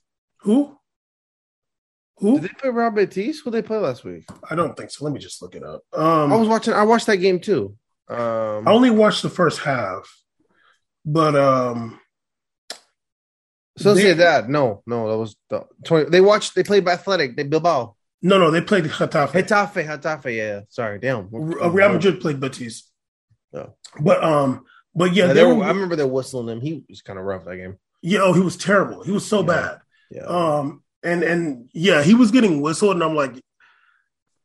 [0.42, 0.76] Who?
[2.18, 2.40] Who?
[2.40, 3.40] Did they play Rob Betis?
[3.40, 4.26] Who did they play last week?
[4.50, 5.06] I don't think so.
[5.06, 5.84] Let me just look it up.
[5.94, 6.74] Um, I was watching.
[6.74, 7.76] I watched that game too.
[8.10, 10.10] Um, I only watched the first half,
[11.06, 12.00] but um,
[13.78, 14.50] so they- say that.
[14.50, 16.10] No, no, that was the 20.
[16.10, 16.56] They watched.
[16.56, 17.36] They played by Athletic.
[17.36, 17.96] They Bilbao.
[18.22, 19.30] no, no, they played Getafe.
[19.32, 20.36] Hetafe, Hetafe.
[20.36, 21.30] Yeah, sorry, damn.
[21.34, 22.90] R- Real Madrid played Betis.
[23.54, 23.74] Oh.
[24.00, 24.66] But um,
[24.96, 26.62] but yeah, Yeah, they they were, were, I remember they whistling him.
[26.62, 27.78] He was kind of rough that game.
[28.02, 28.20] yeah.
[28.22, 29.04] Oh, he was terrible.
[29.04, 29.46] He was so Yeah.
[29.48, 29.80] bad.
[30.12, 30.24] Yeah.
[30.26, 33.34] Um, and and yeah, he was getting whistled, and I'm like,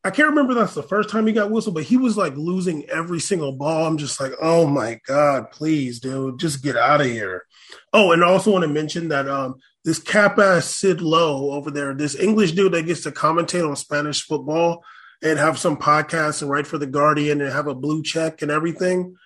[0.05, 2.85] I can't remember that's the first time he got whistled, but he was like losing
[2.89, 3.87] every single ball.
[3.87, 7.45] I'm just like, oh my god, please, dude, just get out of here.
[7.93, 11.95] Oh, and I also want to mention that um, this ass Sid Lowe over there,
[11.95, 14.85] this English dude that gets to commentate on Spanish football
[15.23, 18.51] and have some podcasts and write for the Guardian and have a blue check and
[18.51, 19.16] everything.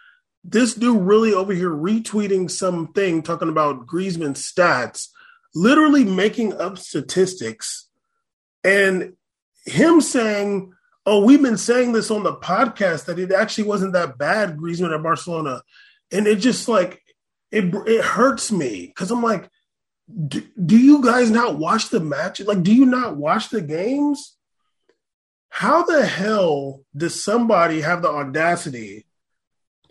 [0.45, 5.09] This dude really over here retweeting something talking about Griezmann's stats,
[5.55, 7.89] literally making up statistics,
[8.65, 9.15] and
[9.65, 10.73] him saying,
[11.07, 14.95] "Oh, we've been saying this on the podcast that it actually wasn't that bad, Griezmann
[14.95, 15.63] at Barcelona,"
[16.11, 17.02] and it just like
[17.53, 19.49] it it hurts me because I'm like,
[20.29, 22.41] do, do you guys not watch the match?
[22.41, 24.37] Like, do you not watch the games?
[25.51, 29.07] How the hell does somebody have the audacity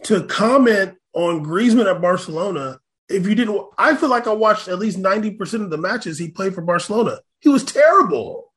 [0.04, 3.64] to comment on Griezmann at Barcelona if you didn't?
[3.78, 7.20] I feel like I watched at least 90% of the matches he played for Barcelona.
[7.40, 8.52] He was terrible.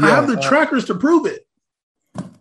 [0.00, 1.46] I have the uh, trackers to prove it.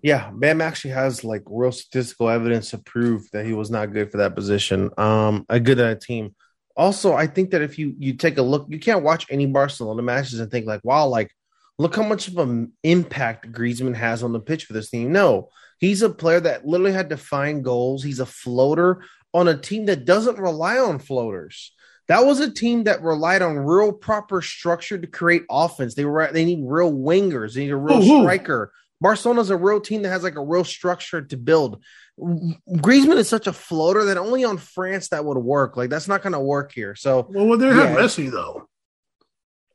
[0.01, 4.11] Yeah, Bam actually has like real statistical evidence to prove that he was not good
[4.11, 4.89] for that position.
[4.97, 6.35] Um, a good at a team.
[6.77, 10.01] Also, I think that if you you take a look, you can't watch any Barcelona
[10.01, 11.31] matches and think like, wow, like
[11.77, 15.11] look how much of an impact Griezmann has on the pitch for this team.
[15.11, 18.03] No, he's a player that literally had to find goals.
[18.03, 21.73] He's a floater on a team that doesn't rely on floaters.
[22.07, 25.93] That was a team that relied on real proper structure to create offense.
[25.93, 27.53] They were they need real wingers.
[27.53, 28.21] They need a real who?
[28.21, 28.71] striker.
[29.01, 31.83] Barcelona's a real team that has like a real structure to build.
[32.19, 35.77] Griezmann is such a floater that only on France that would work.
[35.77, 36.95] Like that's not going to work here.
[36.95, 37.95] So, Well, they have yeah.
[37.95, 38.67] Messi though.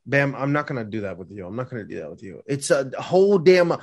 [0.05, 1.45] Bam, I'm not going to do that with you.
[1.47, 2.43] I'm not going to do that with you.
[2.45, 3.73] It's a whole damn.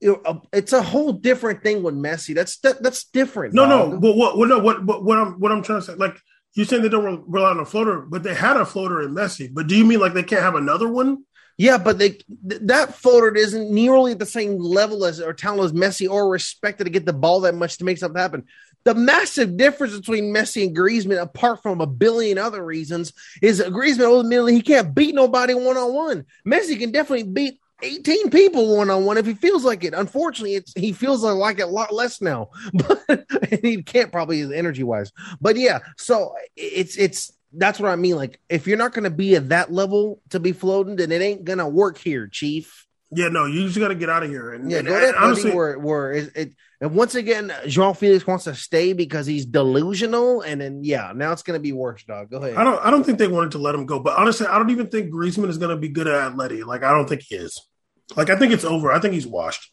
[0.00, 0.22] You
[0.52, 2.32] it's a whole different thing with Messi.
[2.32, 3.54] That's that, that's different.
[3.54, 3.90] No, dog.
[3.90, 6.16] no, but what, what, no, what, what, what I'm, what I'm trying to say, like
[6.54, 9.52] you're saying they don't rely on a floater, but they had a floater in Messi.
[9.52, 11.24] But do you mean like they can't have another one?
[11.58, 15.64] Yeah, but they th- that floater isn't nearly at the same level as or talent
[15.64, 18.44] as Messi or respected to get the ball that much to make something happen.
[18.84, 24.06] The massive difference between Messi and Griezmann, apart from a billion other reasons, is Griezmann
[24.06, 26.26] ultimately he can't beat nobody one on one.
[26.46, 29.94] Messi can definitely beat 18 people one on one if he feels like it.
[29.94, 33.26] Unfortunately, he feels like it a lot less now, but
[33.62, 35.12] he can't probably energy wise.
[35.40, 38.16] But yeah, so it's it's that's what I mean.
[38.16, 41.22] Like, if you're not going to be at that level to be floating, then it
[41.22, 42.86] ain't going to work here, Chief.
[43.10, 44.52] Yeah, no, you just got to get out of here.
[44.52, 45.14] And, Yeah, and- go ahead.
[45.16, 46.52] honestly, where where is it?
[46.80, 51.32] And once again, Jean Felix wants to stay because he's delusional, and then yeah, now
[51.32, 52.30] it's going to be worse, dog.
[52.30, 52.56] Go ahead.
[52.56, 53.98] I don't, I don't think they wanted to let him go.
[53.98, 56.64] But honestly, I don't even think Griezmann is going to be good at Atleti.
[56.64, 57.66] Like, I don't think he is.
[58.14, 58.92] Like, I think it's over.
[58.92, 59.72] I think he's washed.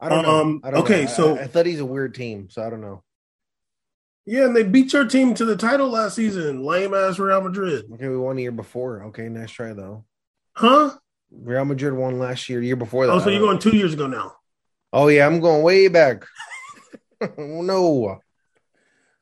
[0.00, 0.40] I don't know.
[0.40, 1.10] um, I don't okay, know.
[1.10, 3.02] So- I, I thought he's a weird team, so I don't know.
[4.26, 6.64] Yeah, and they beat your team to the title last season.
[6.64, 9.04] Lame ass Real Madrid, Okay, we won a year before.
[9.04, 10.04] Okay, nice try though.
[10.54, 10.90] huh?
[11.30, 13.12] Real Madrid won last year, the year before that.
[13.12, 14.36] Oh, so you're going two years ago now.
[14.92, 16.24] Oh yeah, I'm going way back.
[17.20, 17.28] oh,
[17.62, 18.20] no.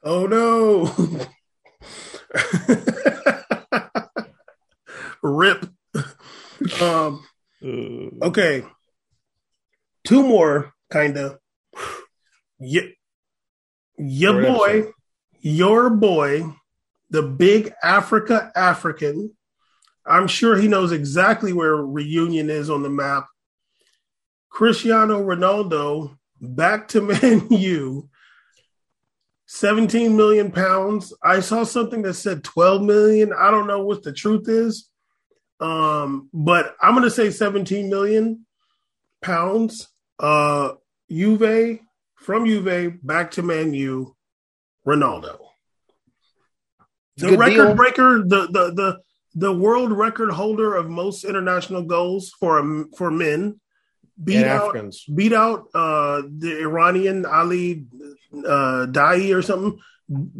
[0.02, 1.16] Oh no.
[5.22, 5.66] Rip.
[6.80, 7.24] Um,
[8.22, 8.64] okay.
[10.04, 11.38] Two more, kinda.
[12.58, 12.82] Yeah,
[14.08, 14.92] your Short boy, episode.
[15.40, 16.54] your boy,
[17.10, 19.34] the big Africa African.
[20.06, 23.26] I'm sure he knows exactly where reunion is on the map.
[24.50, 28.08] Cristiano Ronaldo back to Man U.
[29.46, 31.12] 17 million pounds.
[31.22, 33.32] I saw something that said 12 million.
[33.32, 34.88] I don't know what the truth is.
[35.60, 38.46] Um, but I'm gonna say 17 million.
[39.22, 39.88] pounds.
[40.18, 40.72] Uh,
[41.10, 41.80] Juve
[42.24, 44.16] from Juve back to Man U,
[44.86, 45.38] Ronaldo.
[47.18, 47.74] The Good record deal.
[47.74, 48.98] breaker, the the the
[49.34, 53.60] the world record holder of most international goals for um, for men,
[54.22, 55.04] beat And out Africans.
[55.04, 57.86] beat out uh, the Iranian Ali
[58.34, 59.78] uh, Daei or something.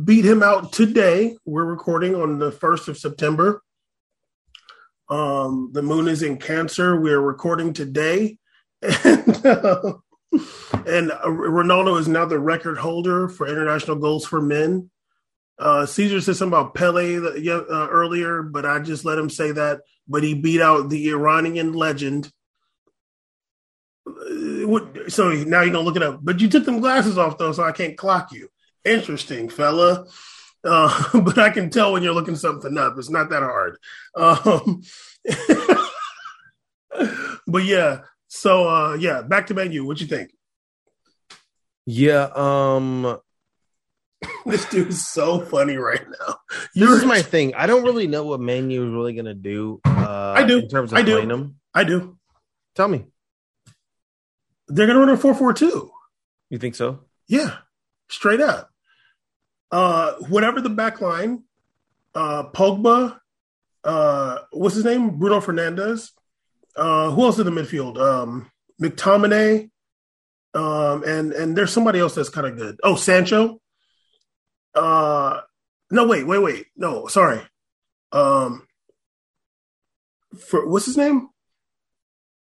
[0.04, 1.36] Beat him out today.
[1.44, 3.62] We're recording on the first of September.
[5.08, 7.00] Um, the moon is in Cancer.
[7.00, 8.38] We're recording today,
[8.82, 9.94] and, uh,
[10.86, 14.90] and uh, Ronaldo is now the record holder for international goals for men.
[15.58, 19.80] Uh, Caesar said something about Pele uh, earlier, but I just let him say that.
[20.08, 22.30] But he beat out the Iranian legend.
[24.06, 26.20] Uh, what- So now you're gonna look it up.
[26.22, 28.48] But you took them glasses off though, so I can't clock you.
[28.84, 30.06] Interesting, fella.
[30.64, 32.94] Uh, but I can tell when you're looking something up.
[32.98, 33.76] It's not that hard.
[34.16, 34.82] Um,
[37.46, 38.00] but yeah.
[38.34, 39.86] So uh, yeah, back to Man U.
[39.86, 40.32] What you think?
[41.86, 42.28] Yeah.
[42.34, 43.18] Um.
[44.46, 46.36] This dude's so funny right now.
[46.74, 47.54] This You're is my thing.
[47.54, 49.80] I don't really know what Man U is really gonna do.
[49.84, 50.58] Uh, I do.
[50.58, 51.12] in terms of I do.
[51.12, 51.56] playing them.
[51.74, 52.18] I do.
[52.74, 53.04] Tell me.
[54.68, 55.90] They're gonna run a four four two.
[56.50, 57.00] You think so?
[57.28, 57.56] Yeah,
[58.08, 58.70] straight up.
[59.70, 61.44] Uh, whatever the back line,
[62.14, 63.18] uh, Pogba,
[63.84, 65.18] uh, what's his name?
[65.18, 66.10] Bruno Fernandes.
[66.76, 67.98] Uh, who else in the midfield?
[67.98, 68.50] Um,
[68.82, 69.70] McTominay.
[70.54, 72.78] Um, and and there's somebody else that's kind of good.
[72.84, 73.60] Oh, Sancho.
[74.74, 75.40] Uh,
[75.90, 76.66] no, wait, wait, wait.
[76.76, 77.40] No, sorry.
[78.12, 78.66] Um,
[80.38, 81.28] for what's his name?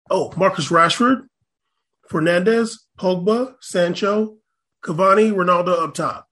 [0.09, 1.23] Oh, Marcus Rashford,
[2.11, 4.37] Fernandes, Pogba, Sancho,
[4.83, 6.27] Cavani, Ronaldo up top.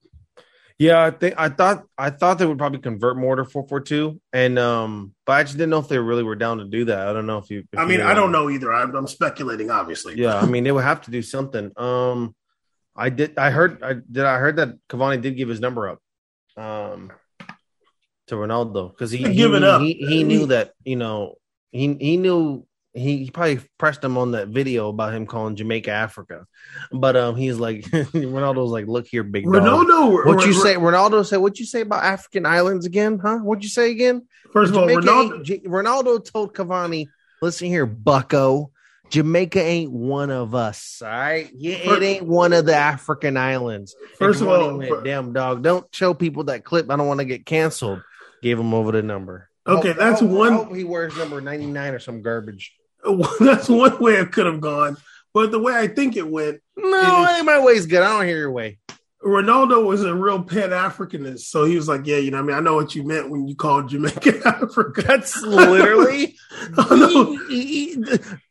[0.81, 3.81] Yeah, I think I thought I thought they would probably convert more to four four
[3.81, 6.85] two, and um, but I just didn't know if they really were down to do
[6.85, 7.07] that.
[7.07, 7.59] I don't know if you.
[7.71, 8.73] if I mean, you, I don't um, know either.
[8.73, 10.17] I'm, I'm speculating, obviously.
[10.17, 11.71] Yeah, I mean, they would have to do something.
[11.77, 12.33] Um,
[12.95, 13.37] I did.
[13.37, 13.83] I heard.
[13.83, 14.25] I did.
[14.25, 15.99] I heard that Cavani did give his number up,
[16.57, 17.11] um,
[18.29, 19.81] to Ronaldo because he he, Give it knew, up.
[19.83, 21.35] he he knew that you know
[21.71, 25.91] he he knew he, he probably pressed him on that video about him calling Jamaica
[25.91, 26.45] Africa,
[26.91, 29.53] but um, he's like Ronaldo's like, look here, big dog.
[29.53, 30.25] Ronaldo.
[30.25, 30.75] What you say?
[30.75, 33.19] Ronaldo said, "What you say about African islands again?
[33.19, 33.37] Huh?
[33.37, 35.63] What'd you say again?" First of all, Ronaldo.
[35.65, 37.07] Ronaldo told Cavani,
[37.41, 38.71] "Listen here, Bucko.
[39.09, 41.01] Jamaica ain't one of us.
[41.03, 45.03] All right, yeah, it ain't one of the African islands." First of all, went, fir-
[45.03, 46.89] damn dog, don't show people that clip.
[46.89, 48.01] I don't want to get canceled.
[48.41, 49.49] Gave him over the number.
[49.67, 52.73] Okay, Hope- that's hope- one- hope he wears number ninety nine or some garbage.
[53.39, 54.97] That's one way it could have gone.
[55.33, 58.01] But the way I think it went, No, It my way's good.
[58.01, 58.79] I don't hear your way.
[59.23, 61.41] Ronaldo was a real Pan Africanist.
[61.41, 63.47] So he was like, Yeah, you know, I mean, I know what you meant when
[63.47, 65.01] you called Jamaica Africa.
[65.03, 66.35] That's literally.
[66.77, 67.37] I know.
[67.47, 67.95] He- he-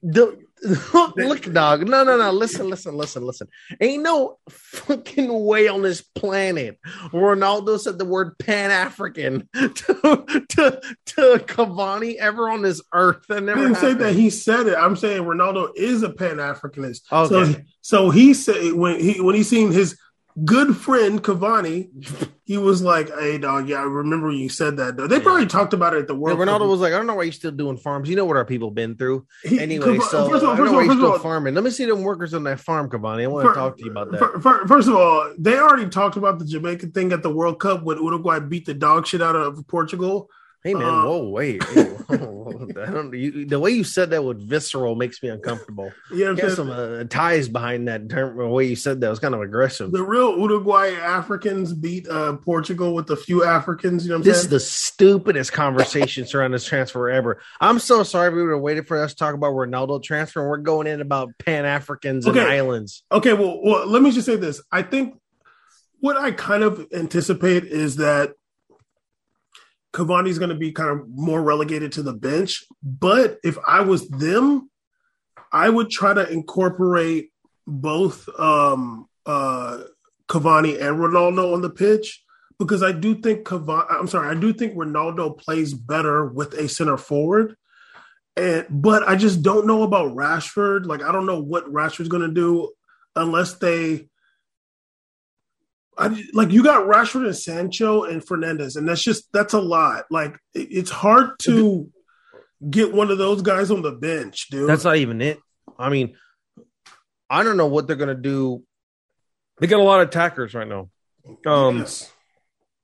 [0.02, 0.38] the-
[1.16, 1.88] look, dog.
[1.88, 2.30] No, no, no.
[2.30, 3.48] Listen, listen, listen, listen.
[3.80, 6.78] Ain't no fucking way on this planet.
[7.12, 13.24] Ronaldo said the word Pan African to, to to Cavani ever on this earth.
[13.28, 14.76] That I didn't say that he said it.
[14.76, 17.02] I'm saying Ronaldo is a Pan Africanist.
[17.10, 17.52] Okay.
[17.52, 19.98] So, so he said when he when he seen his
[20.44, 21.88] good friend Cavani,
[22.44, 25.72] he was like, "Hey, dog, yeah, I remember you said that." Though they probably talked
[25.72, 26.38] about it at the Yeah, World.
[26.38, 26.68] Ronaldo Cup.
[26.68, 28.08] was like, I don't know why you're still doing farms.
[28.08, 29.26] You know what our people been through.
[29.42, 30.94] He- Anyway, Cav- so first of all, I first don't know all, why first you're
[31.06, 31.54] still all, farming.
[31.54, 33.24] Let me see them workers on that farm, Cavani.
[33.24, 34.18] I want to talk to you about that.
[34.18, 37.60] fir- fir- First of all, they already talked about the Jamaican thing at the World
[37.60, 40.28] Cup when Uruguay beat the dog shit out of Portugal.
[40.62, 41.62] Hey man, Uh, whoa, wait.
[41.74, 42.04] Ew.
[42.10, 42.16] I
[42.90, 45.90] don't, you, the way you said that with visceral makes me uncomfortable.
[46.12, 48.36] Yeah, Get some uh, ties behind that term.
[48.36, 49.92] The way you said that was kind of aggressive.
[49.92, 54.04] The real Uruguay Africans beat uh, Portugal with a few Africans.
[54.04, 57.40] You know what I'm This is the stupidest conversation surrounding this transfer ever.
[57.60, 60.50] I'm so sorry we would have waited for us to talk about Ronaldo transfer, and
[60.50, 62.46] we're going in about Pan Africans and Okay.
[62.46, 63.04] islands.
[63.12, 64.60] Okay, well, well, let me just say this.
[64.72, 65.14] I think
[66.00, 68.32] what I kind of anticipate is that
[69.92, 72.64] Cavani's going to be kind of more relegated to the bench.
[72.82, 74.70] But if I was them,
[75.52, 77.30] I would try to incorporate
[77.66, 79.82] both um, uh,
[80.28, 82.22] Cavani and Ronaldo on the pitch
[82.58, 83.86] because I do think Cavani.
[83.90, 87.56] I'm sorry, I do think Ronaldo plays better with a center forward.
[88.36, 90.86] And but I just don't know about Rashford.
[90.86, 92.70] Like I don't know what Rashford's going to do
[93.16, 94.09] unless they.
[96.00, 100.06] I, like you got Rashford and Sancho and Fernandes, and that's just that's a lot.
[100.10, 101.90] Like it, it's hard to
[102.68, 104.68] get one of those guys on the bench, dude.
[104.68, 105.38] That's not even it.
[105.78, 106.16] I mean,
[107.28, 108.62] I don't know what they're gonna do.
[109.60, 110.88] They got a lot of attackers right now.
[111.46, 112.10] Um, Yes.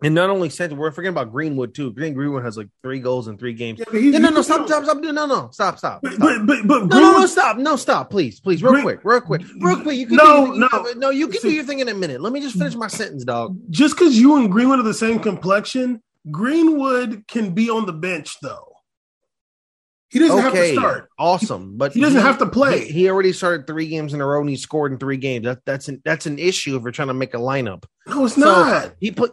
[0.03, 1.91] And not only Sancho, we're forgetting about Greenwood too.
[1.91, 3.79] Green Greenwood has like three goals in three games.
[3.79, 4.99] Yeah, he's- no, no, stop, stop, stop.
[4.99, 6.01] No, no, stop, stop.
[6.03, 6.47] But stop.
[6.47, 9.23] but but, but No, no, no, stop, no, stop, please, please, real Green- quick, real
[9.23, 9.97] quick, real quick.
[9.97, 10.87] You can No, do, no.
[10.97, 12.21] no, you can See- do your thing in a minute.
[12.21, 13.57] Let me just finish my sentence, dog.
[13.71, 18.37] just because you and Greenwood are the same complexion, Greenwood can be on the bench
[18.43, 18.75] though.
[20.11, 21.09] He doesn't have to start.
[21.19, 22.87] awesome, but He doesn't have to play.
[22.87, 25.45] He, he already started three games in a row and he scored in three games.
[25.47, 27.85] That, that's an that's an issue if you're trying to make a lineup.
[28.07, 28.95] No, it's So, not.
[29.01, 29.33] he put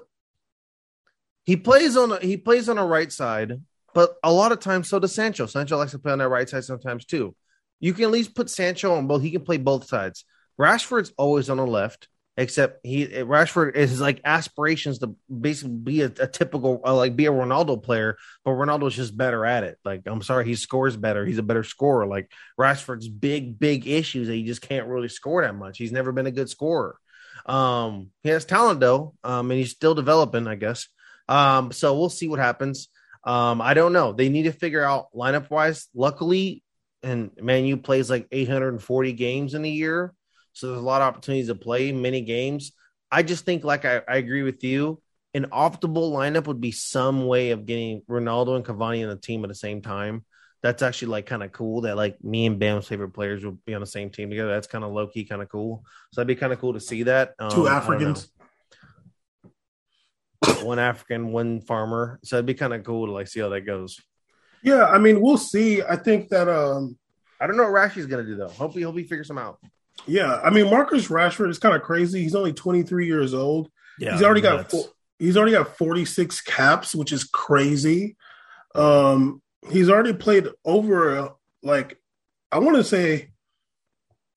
[1.46, 3.62] he plays on a, he plays on a right side,
[3.94, 5.46] but a lot of times so does Sancho.
[5.46, 7.36] Sancho likes to play on that right side sometimes too.
[7.80, 9.22] You can at least put Sancho on both.
[9.22, 10.26] He can play both sides.
[10.60, 16.06] Rashford's always on the left, except he Rashford is like aspirations to basically be a,
[16.06, 18.16] a typical uh, like be a Ronaldo player,
[18.46, 19.78] but Ronaldo's just better at it.
[19.84, 21.26] Like I'm sorry, he scores better.
[21.26, 22.06] He's a better scorer.
[22.06, 25.78] Like Rashford's big big issues that he just can't really score that much.
[25.78, 26.98] He's never been a good scorer.
[27.46, 30.88] Um, he has talent though, um, and he's still developing, I guess.
[31.28, 32.90] Um, so we'll see what happens.
[33.24, 34.12] Um, I don't know.
[34.12, 35.88] They need to figure out lineup wise.
[35.96, 36.64] Luckily,
[37.02, 40.14] and Man U plays like 840 games in a year,
[40.54, 42.74] so there's a lot of opportunities to play many games.
[43.12, 45.02] I just think, like I, I agree with you,
[45.34, 49.44] an optimal lineup would be some way of getting Ronaldo and Cavani in the team
[49.44, 50.26] at the same time.
[50.62, 53.74] That's actually like kind of cool that like me and Bam's favorite players will be
[53.74, 54.50] on the same team together.
[54.50, 55.84] That's kind of low key, kind of cool.
[56.12, 57.34] So that'd be kind of cool to see that.
[57.38, 58.30] Um, Two Africans.
[60.48, 60.66] Know.
[60.66, 62.20] one African, one farmer.
[62.24, 64.00] So it'd be kind of cool to like see how that goes.
[64.62, 65.82] Yeah, I mean, we'll see.
[65.82, 66.98] I think that um
[67.40, 68.50] I don't know what Rashi's gonna do though.
[68.50, 69.60] Hopefully, hope he figures some out.
[70.08, 72.24] yeah, I mean Marcus Rashford is kind of crazy.
[72.24, 73.70] He's only 23 years old.
[74.00, 74.86] Yeah, he's already got four,
[75.20, 78.16] he's already got 46 caps, which is crazy.
[78.76, 81.30] Um he's already played over uh,
[81.62, 81.98] like
[82.52, 83.30] I want to say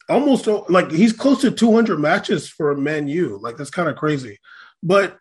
[0.09, 3.39] almost like he's close to 200 matches for Man U.
[3.41, 4.39] Like that's kind of crazy.
[4.83, 5.19] But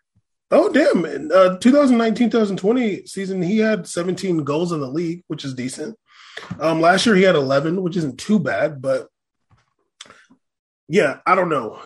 [0.50, 5.96] oh damn, uh 2019-2020 season he had 17 goals in the league, which is decent.
[6.60, 9.08] Um last year he had 11, which isn't too bad, but
[10.88, 11.80] yeah, I don't know.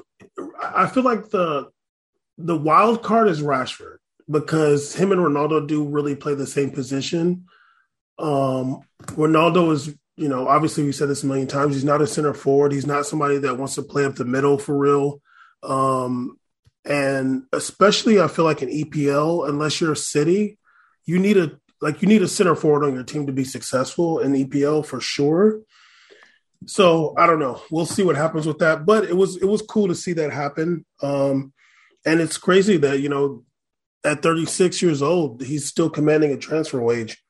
[0.63, 1.71] I feel like the
[2.39, 3.97] the wild card is Rashford
[4.31, 7.47] because him and Ronaldo do really play the same position.
[8.19, 11.75] Um, Ronaldo is, you know, obviously we said this a million times.
[11.75, 12.73] He's not a center forward.
[12.73, 15.21] He's not somebody that wants to play up the middle for real.
[15.63, 16.39] Um,
[16.85, 20.59] and especially I feel like in EPL, unless you're a city,
[21.05, 24.19] you need a like you need a center forward on your team to be successful
[24.19, 25.61] in EPL for sure.
[26.67, 27.63] So I don't know.
[27.71, 28.85] We'll see what happens with that.
[28.85, 30.85] But it was it was cool to see that happen.
[31.03, 31.53] Um,
[32.05, 33.45] and it's crazy that you know
[34.05, 37.23] at 36 years old he's still commanding a transfer wage.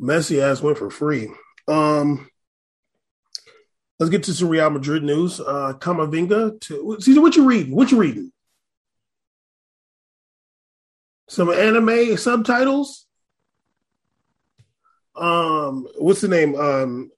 [0.00, 1.28] Messi has went for free.
[1.66, 2.28] Um,
[3.98, 5.40] let's get to some Real Madrid news.
[5.40, 7.74] Uh, Camavinga to Caesar, what you reading?
[7.74, 8.32] What you reading?
[11.28, 13.06] Some anime subtitles.
[15.14, 16.54] Um, what's the name?
[16.54, 17.10] Um,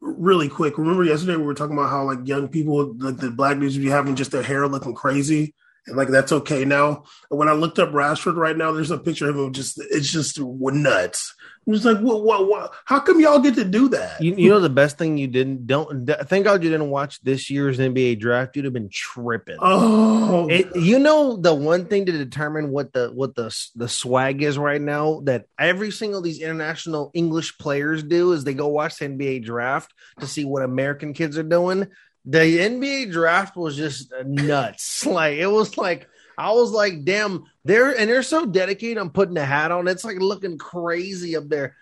[0.00, 0.78] really quick.
[0.78, 3.88] Remember yesterday we were talking about how like young people, like the black dudes, be
[3.88, 5.54] having just their hair looking crazy,
[5.86, 7.04] and like that's okay now.
[7.30, 10.10] And when I looked up Rashford right now, there's a picture of him just it's
[10.10, 11.34] just nuts.
[11.66, 12.72] I'm just like, what, what, what?
[12.86, 14.20] How come y'all get to do that?
[14.20, 17.50] You, you know the best thing you didn't don't thank God you didn't watch this
[17.50, 18.56] year's NBA draft.
[18.56, 19.58] You'd have been tripping.
[19.60, 24.42] oh, It, you know the one thing to determine what the what the the swag
[24.42, 28.68] is right now that every single of these international English players do is they go
[28.68, 31.86] watch the NBA draft to see what American kids are doing.
[32.24, 35.06] The NBA draft was just nuts.
[35.12, 36.08] Like it was like
[36.38, 39.88] I was like, damn, they're and they're so dedicated on putting a hat on.
[39.88, 41.76] It's like looking crazy up there.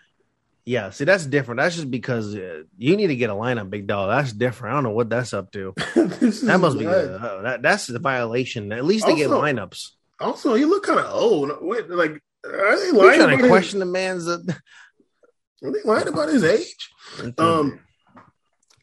[0.66, 1.59] Yeah, see, that's different.
[1.59, 4.11] That's just because uh, you need to get a lineup, big dog.
[4.11, 4.72] That's different.
[4.72, 5.74] I don't know what that's up to.
[5.96, 8.70] That must be uh, that, that's the violation.
[8.72, 9.90] At least they get Also- lineups.
[10.20, 11.51] Also, he look kind of old.
[11.62, 14.28] Wait, like are they lying trying about to question his, the man's.
[14.28, 14.38] Uh,
[15.62, 16.90] Are they lying about his age?
[17.38, 17.80] Um,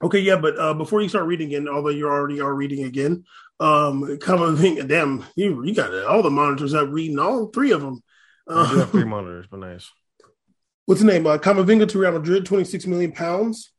[0.04, 3.24] okay, yeah, but uh, before you start reading again, although you already are reading again,
[3.60, 8.02] um, Camavinga, damn, you you got all the monitors up reading all three of them.
[8.48, 9.90] I do have three Uh, monitors, but nice.
[10.86, 11.26] what's the name?
[11.28, 13.72] Uh, Camavinga to Real Madrid, twenty six million pounds.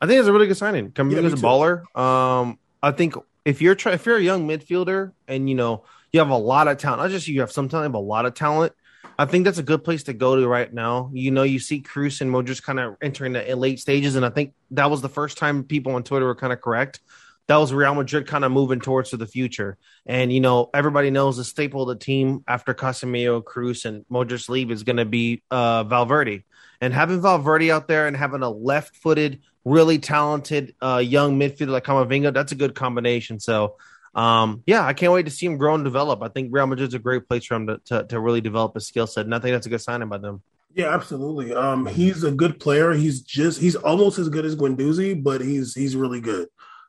[0.00, 0.92] I think it's a really good signing.
[0.96, 1.96] Yeah, me Camavinga's a baller.
[1.98, 6.20] Um, I think if you're try- if you're a young midfielder and you know you
[6.20, 8.34] have a lot of talent, not just you have some talent, but a lot of
[8.34, 8.72] talent.
[9.18, 11.10] I think that's a good place to go to right now.
[11.14, 14.28] You know, you see Kroos and Modric kind of entering the late stages, and I
[14.30, 17.00] think that was the first time people on Twitter were kind of correct.
[17.48, 21.10] That was Real Madrid kind of moving towards to the future, and you know everybody
[21.10, 25.04] knows the staple of the team after Casemiro, Kroos, and Modric leave is going to
[25.04, 26.44] be uh, Valverde,
[26.80, 31.84] and having Valverde out there and having a left-footed, really talented uh, young midfielder like
[31.84, 33.38] Camavinga, that's a good combination.
[33.38, 33.76] So
[34.16, 36.22] um, yeah, I can't wait to see him grow and develop.
[36.22, 38.86] I think Real Madrid's a great place for him to to, to really develop his
[38.86, 40.42] skill set, and I think that's a good signing by them.
[40.74, 41.54] Yeah, absolutely.
[41.54, 42.92] Um, he's a good player.
[42.92, 46.48] He's just he's almost as good as Guendouzi, but he's he's really good.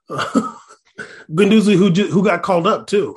[0.99, 3.13] Uh, Guendouzi, who who got called up too.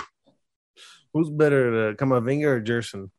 [1.14, 3.10] Who's better, Camavinga or Gerson?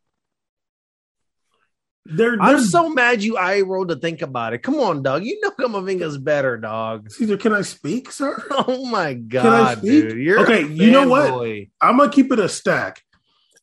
[2.05, 4.59] They're, they're, I'm so mad you I rolled to think about it.
[4.59, 5.23] Come on, dog.
[5.23, 7.11] You know Camavinga's better, dog.
[7.11, 8.43] Caesar, can I speak, sir?
[8.51, 10.17] Oh my god, dude.
[10.17, 10.67] You're okay.
[10.67, 11.29] You know what?
[11.29, 11.69] Boy.
[11.79, 13.01] I'm gonna keep it a stack.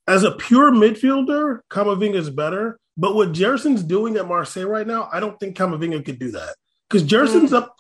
[0.07, 2.79] As a pure midfielder, Camavinga's better.
[2.97, 6.57] But what Gerson's doing at Marseille right now, I don't think Camavinga could do that.
[6.89, 7.59] Because Gerson's mm.
[7.59, 7.77] up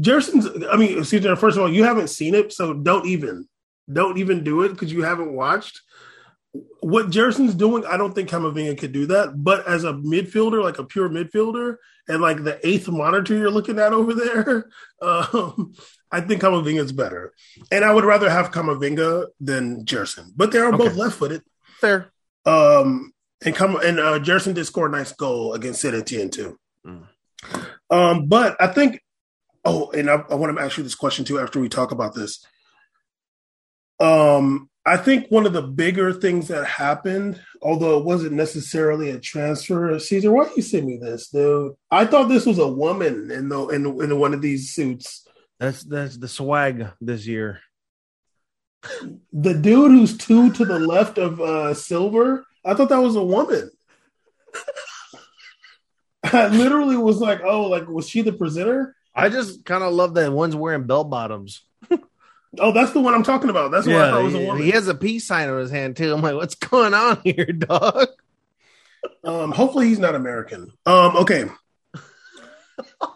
[0.00, 1.34] Gerson's I mean, excuse me.
[1.36, 3.46] first of all, you haven't seen it, so don't even
[3.92, 5.80] don't even do it because you haven't watched
[6.80, 9.42] what Gerson's doing, I don't think Camavinga could do that.
[9.42, 11.76] But as a midfielder, like a pure midfielder,
[12.08, 14.68] and like the eighth monitor you're looking at over there,
[15.02, 15.72] um,
[16.10, 17.32] I think Camavinga's better.
[17.70, 20.32] And I would rather have Camavinga than Gerson.
[20.36, 20.76] But they are okay.
[20.76, 21.42] both left footed.
[21.80, 22.12] Fair.
[22.44, 23.12] Um,
[23.44, 26.58] and come and uh, Gerson did score a nice goal against Saint Etienne too.
[26.86, 27.06] Mm.
[27.90, 29.00] Um, but I think.
[29.64, 32.14] Oh, and I, I want to ask you this question too after we talk about
[32.14, 32.44] this.
[34.00, 39.20] Um, I think one of the bigger things that happened, although it wasn't necessarily a
[39.20, 41.74] transfer, Caesar, why you send me this, dude?
[41.88, 45.26] I thought this was a woman in the in, in one of these suits.
[45.60, 47.60] That's that's the swag this year.
[49.32, 53.22] The dude who's two to the left of uh Silver, I thought that was a
[53.22, 53.70] woman.
[56.24, 58.96] I literally was like, oh, like was she the presenter?
[59.14, 61.62] I just kind of love that one's wearing bell bottoms.
[62.58, 63.70] Oh, that's the one I'm talking about.
[63.70, 64.62] That's yeah, I thought was a woman.
[64.62, 66.12] He has a peace sign on his hand too.
[66.12, 68.08] I'm like, what's going on here, dog?
[69.24, 70.70] Um, hopefully he's not American.
[70.84, 71.46] Um, okay.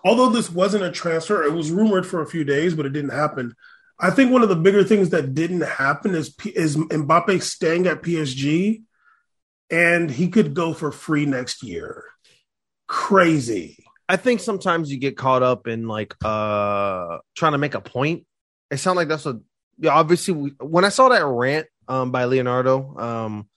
[0.04, 3.10] Although this wasn't a transfer, it was rumored for a few days, but it didn't
[3.10, 3.54] happen.
[3.98, 8.02] I think one of the bigger things that didn't happen is is Mbappe staying at
[8.02, 8.82] PSG,
[9.70, 12.04] and he could go for free next year.
[12.86, 13.85] Crazy.
[14.08, 18.24] I think sometimes you get caught up in like uh trying to make a point
[18.70, 19.38] it sounds like that's what
[19.78, 23.48] yeah, obviously we, when I saw that rant um by Leonardo um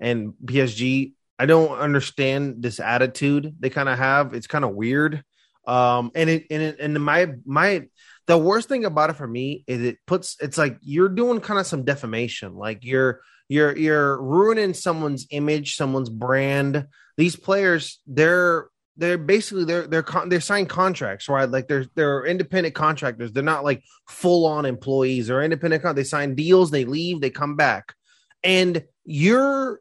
[0.00, 4.34] and PSG, I don't understand this attitude they kind of have.
[4.34, 5.22] It's kind of weird.
[5.66, 7.86] Um and it and it, and my my
[8.26, 11.60] the worst thing about it for me is it puts it's like you're doing kind
[11.60, 12.54] of some defamation.
[12.54, 16.86] Like you're you're you're ruining someone's image, someone's brand.
[17.16, 21.48] These players, they're they're basically they're they're con- they're signed contracts, right?
[21.48, 23.32] Like they're they're independent contractors.
[23.32, 25.82] They're not like full on employees or independent.
[25.82, 27.94] Con- they sign deals, they leave, they come back,
[28.42, 29.80] and your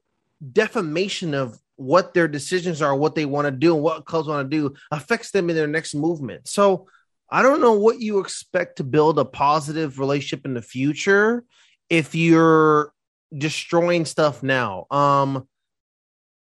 [0.52, 4.50] defamation of what their decisions are, what they want to do, and what clubs want
[4.50, 6.48] to do affects them in their next movement.
[6.48, 6.88] So
[7.30, 11.44] I don't know what you expect to build a positive relationship in the future
[11.90, 12.94] if you're
[13.36, 14.86] destroying stuff now.
[14.92, 15.48] Um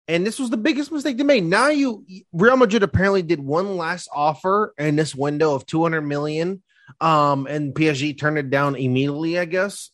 [0.09, 1.45] and this was the biggest mistake they made.
[1.45, 6.63] Now you Real Madrid apparently did one last offer in this window of 200 million
[7.01, 9.91] um and PSG turned it down immediately, I guess.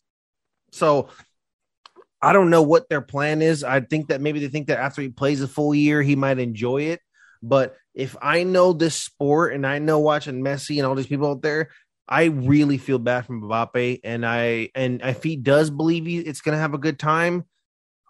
[0.72, 1.08] So
[2.22, 3.62] I don't know what their plan is.
[3.64, 6.38] I think that maybe they think that after he plays a full year, he might
[6.38, 7.00] enjoy it.
[7.42, 11.30] But if I know this sport and I know watching Messi and all these people
[11.30, 11.68] out there,
[12.08, 14.00] I really feel bad for Mbappe.
[14.04, 17.44] And I and if he does believe he, it's going to have a good time,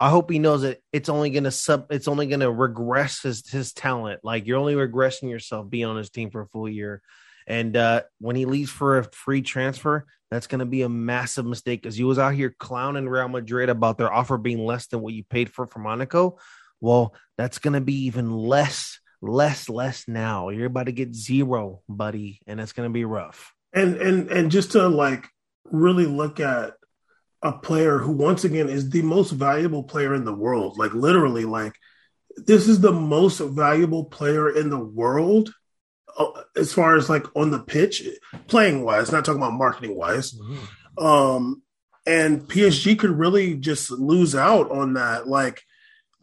[0.00, 3.72] I hope he knows that it's only gonna sub it's only gonna regress his his
[3.72, 4.20] talent.
[4.24, 7.00] Like you're only regressing yourself being on his team for a full year.
[7.46, 11.82] And uh when he leaves for a free transfer, that's gonna be a massive mistake
[11.82, 15.14] because you was out here clowning Real Madrid about their offer being less than what
[15.14, 16.38] you paid for for Monaco.
[16.80, 20.48] Well, that's gonna be even less, less, less now.
[20.48, 23.54] You're about to get zero, buddy, and it's gonna be rough.
[23.72, 25.28] And and and just to like
[25.70, 26.74] really look at
[27.44, 30.78] a player who once again is the most valuable player in the world.
[30.78, 31.74] Like literally, like
[32.38, 35.52] this is the most valuable player in the world
[36.16, 38.02] uh, as far as like on the pitch,
[38.48, 40.32] playing wise, not talking about marketing wise.
[40.32, 41.04] Mm-hmm.
[41.04, 41.62] Um,
[42.06, 45.28] and PSG could really just lose out on that.
[45.28, 45.62] Like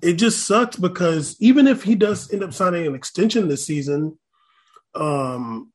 [0.02, 4.18] it just sucks because even if he does end up signing an extension this season,
[4.96, 5.72] um,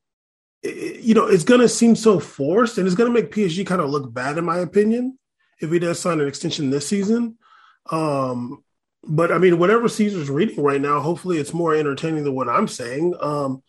[0.61, 3.65] it, you know, it's going to seem so forced and it's going to make PSG
[3.65, 5.17] kind of look bad, in my opinion
[5.59, 7.37] if he does sign an extension this season.
[7.89, 8.63] Um,
[9.03, 12.67] but I mean, whatever Caesar's reading right now, hopefully it's more entertaining than what I'm
[12.67, 13.13] saying.
[13.19, 13.63] Um,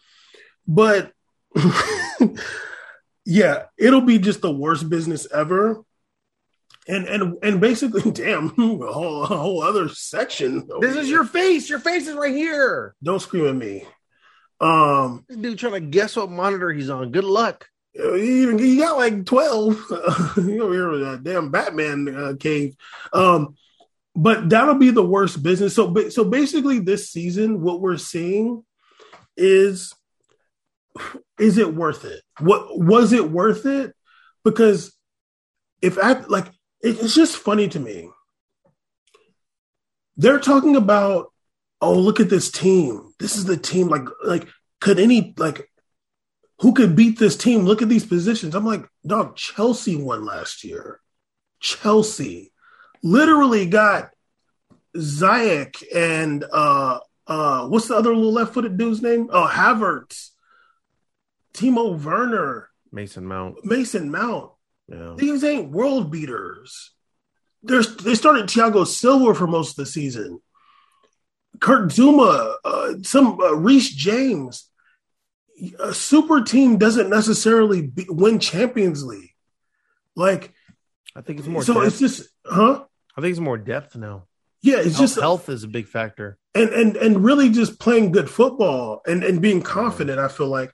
[0.67, 1.13] but
[3.25, 5.83] yeah, it'll be just the worst business ever.
[6.87, 10.69] And and and basically, damn, a whole, a whole other section.
[10.81, 11.69] This is your face.
[11.69, 12.95] Your face is right here.
[13.03, 13.85] Don't scream at me.
[14.61, 17.13] Um, this dude trying to guess what monitor he's on.
[17.13, 17.69] Good luck.
[17.95, 19.85] You, you got like 12.
[20.37, 22.77] you here with a damn Batman uh, cave.
[23.13, 23.57] Um,
[24.15, 25.75] but that'll be the worst business.
[25.75, 28.65] So, so basically, this season, what we're seeing
[29.37, 29.95] is
[31.39, 32.23] is it worth it?
[32.41, 33.95] What was it worth it?
[34.45, 34.93] Because
[35.81, 36.47] if I like,
[36.81, 38.11] it's just funny to me.
[40.17, 41.33] They're talking about,
[41.81, 43.13] oh, look at this team.
[43.21, 43.89] This is the team.
[43.89, 44.49] Like, like,
[44.81, 45.71] could any like,
[46.61, 47.65] who could beat this team?
[47.65, 48.55] Look at these positions.
[48.55, 49.37] I'm like, dog.
[49.37, 51.01] Chelsea won last year.
[51.61, 52.53] Chelsea
[53.03, 54.11] literally got
[54.97, 59.29] Ziyech and uh uh what's the other little left-footed dude's name?
[59.31, 60.31] Oh, Havertz,
[61.55, 64.51] Timo Werner, Mason Mount, Mason Mount.
[64.89, 66.93] Yeah, These ain't world beaters.
[67.63, 70.41] There's they started Thiago Silva for most of the season.
[71.61, 74.68] Kurt Zouma, uh, some uh, Reece James.
[75.81, 79.33] A super team doesn't necessarily be, win Champions League.
[80.15, 80.53] Like,
[81.17, 81.63] I think it's more.
[81.63, 81.87] so depth.
[81.87, 82.85] it's just, huh?
[83.17, 84.27] I think it's more depth now.
[84.63, 86.37] Yeah, it's Health, just health is a big factor.
[86.55, 90.19] and and and really just playing good football and and being confident.
[90.19, 90.73] I feel like,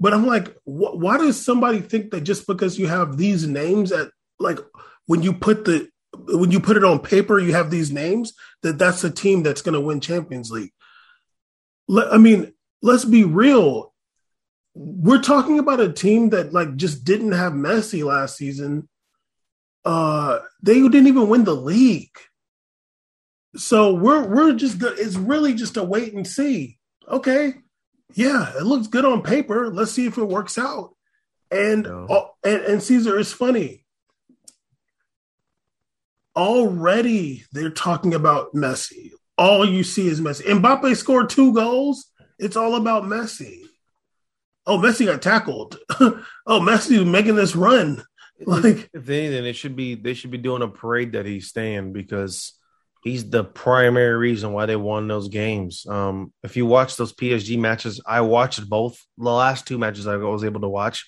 [0.00, 3.92] but I'm like, wh- why does somebody think that just because you have these names
[3.92, 4.08] at
[4.38, 4.58] like
[5.06, 5.88] when you put the
[6.28, 8.32] when you put it on paper, you have these names
[8.62, 10.72] that that's a team that's going to win Champions League.
[11.88, 13.92] Let, I mean, let's be real.
[14.78, 18.88] We're talking about a team that like just didn't have Messi last season.
[19.86, 22.18] Uh, they didn't even win the league.
[23.56, 26.78] So we're we're just it's really just a wait and see.
[27.08, 27.54] Okay,
[28.14, 29.72] yeah, it looks good on paper.
[29.72, 30.90] Let's see if it works out.
[31.50, 32.06] And No.
[32.10, 33.86] oh, and, and Caesar is funny.
[36.36, 39.12] Already they're talking about Messi.
[39.38, 40.42] All you see is Messi.
[40.42, 42.10] Mbappe scored two goals.
[42.38, 43.62] It's all about Messi.
[44.66, 45.78] Oh, Messi got tackled.
[46.00, 48.02] oh, Messi making this run.
[48.44, 51.92] Like If anything, it should be they should be doing a parade that he's staying
[51.92, 52.52] because
[53.02, 55.86] he's the primary reason why they won those games.
[55.86, 60.16] Um, if you watch those PSG matches, I watched both the last two matches I
[60.16, 61.06] was able to watch.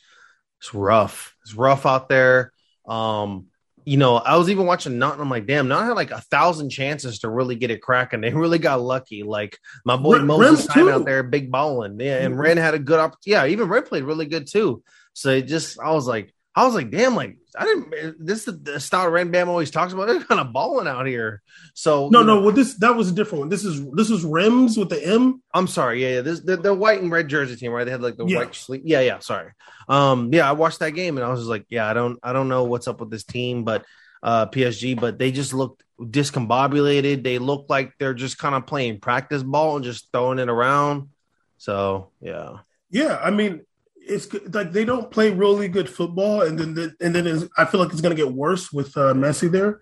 [0.61, 1.35] It's rough.
[1.43, 2.53] It's rough out there.
[2.87, 3.47] Um,
[3.89, 5.23] you know, I was even watching Nottingham.
[5.23, 8.21] I'm like, damn, Not had like a thousand chances to really get it cracking.
[8.21, 9.23] They really got lucky.
[9.23, 11.99] Like my boy Ren- Moses time out there, big balling.
[11.99, 12.39] Yeah, and Mhm.
[12.39, 14.83] Ren had a good op- Yeah, even Ren played really good too.
[15.15, 18.25] So it just, I was like, I was like, damn, like I didn't.
[18.27, 20.07] This is the style Ren Bam always talks about.
[20.09, 21.41] They're kind of balling out here.
[21.75, 22.43] So no, you know, no.
[22.43, 23.49] Well, this that was a different one.
[23.49, 25.43] This is this is Reims with the M.
[25.55, 26.03] I'm sorry.
[26.03, 26.21] Yeah, yeah.
[26.23, 27.85] This the, the white and red jersey team, right?
[27.85, 28.39] They had like the Yeah.
[28.39, 28.83] white sleeve.
[28.85, 29.19] Yeah, yeah.
[29.21, 29.53] Sorry.
[29.89, 32.33] Um, yeah, I watched that game and I was just like, yeah, I don't, I
[32.35, 33.87] don't know what's up with this team, but
[34.23, 37.23] uh, PSG, but they just looked discombobulated.
[37.25, 41.09] They look like they're just kind of playing practice ball and just throwing it around.
[41.57, 42.59] So yeah,
[42.91, 43.63] Yeah, I mean,
[44.09, 47.65] it's good- like they don't play really good football, and then the, and then I
[47.65, 49.81] feel like it's going to get worse with uh, Messi there.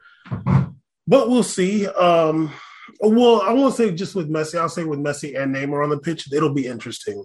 [1.06, 1.86] But we'll see.
[1.86, 2.52] Um,
[3.00, 4.58] well, I won't say just with Messi.
[4.58, 7.24] I'll say with Messi and Neymar on the pitch, it'll be interesting.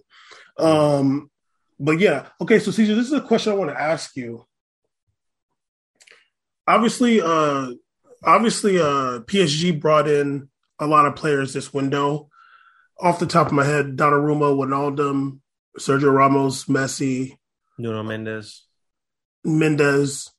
[0.58, 1.32] Um,
[1.80, 2.60] but yeah, okay.
[2.60, 4.46] So, Caesar, this is a question I want to ask you.
[6.68, 7.72] Obviously, uh,
[8.24, 10.50] obviously, uh, PSG brought in
[10.80, 12.30] a lot of players this window.
[13.00, 15.40] Off the top of my head, Donnarumma, Wijnaldum,
[15.80, 17.38] Sergio Ramos, Messi,
[17.78, 18.66] Nuno Mendes.
[19.44, 20.32] Mendes,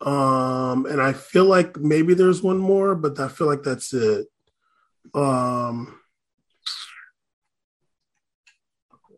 [0.00, 4.26] Um, and I feel like maybe there's one more, but I feel like that's it.
[5.14, 5.98] Um,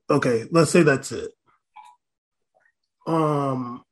[0.09, 1.31] okay, let's say that's it.
[3.07, 3.83] Um,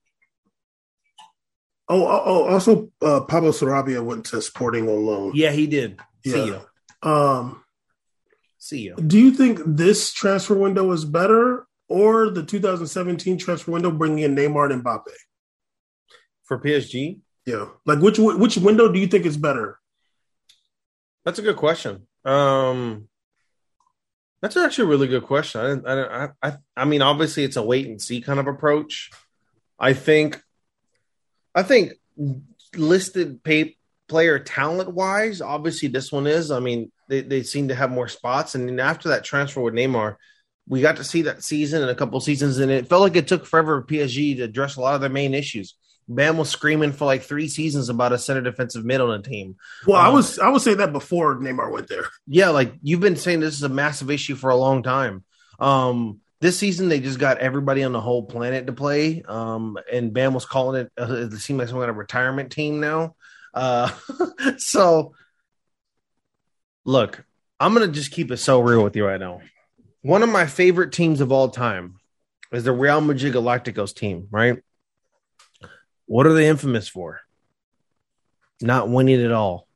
[1.89, 5.33] oh, oh, oh, also, uh, Pablo Sarabia went to Sporting on loan.
[5.35, 5.99] Yeah, he did.
[6.25, 6.61] See Yeah.
[7.03, 7.65] Um,
[8.67, 8.97] See you.
[8.97, 14.35] do you think this transfer window is better or the 2017 transfer window bringing in
[14.35, 15.15] Neymar and Mbappe?
[16.45, 19.79] For PSG, Yeah, like which which window do you think is better?
[21.25, 22.07] That's a good question.
[22.25, 23.09] Um,
[24.43, 25.61] that's actually a really good question.
[25.61, 26.13] I, didn't- I, didn't-
[26.43, 29.11] I, I, I mean, obviously, it's a wait and see kind of approach.
[29.79, 30.41] I think,
[31.55, 31.93] I think
[32.77, 33.77] listed pay,
[34.09, 36.51] player talent wise, obviously this one is.
[36.51, 39.75] I mean, they, they seem to have more spots, and then after that transfer with
[39.75, 40.17] Neymar,
[40.69, 43.29] we got to see that season and a couple seasons, and it felt like it
[43.29, 45.77] took forever for PSG to address a lot of their main issues.
[46.09, 49.57] Bam was screaming for like three seasons about a center defensive mid on the team.
[49.87, 52.05] Well, I Um, was I would say that before Neymar went there.
[52.27, 55.25] Yeah, like you've been saying this is a massive issue for a long time.
[55.59, 59.23] Um this season they just got everybody on the whole planet to play.
[59.27, 62.81] Um and Bam was calling it uh, it seemed like some kind of retirement team
[62.81, 63.15] now.
[63.55, 63.91] Uh
[64.59, 65.15] so
[66.87, 67.25] look,
[67.61, 69.43] I'm going to just keep it so real with you right now.
[70.01, 71.97] One of my favorite teams of all time
[72.53, 74.63] is the Real Madrid Galacticos team, right?
[76.07, 77.21] What are they infamous for?
[78.63, 79.67] Not winning at all.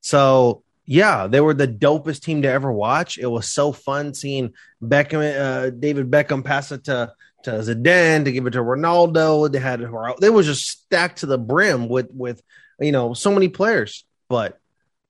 [0.00, 3.18] So yeah, they were the dopest team to ever watch.
[3.18, 7.12] It was so fun seeing Beckham, uh, David Beckham pass it to
[7.44, 9.50] to Zidane to give it to Ronaldo.
[9.50, 9.86] They had
[10.20, 12.42] they was just stacked to the brim with with
[12.80, 14.58] you know so many players, but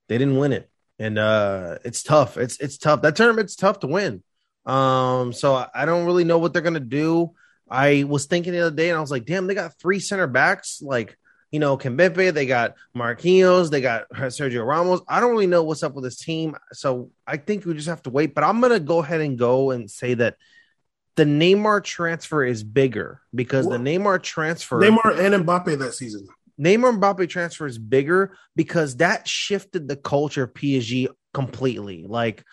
[0.09, 0.70] they didn't win it,
[1.01, 2.37] and uh, it's tough.
[2.37, 3.03] It's it's tough.
[3.03, 4.23] That tournament's tough to win.
[4.67, 7.33] Um, so I don't really know what they're gonna do.
[7.69, 10.27] I was thinking the other day, and I was like, damn, they got three center
[10.27, 10.83] backs.
[10.83, 11.17] Like,
[11.51, 15.01] you know, Kimpembe, they got Marquinhos, they got Sergio Ramos.
[15.09, 16.55] I don't really know what's up with this team.
[16.73, 18.35] So I think we just have to wait.
[18.35, 20.37] But I'm gonna go ahead and go and say that
[21.17, 26.29] the Neymar transfer is bigger because the Neymar transfer Neymar and Mbappe that season.
[26.61, 32.05] Neymar Mbappe transfer is bigger because that shifted the culture of PSG completely.
[32.07, 32.45] Like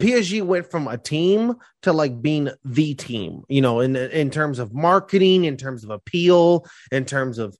[0.00, 4.58] PSG went from a team to like being the team, you know, in in terms
[4.58, 7.56] of marketing, in terms of appeal, in terms of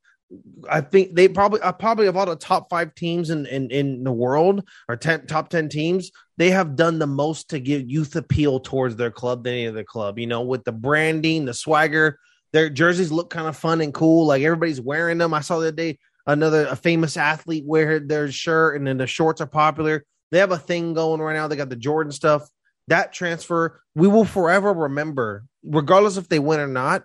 [0.68, 4.02] I think they probably uh, probably of all the top five teams in in, in
[4.02, 8.16] the world or ten, top ten teams, they have done the most to give youth
[8.16, 10.18] appeal towards their club than any other club.
[10.18, 12.18] You know, with the branding, the swagger,
[12.52, 14.26] their jerseys look kind of fun and cool.
[14.26, 15.34] Like everybody's wearing them.
[15.34, 19.06] I saw the other day another a famous athlete wear their shirt, and then the
[19.06, 20.04] shorts are popular.
[20.30, 21.48] They have a thing going right now.
[21.48, 22.48] They got the Jordan stuff.
[22.88, 27.04] That transfer, we will forever remember, regardless if they win or not.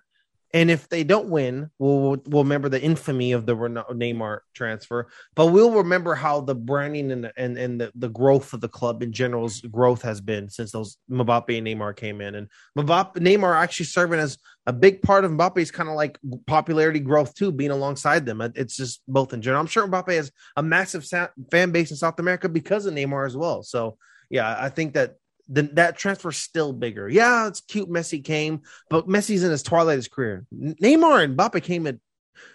[0.54, 5.08] And if they don't win, we'll we'll remember the infamy of the Neymar transfer.
[5.34, 8.68] But we'll remember how the branding and the, and, and the, the growth of the
[8.68, 12.34] club in general's growth has been since those Mbappe and Neymar came in.
[12.34, 12.48] And
[12.78, 17.34] Mbappe, Neymar actually serving as a big part of Mbappe's kind of like popularity growth
[17.34, 18.40] too, being alongside them.
[18.40, 19.60] It's just both in general.
[19.60, 21.06] I'm sure Mbappe has a massive
[21.50, 23.62] fan base in South America because of Neymar as well.
[23.62, 23.98] So
[24.30, 25.16] yeah, I think that
[25.48, 27.08] the, that transfer still bigger.
[27.08, 27.88] Yeah, it's cute.
[27.88, 30.46] Messi came, but Messi's in his twilight his career.
[30.54, 31.96] Neymar and Mbappe came at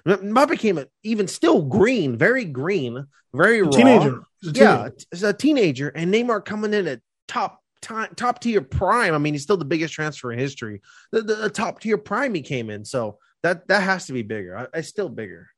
[0.08, 3.72] Mbappe came at even still green, very green, very raw.
[3.72, 4.24] Teenager.
[4.42, 9.14] Yeah, it's a teenager, and Neymar coming in at top top, top tier prime.
[9.14, 10.82] I mean, he's still the biggest transfer in history.
[11.12, 14.24] The, the, the top tier prime he came in, so that that has to be
[14.24, 14.70] bigger.
[14.74, 15.50] It's still bigger.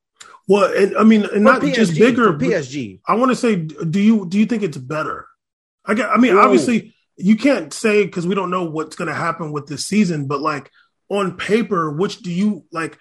[0.47, 2.33] Well, and I mean, and not PSG, just bigger.
[2.33, 2.99] PSG.
[3.07, 5.27] I want to say, do you do you think it's better?
[5.85, 5.93] I.
[5.93, 6.41] I mean, Whoa.
[6.41, 10.27] obviously, you can't say because we don't know what's going to happen with this season,
[10.27, 10.71] but like
[11.09, 12.97] on paper, which do you like?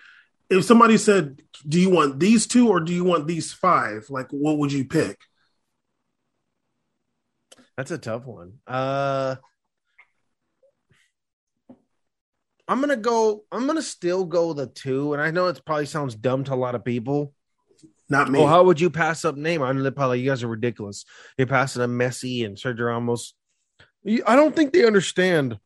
[0.51, 4.07] If somebody said, "Do you want these two or do you want these five?
[4.11, 5.19] Like, what would you pick?
[7.77, 8.59] That's a tough one.
[8.67, 9.37] Uh
[12.67, 13.45] I'm gonna go.
[13.53, 16.57] I'm gonna still go the two, and I know it probably sounds dumb to a
[16.57, 17.35] lot of people.
[18.09, 18.39] Not me.
[18.39, 19.67] Well, how would you pass up Neymar?
[19.67, 21.05] I know probably you guys are ridiculous.
[21.37, 23.35] You're passing a Messi and Sergio Ramos.
[24.07, 25.59] I don't think they understand.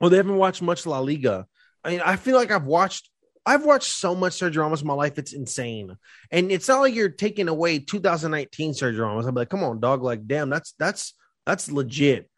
[0.00, 1.46] Well, they haven't watched much La Liga.
[1.84, 3.10] I mean, I feel like I've watched
[3.46, 5.96] I've watched so much Sergio Ramos in my life, it's insane.
[6.30, 9.26] And it's not like you're taking away 2019 Sergio Ramos.
[9.26, 10.02] I'm like, come on, dog.
[10.02, 11.14] Like, damn, that's that's
[11.46, 12.30] that's legit.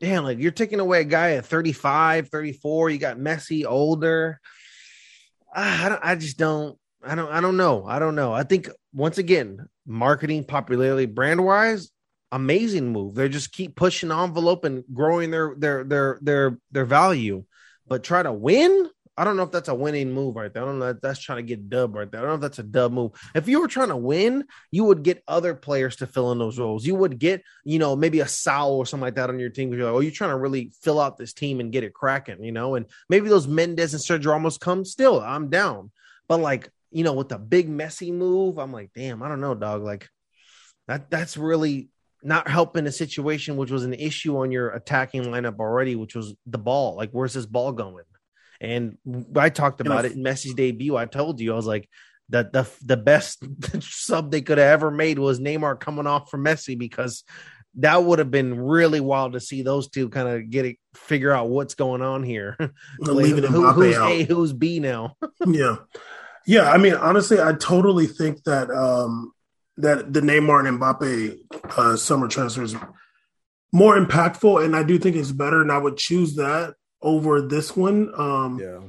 [0.00, 2.90] Damn, like you're taking away a guy at 35, 34.
[2.90, 4.40] You got Messi older.
[5.54, 6.78] Ah, I, don't, I just don't.
[7.02, 7.30] I don't.
[7.30, 7.84] I don't know.
[7.86, 8.32] I don't know.
[8.32, 11.90] I think once again, marketing, popularity, brand wise,
[12.32, 13.14] amazing move.
[13.14, 17.44] They just keep pushing envelope and growing their their their their their value.
[17.86, 20.62] But try to win, I don't know if that's a winning move right there.
[20.62, 22.20] I don't know if that's trying to get dub right there.
[22.20, 23.12] I don't know if that's a dub move.
[23.34, 26.58] If you were trying to win, you would get other players to fill in those
[26.58, 26.86] roles.
[26.86, 29.72] You would get, you know, maybe a Sal or something like that on your team.
[29.72, 32.42] You're like, oh, you're trying to really fill out this team and get it cracking,
[32.42, 35.20] you know, and maybe those Mendes and Sergio almost come still.
[35.20, 35.90] I'm down.
[36.28, 39.54] But like, you know, with the big Messi move, I'm like, damn, I don't know,
[39.54, 39.82] dog.
[39.82, 40.08] Like
[40.86, 41.88] that that's really
[42.22, 46.34] not helping a situation which was an issue on your attacking lineup already, which was
[46.46, 46.96] the ball.
[46.96, 48.04] Like, where's this ball going?
[48.60, 48.98] And
[49.36, 50.96] I talked about it in Messi's debut.
[50.96, 51.88] I told you, I was like,
[52.28, 53.44] the the the best
[53.82, 57.24] sub they could have ever made was Neymar coming off from Messi because
[57.76, 61.32] that would have been really wild to see those two kind of get it, figure
[61.32, 62.56] out what's going on here.
[62.98, 64.10] Leaving who, who's out.
[64.10, 65.16] A, who's B now?
[65.46, 65.76] yeah,
[66.46, 66.70] yeah.
[66.70, 69.32] I mean, honestly, I totally think that um,
[69.76, 71.38] that the Neymar and Mbappe
[71.78, 72.74] uh, summer transfers
[73.72, 75.62] more impactful, and I do think it's better.
[75.62, 78.12] And I would choose that over this one.
[78.16, 78.80] Um, yeah,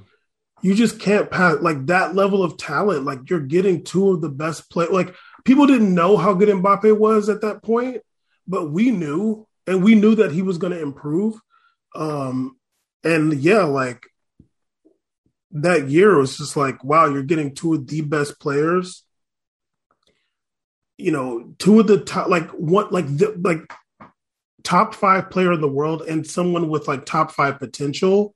[0.61, 3.05] you just can't pass like that level of talent.
[3.05, 4.87] Like you're getting two of the best play.
[4.87, 8.01] Like people didn't know how good Mbappe was at that point,
[8.47, 11.35] but we knew, and we knew that he was going to improve.
[11.95, 12.57] Um,
[13.03, 14.05] and yeah, like
[15.51, 19.03] that year was just like, wow, you're getting two of the best players
[21.01, 23.71] you know, two of the top, like what, like the, like
[24.63, 28.33] top five player in the world and someone with like top five potential.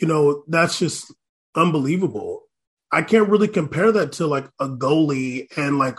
[0.00, 1.12] you know, that's just
[1.54, 2.42] unbelievable.
[2.90, 5.98] I can't really compare that to like a goalie and like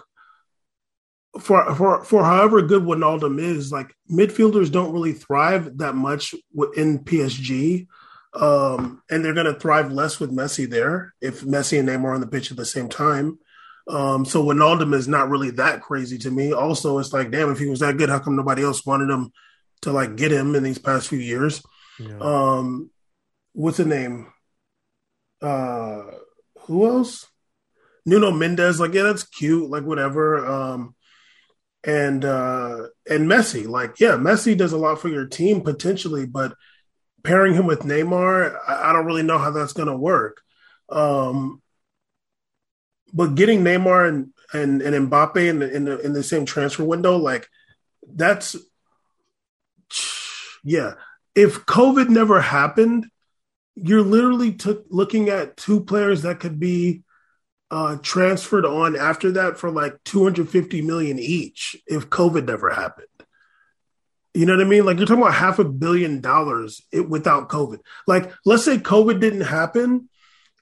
[1.40, 6.34] for for for however good Wijnaldum is, like midfielders don't really thrive that much
[6.76, 7.88] in PSG,
[8.34, 12.14] um, and they're going to thrive less with Messi there if Messi and Neymar are
[12.16, 13.38] on the pitch at the same time.
[13.90, 16.54] Um, so Wijnaldum is not really that crazy to me.
[16.54, 19.32] Also, it's like, damn, if he was that good, how come nobody else wanted him
[19.82, 21.64] to like get him in these past few years?
[22.00, 22.20] Yeah.
[22.20, 22.92] Um,
[23.54, 24.32] what's the name?
[25.42, 26.04] Uh,
[26.62, 27.26] who else?
[28.06, 30.46] Nuno Mendes, like, yeah, that's cute, like whatever.
[30.46, 30.96] Um,
[31.84, 36.54] and uh and Messi, like, yeah, Messi does a lot for your team potentially, but
[37.24, 40.42] pairing him with Neymar, I, I don't really know how that's gonna work.
[40.90, 41.62] Um
[43.14, 46.84] but getting Neymar and and, and Mbappe in the, in the in the same transfer
[46.84, 47.48] window, like
[48.08, 48.56] that's
[50.64, 50.94] yeah.
[51.36, 53.06] If COVID never happened,
[53.76, 54.58] you're literally
[54.90, 57.04] looking at two players that could be
[57.72, 63.08] uh, transferred on after that for like 250 million each if COVID never happened.
[64.34, 64.86] You know what I mean?
[64.86, 67.80] Like you're talking about half a billion dollars it, without COVID.
[68.08, 70.10] Like let's say COVID didn't happen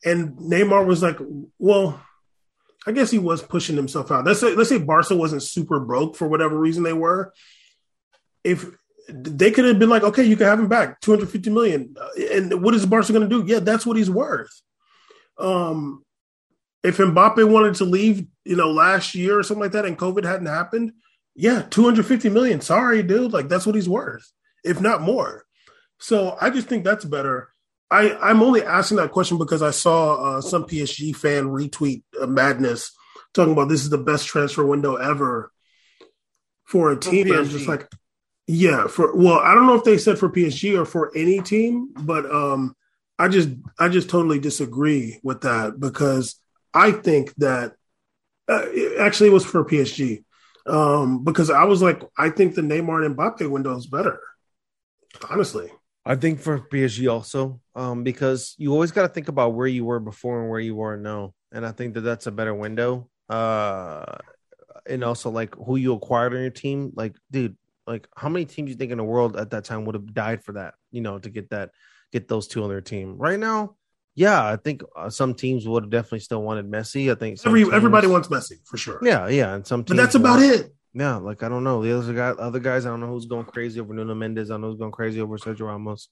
[0.05, 1.17] and Neymar was like,
[1.57, 2.01] well,
[2.88, 4.26] I guess he was pushing himself out.
[4.26, 7.34] Let's say let's say Barca wasn't super broke for whatever reason they were.
[8.45, 8.65] If
[9.09, 11.95] they could have been like, okay, you can have him back, 250 million.
[12.31, 13.45] And what is Barca going to do?
[13.45, 14.61] Yeah, that's what he's worth.
[15.38, 16.05] Um,
[16.81, 20.23] if Mbappe wanted to leave, you know, last year or something like that, and COVID
[20.23, 20.93] hadn't happened,
[21.35, 22.61] yeah, 250 million.
[22.61, 23.34] Sorry, dude.
[23.34, 24.31] Like that's what he's worth,
[24.64, 25.45] if not more.
[25.99, 27.49] So I just think that's better.
[27.89, 32.27] I, I'm only asking that question because I saw uh, some PSG fan retweet uh,
[32.27, 32.91] madness
[33.34, 35.51] talking about this is the best transfer window ever
[36.65, 37.31] for a team.
[37.31, 37.88] I'm just like,
[38.45, 41.93] yeah, for well, I don't know if they said for PSG or for any team,
[41.95, 42.76] but um,
[43.18, 43.49] I just
[43.80, 46.39] I just totally disagree with that because
[46.73, 47.73] I think that
[48.49, 50.23] uh, it actually it was for PSG
[50.65, 54.19] um, because I was like, I think the Neymar and Mbappe window is better.
[55.30, 55.69] Honestly,
[56.05, 59.85] I think for PSG also um, because you always got to think about where you
[59.85, 63.09] were before and where you are now, and I think that that's a better window.
[63.29, 64.17] Uh,
[64.89, 67.55] and also like who you acquired on your team, like dude,
[67.85, 70.43] like how many teams you think in the world at that time would have died
[70.43, 71.71] for that, you know, to get that,
[72.11, 73.17] get those two on their team.
[73.17, 73.75] Right now,
[74.15, 77.11] yeah, I think uh, some teams would have definitely still wanted Messi.
[77.11, 78.99] I think Every, teams, everybody wants Messi for sure.
[79.03, 80.73] Yeah, yeah, and some but that's about want, it.
[80.93, 82.87] Yeah, like I don't know the other guy, other guys.
[82.87, 84.49] I don't know who's going crazy over Nuno Mendes.
[84.49, 86.09] I don't know who's going crazy over Sergio Ramos.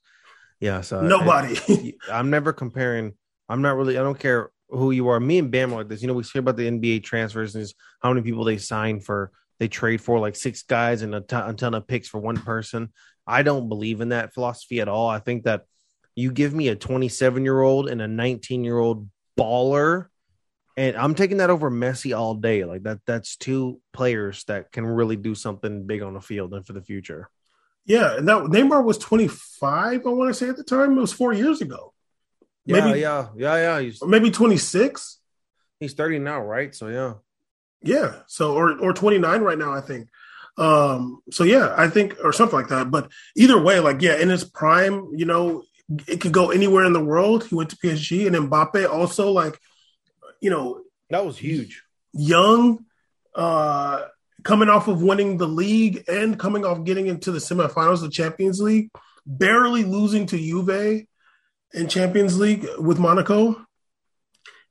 [0.59, 1.57] Yeah, so nobody.
[1.67, 3.13] It, I'm never comparing.
[3.49, 3.97] I'm not really.
[3.97, 5.19] I don't care who you are.
[5.19, 6.01] Me and Bam are like this.
[6.01, 7.71] You know, we hear about the NBA transfers and
[8.01, 9.31] how many people they sign for.
[9.59, 12.37] They trade for like six guys and a ton, a ton of picks for one
[12.37, 12.91] person.
[13.25, 15.07] I don't believe in that philosophy at all.
[15.07, 15.63] I think that
[16.15, 20.07] you give me a 27 year old and a 19 year old baller,
[20.77, 22.65] and I'm taking that over Messi all day.
[22.65, 26.65] Like that, that's two players that can really do something big on the field and
[26.65, 27.29] for the future.
[27.85, 30.05] Yeah, and that Neymar was 25.
[30.05, 31.93] I want to say at the time it was four years ago.
[32.65, 33.79] Maybe, yeah, yeah, yeah, yeah.
[33.79, 35.19] He's, maybe 26.
[35.79, 36.73] He's 30 now, right?
[36.73, 37.13] So yeah,
[37.83, 38.21] yeah.
[38.27, 40.09] So or or 29 right now, I think.
[40.57, 42.89] Um, so yeah, I think or something like that.
[42.89, 45.63] But either way, like yeah, in his prime, you know,
[46.07, 47.45] it could go anywhere in the world.
[47.45, 49.59] He went to PSG and Mbappe also like,
[50.41, 51.83] you know, that was huge.
[52.13, 52.85] Young,
[53.35, 54.05] uh,
[54.45, 58.09] coming off of winning the league and coming off getting into the semifinals of the
[58.09, 58.89] Champions League,
[59.25, 61.05] barely losing to Juve
[61.73, 63.65] in Champions League with Monaco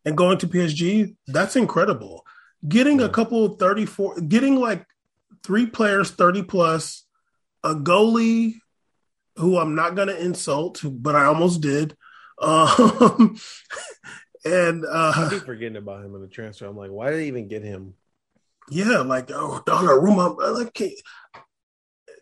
[0.04, 1.16] and going to PSG.
[1.26, 2.24] That's incredible.
[2.66, 4.86] Getting a couple 34, getting like
[5.42, 7.04] three players 30 plus,
[7.64, 8.54] a goalie
[9.36, 11.96] who I'm not going to insult, but I almost did.
[12.40, 13.36] Um,
[14.44, 16.66] and uh, I keep forgetting about him in the transfer.
[16.66, 17.94] I'm like, why did they even get him?
[18.70, 20.36] Yeah, like oh, Donnarumma.
[20.54, 20.94] Like,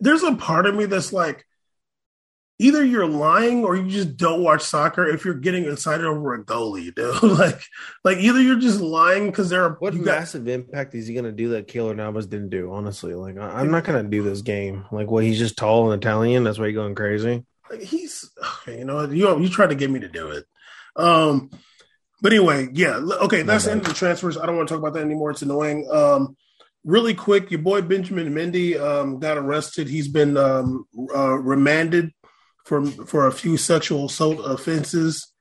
[0.00, 1.44] there's a part of me that's like,
[2.58, 6.44] either you're lying or you just don't watch soccer if you're getting excited over a
[6.44, 7.22] goalie, dude.
[7.22, 7.60] like,
[8.04, 11.50] like either you're just lying because they're what massive got, impact is he gonna do
[11.50, 12.72] that Keylor Navas didn't do?
[12.72, 14.84] Honestly, like I'm not gonna do this game.
[14.92, 16.44] Like, what he's just tall and Italian.
[16.44, 17.44] That's why you're going crazy.
[17.70, 18.30] Like, he's
[18.62, 20.44] okay, you know you you try to get me to do it.
[20.94, 21.50] Um,
[22.22, 24.38] but anyway, yeah, okay, that's the end of the transfers.
[24.38, 25.32] I don't want to talk about that anymore.
[25.32, 25.88] It's annoying.
[25.90, 26.36] Um,
[26.84, 29.88] really quick, your boy Benjamin Mendy um, got arrested.
[29.88, 32.12] He's been um, uh, remanded
[32.64, 35.32] for for a few sexual assault offenses.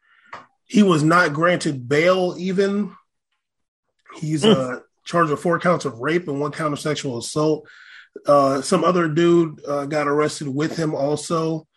[0.65, 2.35] He was not granted bail.
[2.39, 2.95] Even
[4.15, 4.55] he's mm.
[4.55, 7.67] uh, charged with four counts of rape and one count of sexual assault.
[8.25, 11.67] Uh, some other dude uh, got arrested with him also.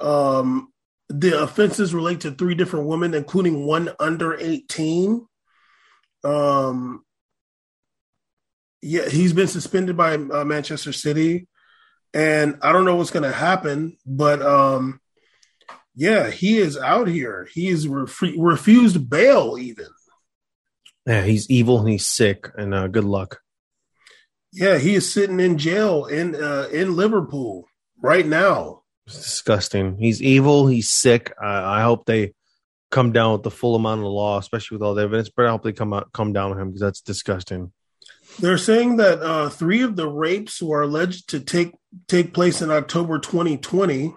[0.00, 0.72] Um,
[1.10, 5.26] the offenses relate to three different women, including one under 18.
[6.22, 7.04] Um,
[8.80, 11.48] yeah, he's been suspended by uh, Manchester City,
[12.14, 15.00] and I don't know what's going to happen, but um,
[15.96, 17.48] yeah, he is out here.
[17.52, 19.88] He is ref- refused bail, even.
[21.06, 21.84] Yeah, he's evil.
[21.84, 23.40] He's sick, and uh, good luck.
[24.52, 27.66] Yeah, he is sitting in jail in uh, in Liverpool
[28.00, 28.79] right now.
[29.10, 29.96] It's disgusting.
[29.98, 30.66] He's evil.
[30.66, 31.32] He's sick.
[31.40, 32.34] I, I hope they
[32.90, 35.30] come down with the full amount of the law, especially with all the evidence.
[35.34, 37.72] But I hope they come out come down with him because that's disgusting.
[38.38, 41.74] They're saying that uh, three of the rapes were alleged to take
[42.06, 44.14] take place in October 2020,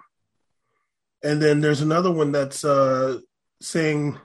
[1.23, 3.19] and then there's another one that's uh,
[3.61, 4.19] saying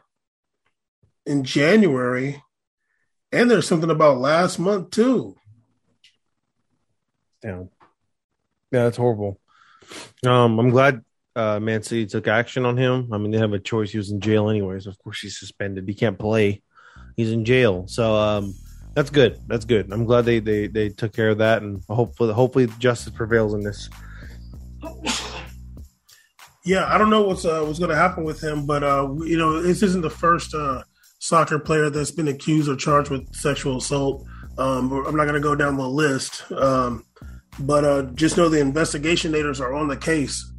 [1.24, 2.42] in January,
[3.32, 5.34] and there's something about last month too.
[7.40, 7.70] Damn.
[8.70, 9.40] Yeah, that's horrible.
[10.26, 11.04] Um, I'm glad
[11.36, 13.12] uh, Man City took action on him.
[13.12, 13.90] I mean, they have a choice.
[13.90, 14.86] He was in jail anyways.
[14.86, 15.86] Of course, he's suspended.
[15.86, 16.62] He can't play.
[17.16, 17.86] He's in jail.
[17.86, 18.54] So um,
[18.94, 19.40] that's good.
[19.46, 19.92] That's good.
[19.92, 23.60] I'm glad they, they they took care of that, and hopefully hopefully justice prevails in
[23.60, 23.88] this.
[26.64, 29.38] Yeah, I don't know what's uh, what's going to happen with him, but uh, you
[29.38, 30.82] know, this isn't the first uh,
[31.18, 34.26] soccer player that's been accused or charged with sexual assault.
[34.58, 37.04] Um, I'm not going to go down the list, um,
[37.60, 40.52] but uh, just know the investigators are on the case.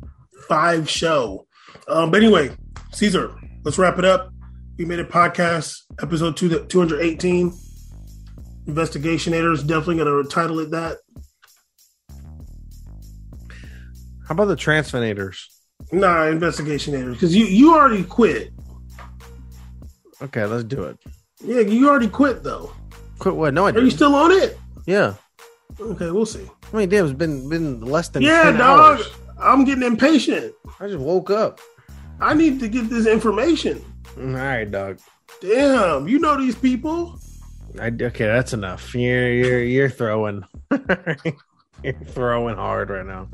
[0.47, 1.45] Five show.
[1.87, 2.51] Um, but anyway,
[2.93, 4.31] Caesar, let's wrap it up.
[4.77, 7.53] We made a podcast, episode two, 218.
[8.67, 10.97] Investigators definitely going to title it that.
[14.27, 15.37] How about the Transfinators?
[15.91, 18.51] Nah, investigators, because you you already quit.
[20.21, 20.97] Okay, let's do it.
[21.43, 22.71] Yeah, you already quit though.
[23.17, 23.53] Quit what?
[23.53, 23.85] No, I Are didn't.
[23.85, 24.57] you still on it?
[24.85, 25.15] yeah.
[25.79, 26.47] Okay, we'll see.
[26.71, 28.79] I mean, damn, it's been been less than Yeah, 10 dog.
[28.99, 29.09] hours.
[29.39, 30.53] I'm getting impatient.
[30.79, 31.59] I just woke up.
[32.21, 33.83] I need to get this information.
[34.15, 34.99] Mm, all right, dog.
[35.41, 37.17] Damn, you know these people.
[37.79, 38.93] I, okay, that's enough.
[38.93, 40.43] You're you're you're throwing.
[41.83, 43.29] you're throwing hard right now.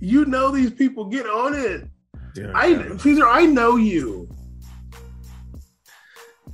[0.00, 1.06] You know these people.
[1.06, 1.88] Get on it.
[2.34, 4.28] Dude, I Caesar, I know you.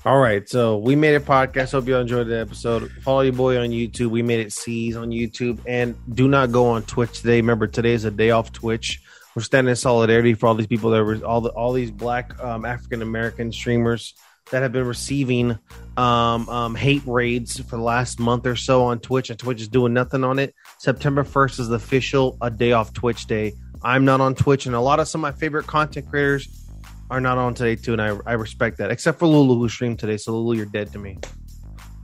[0.04, 1.72] All right, so we made a podcast.
[1.72, 2.88] Hope you enjoyed the episode.
[3.02, 4.10] Follow your boy on YouTube.
[4.10, 7.36] We made it C's on YouTube, and do not go on Twitch today.
[7.38, 9.02] Remember, today is a day off Twitch.
[9.34, 12.38] We're standing in solidarity for all these people that were all the all these Black
[12.42, 14.14] um, African American streamers
[14.52, 15.58] that have been receiving
[15.96, 19.68] um, um, hate raids for the last month or so on Twitch, and Twitch is
[19.68, 20.54] doing nothing on it.
[20.78, 23.52] September first is the official a day off Twitch day.
[23.82, 26.67] I'm not on Twitch, and a lot of some of my favorite content creators
[27.10, 28.90] are not on today too, and I, I respect that.
[28.90, 30.16] Except for Lulu who streamed today.
[30.16, 31.18] So Lulu, you're dead to me.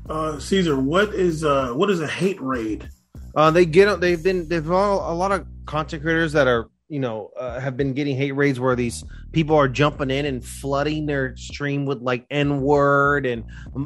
[0.08, 2.88] Uh, Caesar, what is uh what is a hate raid?
[3.34, 7.00] Uh, they get they've been they've all, a lot of content creators that are you
[7.00, 9.02] know uh, have been getting hate raids where these
[9.32, 13.44] people are jumping in and flooding their stream with like n word and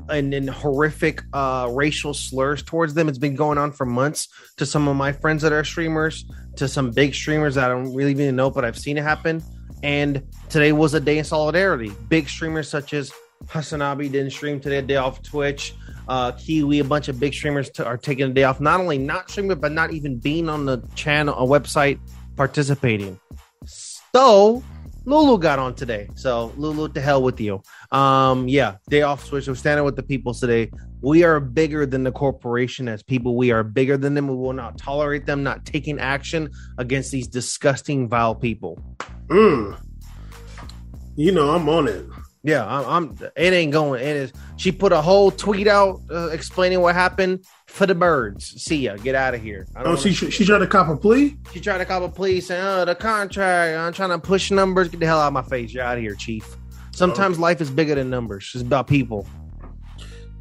[0.08, 3.08] and, and horrific uh, racial slurs towards them.
[3.08, 4.28] It's been going on for months.
[4.56, 6.24] To some of my friends that are streamers,
[6.56, 9.42] to some big streamers that I don't really even know, but I've seen it happen.
[9.82, 11.92] And today was a day in solidarity.
[12.08, 13.12] Big streamers such as
[13.46, 15.74] Hasanabi didn't stream today, day off Twitch.
[16.08, 18.98] Uh, Kiwi, a bunch of big streamers t- are taking a day off, not only
[18.98, 21.98] not streaming, but not even being on the channel, a website,
[22.36, 23.18] participating.
[23.64, 24.62] So
[25.04, 26.08] Lulu got on today.
[26.14, 27.62] So Lulu, to hell with you.
[27.92, 29.48] Um, yeah, day off Twitch.
[29.48, 30.70] We're standing with the people today.
[31.00, 33.36] We are bigger than the corporation as people.
[33.36, 34.28] We are bigger than them.
[34.28, 38.82] We will not tolerate them not taking action against these disgusting, vile people.
[39.28, 39.78] Mm.
[41.16, 42.06] You know I'm on it.
[42.44, 42.84] Yeah, I'm.
[42.86, 44.00] I'm it ain't going.
[44.00, 44.32] It is.
[44.56, 48.62] She put a whole tweet out uh, explaining what happened for the birds.
[48.62, 48.96] See ya.
[48.96, 49.66] Get out of here.
[49.74, 51.36] I don't Oh, she she tried to cop a plea.
[51.52, 53.76] she tried to call the police saying, "Oh, the contract.
[53.78, 54.88] I'm trying to push numbers.
[54.88, 55.72] Get the hell out of my face.
[55.72, 56.56] You're out of here, chief."
[56.92, 58.50] Sometimes life is bigger than numbers.
[58.54, 59.26] It's about people.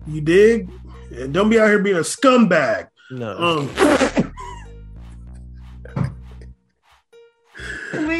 [0.08, 0.70] You dig?
[1.12, 2.88] And don't be out here being a scumbag.
[3.12, 3.38] No.
[3.38, 4.27] Um,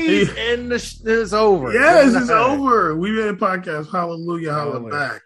[0.08, 0.98] Please end this.
[1.00, 1.72] This over.
[1.74, 2.96] yes, it's over.
[2.96, 3.92] We made a podcast.
[3.92, 4.92] Hallelujah, holla Hallelujah.
[4.92, 5.22] back.